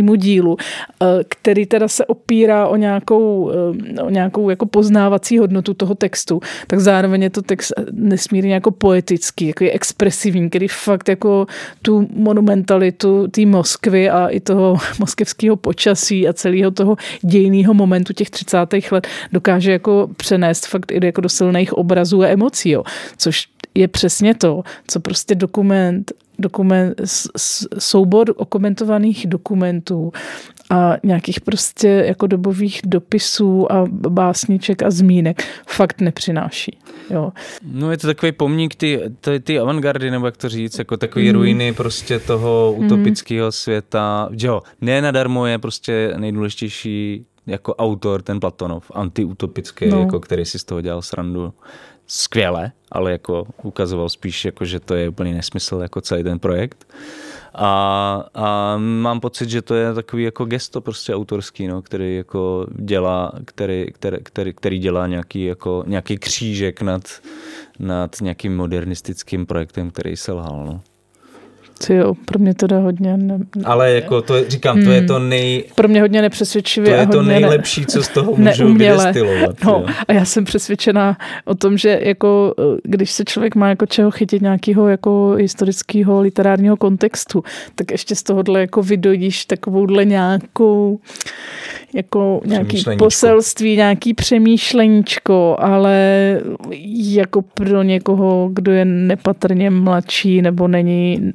[0.08, 0.56] slovesnému dílu,
[1.02, 3.50] eh, který teda se opírá o nějakou,
[3.98, 8.70] eh, o nějakou jako poznávací hodnotu toho textu, tak zároveň je to text nesmírně jako
[8.70, 11.46] poetický, jako je expresivní, který fakt jako
[11.82, 18.30] tu monumentalitu té Moskvy a i toho moskevského počasí a celého toho dějného momentu těch
[18.30, 18.56] 30.
[18.90, 22.84] let dokáže jako přenést fakt i jako do silných obrazů a emocí, jo.
[23.16, 27.00] což je přesně to, co prostě dokument dokument,
[27.78, 30.12] soubor okomentovaných dokumentů
[30.70, 36.78] a nějakých prostě jako dobových dopisů a básniček a zmínek fakt nepřináší.
[37.10, 37.32] Jo.
[37.72, 41.28] No je to takový pomník ty, ty, ty avantgardy, nebo jak to říct, jako takový
[41.28, 41.34] mm.
[41.34, 42.86] ruiny prostě toho mm.
[42.86, 44.28] utopického světa.
[44.32, 50.00] Jo, ne nadarmo je prostě nejdůležitější jako autor ten Platonov, antiutopický, no.
[50.00, 51.52] jako který si z toho dělal srandu
[52.08, 56.86] skvěle, ale jako ukazoval spíš, jako, že to je úplný nesmysl jako celý ten projekt.
[57.54, 62.66] A, a mám pocit, že to je takový jako gesto prostě autorský, no, který jako
[62.74, 67.02] dělá, který, který, který, který dělá nějaký, jako, nějaký křížek nad,
[67.78, 70.64] nad nějakým modernistickým projektem, který selhal.
[70.64, 70.82] No.
[71.90, 73.16] Jo, pro mě teda hodně...
[73.16, 74.84] Ne, Ale jako to, říkám, hmm.
[74.84, 75.64] to je to nej...
[75.74, 76.94] Pro mě hodně nepřesvědčivě.
[76.94, 79.64] To je to nejlepší, ne, co z toho můžu vydestilovat.
[79.64, 84.10] No, a já jsem přesvědčená o tom, že jako, když se člověk má jako čeho
[84.10, 87.44] chytit nějakého jako historického literárního kontextu,
[87.74, 91.00] tak ještě z tohohle jako vydojíš takovouhle nějakou
[91.94, 96.40] jako nějaký poselství, nějaký přemýšleníčko, ale
[96.92, 101.32] jako pro někoho, kdo je nepatrně mladší nebo není,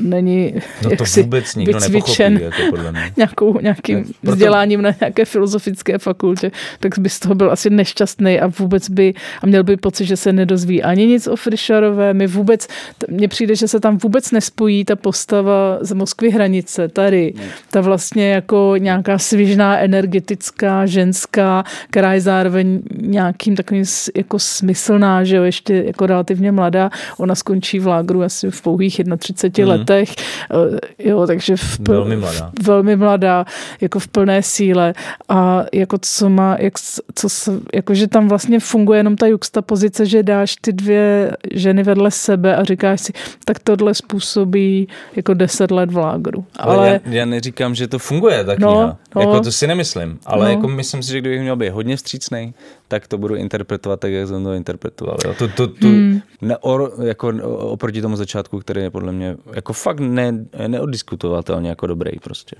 [0.00, 3.12] není no to jaksi vůbec nikdo vycvičen nepochopí, jako podle mě.
[3.16, 4.32] nějakou, nějakým ne, proto...
[4.32, 9.14] vzděláním na nějaké filozofické fakultě, tak by z toho byl asi nešťastný a vůbec by
[9.42, 12.14] a měl by pocit, že se nedozví ani nic o Frišarové.
[12.14, 12.68] My vůbec,
[13.08, 17.34] mně přijde, že se tam vůbec nespojí ta postava z Moskvy hranice, tady,
[17.70, 23.84] ta vlastně jako nějaká svižná energetická, ženská, která je zároveň nějakým takovým
[24.16, 26.90] jako smyslná, že jo, ještě jako relativně mladá.
[27.18, 29.80] Ona skončí v lágru asi v pouhých 31 mm.
[29.80, 32.52] letech, eh, jo, takže v pl- velmi mladá.
[32.62, 33.44] velmi mladá,
[33.80, 34.94] jako v plné síle
[35.28, 36.72] a jako co má, jak,
[37.14, 41.36] co se, jako že tam vlastně funguje jenom ta juxta pozice, že dáš ty dvě
[41.54, 43.12] ženy vedle sebe a říkáš si,
[43.44, 46.44] tak tohle způsobí jako deset let v lágru.
[46.56, 50.18] Ale, Ale já, já neříkám, že to funguje tak no, no, jako to si nemyslím,
[50.26, 50.50] ale no.
[50.50, 52.54] jako myslím si, že kdybych měl být hodně vstřícný,
[52.88, 55.16] tak to budu interpretovat tak, jak jsem to interpretoval.
[55.24, 55.34] Jo.
[55.38, 56.20] Tu, tu, tu, hmm.
[56.42, 61.86] ne, or, jako oproti tomu začátku, který je podle mě jako fakt ne, neodiskutovatelně jako
[61.86, 62.56] dobrý prostě.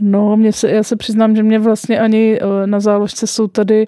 [0.00, 3.86] No, mě se, já se přiznám, že mě vlastně ani eh, na záložce jsou tady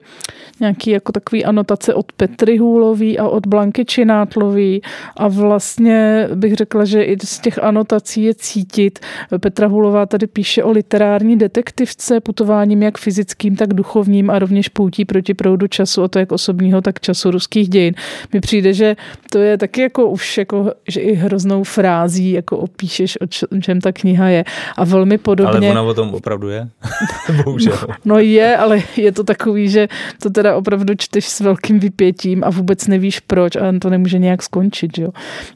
[0.60, 4.82] nějaký jako takový anotace od Petry Hůlový a od Blanky Činátlový
[5.16, 8.98] a vlastně bych řekla, že i z těch anotací je cítit.
[9.40, 15.04] Petra Hůlová tady píše o literární detektivce, putováním jak fyzickým, tak duchovním a rovněž poutí
[15.04, 17.94] proti proudu času, a to jak osobního, tak času ruských dějin.
[18.32, 18.96] Mi přijde, že
[19.30, 23.92] to je taky jako už jako, že i hroznou frází, jako opíšeš, o čem ta
[23.92, 24.44] kniha je.
[24.76, 25.68] A velmi podobně...
[25.68, 26.68] Ale ona tom opravdu je.
[27.44, 27.78] Bohužel.
[28.04, 29.88] No je, ale je to takový, že
[30.22, 34.42] to teda opravdu čteš s velkým vypětím a vůbec nevíš proč a to nemůže nějak
[34.42, 34.98] skončit.
[34.98, 35.08] Jo?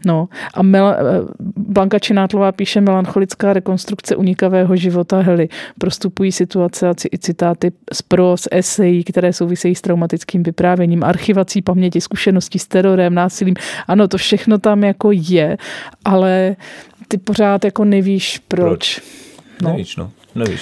[0.05, 0.29] No.
[0.55, 1.27] A Mel- eh,
[1.57, 5.49] Blanka Činátlová píše melancholická rekonstrukce unikavého života Hely.
[5.79, 12.59] Prostupují situace a citáty z pros, esejí, které souvisejí s traumatickým vyprávěním, archivací paměti, zkušeností
[12.59, 13.55] s terorem, násilím.
[13.89, 15.57] Ano, to všechno tam jako je,
[16.05, 16.57] ale
[17.09, 18.65] ty pořád jako nevíš proč.
[18.69, 19.01] proč?
[19.63, 19.71] No.
[19.71, 20.11] Nevíš, no.
[20.35, 20.61] Nevíš.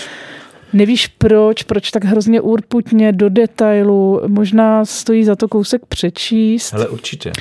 [0.73, 4.21] Nevíš proč, proč tak hrozně urputně do detailu.
[4.27, 6.75] Možná stojí za to kousek přečíst.
[6.75, 7.33] Ale určitě.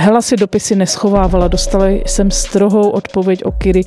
[0.00, 3.82] Hela si dopisy neschovávala, dostala jsem strohou odpověď o Kiri.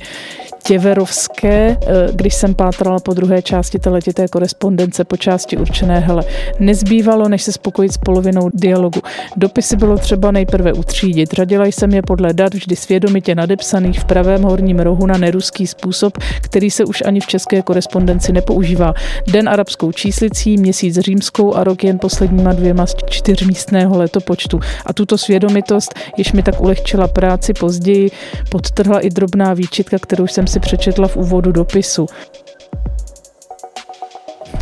[0.62, 6.24] Těverovské, eh, když jsem pátrala po druhé části té letité korespondence po části určené hele.
[6.58, 9.00] Nezbývalo, než se spokojit s polovinou dialogu.
[9.36, 11.34] Dopisy bylo třeba nejprve utřídit.
[11.34, 16.18] Radila jsem je podle dat vždy svědomitě nadepsaných v pravém horním rohu na neruský způsob,
[16.40, 18.94] který se už ani v české korespondenci nepoužívá.
[19.32, 24.60] Den arabskou číslicí, měsíc římskou a rok jen posledníma dvěma z čtyřmístného letopočtu.
[24.86, 28.10] A tuto svědomitost, jež mi tak ulehčila práci později,
[28.50, 32.06] podtrhla i drobná výčitka, kterou jsem si přečetla v úvodu dopisu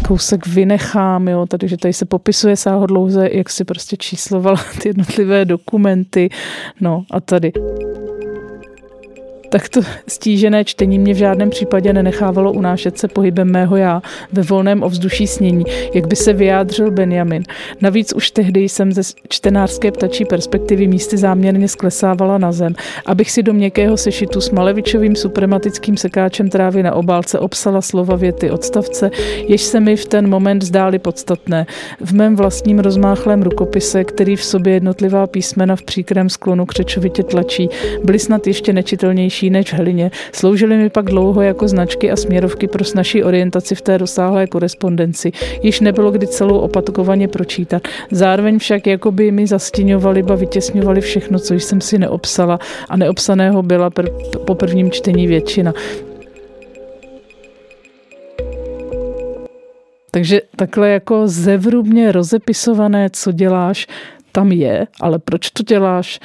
[0.07, 5.45] kousek vynechám, jo, tady, že tady se popisuje sáhodlouze, jak si prostě číslovala ty jednotlivé
[5.45, 6.29] dokumenty,
[6.81, 7.53] no a tady.
[9.51, 14.03] Takto stížené čtení mě v žádném případě nenechávalo unášet se pohybem mého já
[14.33, 15.65] ve volném ovzduší snění,
[15.95, 17.43] jak by se vyjádřil Benjamin.
[17.81, 22.75] Navíc už tehdy jsem ze čtenářské ptačí perspektivy místy záměrně sklesávala na zem,
[23.07, 28.51] abych si do měkkého sešitu s Malevičovým suprematickým sekáčem trávy na obálce obsala slova věty
[28.51, 29.11] odstavce,
[29.49, 31.67] jež se mi v ten moment zdály podstatné.
[32.01, 37.69] V mém vlastním rozmáchlém rukopise, který v sobě jednotlivá písmena v příkrém sklonu křečovitě tlačí,
[38.05, 40.11] byly snad ještě nečitelnější větší než v Helině.
[40.33, 45.33] Sloužily mi pak dlouho jako značky a směrovky pro naší orientaci v té rozsáhlé korespondenci.
[45.63, 47.83] Již nebylo kdy celou opakovaně pročítat.
[48.11, 52.59] Zároveň však jako by mi zastěňovali, ba vytěsňovali všechno, co jsem si neobsala
[52.89, 55.73] a neobsaného byla pr- po prvním čtení většina.
[60.11, 63.87] Takže takhle jako zevrubně rozepisované, co děláš,
[64.33, 66.21] tam je, ale proč to děláš?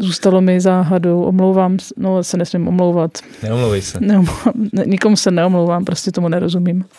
[0.00, 3.18] Zůstalo mi záhadou, omlouvám, no se nesmím omlouvat.
[3.42, 4.00] Neomlouvej se.
[4.00, 6.84] Neomlouvám, ne, nikomu se neomlouvám, prostě tomu nerozumím.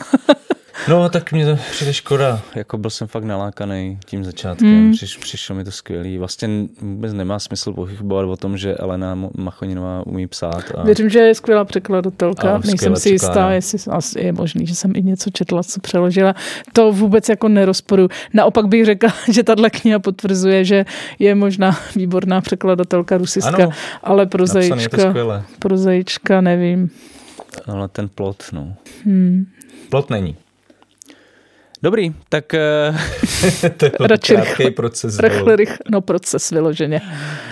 [0.89, 2.41] No, tak mě to přijde škoda.
[2.55, 4.67] Jako byl jsem fakt nalákaný tím začátkem.
[4.67, 4.91] Hmm.
[4.91, 6.17] Přiš, přišlo mi to skvělý.
[6.17, 6.49] Vlastně
[6.81, 10.63] vůbec nemá smysl pochybovat o tom, že Elena Machoninová umí psát.
[10.75, 10.83] A...
[10.83, 12.61] Věřím, že je skvělá překladatelka.
[12.65, 16.35] Nejsem si jistá, jestli asi je možný, že jsem i něco četla, co přeložila.
[16.73, 18.07] To vůbec jako nerozporu.
[18.33, 20.85] Naopak bych řekla, že tahle kniha potvrzuje, že
[21.19, 23.69] je možná výborná překladatelka rusiska, ano,
[24.03, 25.13] ale prozaička,
[25.59, 26.89] prozaička nevím.
[27.67, 28.73] Ale ten plot, no.
[29.05, 29.45] Hmm.
[29.89, 30.35] Plot není.
[31.85, 32.59] Dobrý, tak eh,
[33.77, 35.19] to je radši rychle, proces.
[35.23, 37.01] Rychle, rychle, no proces vyloženě.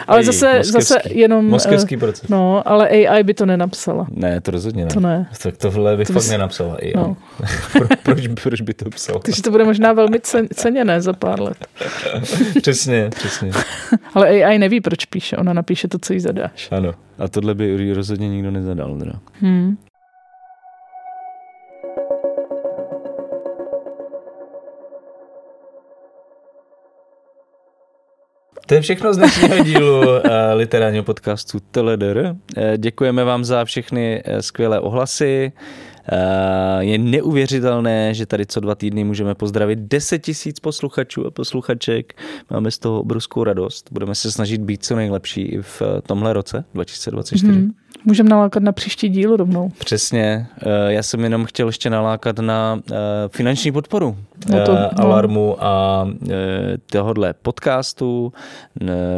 [0.07, 1.45] Ale Ej, zase, zase jenom...
[1.45, 2.29] Moskevský eh, proces.
[2.29, 4.07] No, ale AI by to nenapsala.
[4.11, 4.93] Ne, to rozhodně ne.
[4.93, 5.29] To ne.
[5.43, 6.31] Tak tohle bych to fakt bys...
[6.31, 6.93] nenapsala AI.
[6.95, 7.17] No.
[7.73, 9.19] Pro, proč, proč by to psal?
[9.19, 10.19] Takže to bude možná velmi
[10.53, 11.67] ceněné za pár let.
[12.61, 13.51] přesně, přesně.
[14.13, 15.37] ale AI neví, proč píše.
[15.37, 16.69] Ona napíše to, co jí zadáš.
[16.71, 16.93] Ano.
[17.19, 18.97] A tohle by rozhodně nikdo nezadal.
[18.99, 19.13] Teda.
[19.41, 19.77] Hmm.
[28.73, 30.19] To je všechno z dnešního dílu uh,
[30.53, 32.35] literárního podcastu Teledr.
[32.57, 35.51] Uh, děkujeme vám za všechny uh, skvělé ohlasy.
[36.79, 42.13] Je neuvěřitelné, že tady co dva týdny můžeme pozdravit 10 tisíc posluchačů a posluchaček.
[42.49, 43.89] Máme z toho obrovskou radost.
[43.91, 47.51] Budeme se snažit být co nejlepší i v tomhle roce 2024.
[47.51, 47.71] Mm-hmm.
[48.05, 49.69] Můžeme nalákat na příští díl rovnou.
[49.79, 50.47] Přesně.
[50.61, 52.95] Eh, já jsem jenom chtěl ještě nalákat na eh,
[53.27, 54.17] finanční podporu
[54.49, 54.99] no to, no.
[54.99, 56.07] Alarmu a
[56.91, 58.33] tohohle podcastu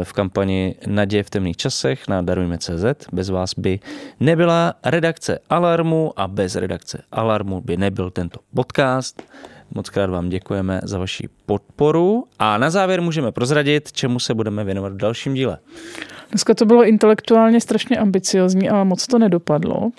[0.02, 2.84] v kampani Naděje v temných časech na Darujme.cz.
[3.12, 3.80] Bez vás by
[4.20, 9.22] nebyla redakce Alarmu a bez redakce Alarmu by nebyl tento podcast.
[9.74, 14.64] Moc krát vám děkujeme za vaši podporu a na závěr můžeme prozradit, čemu se budeme
[14.64, 15.58] věnovat v dalším díle.
[16.30, 19.90] Dneska to bylo intelektuálně strašně ambiciozní a moc to nedopadlo.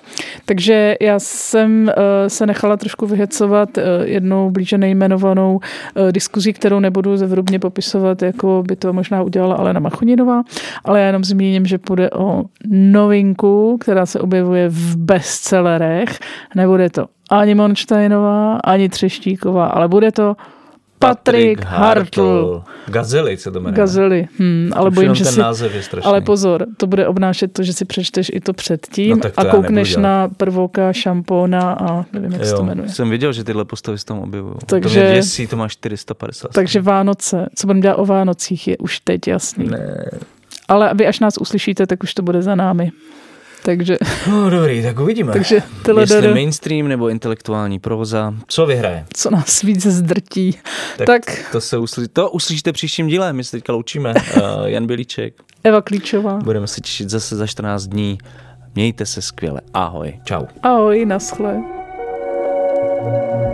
[0.46, 5.60] Takže já jsem eh, se nechala trošku vyhecovat eh, jednou blíže nejmenovanou
[5.96, 10.44] eh, diskuzí, kterou nebudu zevrubně popisovat, jako by to možná udělala Alena Machoninová,
[10.86, 16.20] ale já jenom zmíním, že půjde o novinku, která se objevuje v bestsellerech.
[16.56, 20.36] Nebude to ani Monsteinová, ani Třeštíková, ale bude to
[21.00, 22.64] Patrik Hartl.
[22.88, 23.78] Gazely se to jmenuje.
[23.78, 25.40] Gazely, hmm, ale bojím, že ten si...
[25.40, 26.08] název je strašný.
[26.08, 29.96] Ale pozor, to bude obnášet to, že si přečteš i to předtím no, a koukneš
[29.96, 32.90] na prvoka šampóna a nevím, jak jo, se to jmenuje.
[32.90, 34.56] jsem viděl, že tyhle postavy se tam objevují.
[34.66, 36.48] Takže, to mě děsí, to má 450.
[36.54, 39.68] Takže Vánoce, co budeme dělat o Vánocích, je už teď jasný.
[39.68, 40.06] Ne.
[40.68, 42.92] Ale vy až nás uslyšíte, tak už to bude za námi.
[43.64, 43.98] Takže...
[44.30, 45.34] No dobrý, tak uvidíme.
[45.34, 45.62] Takže
[46.00, 49.06] Jestli mainstream nebo intelektuální proza, co vyhraje?
[49.14, 50.58] Co nás víc zdrtí.
[50.98, 51.52] Tak, tak...
[51.52, 54.14] To, se uslyší, to uslyšíte příštím díle, my se teďka loučíme.
[54.14, 55.34] Uh, Jan Bilíček.
[55.64, 56.38] Eva Klíčová.
[56.38, 58.18] Budeme se těšit zase za 14 dní.
[58.76, 59.62] Mějte se skvěle.
[59.74, 60.20] Ahoj.
[60.24, 60.46] Čau.
[60.64, 61.64] Ahoj, naschle.
[62.98, 63.47] thank you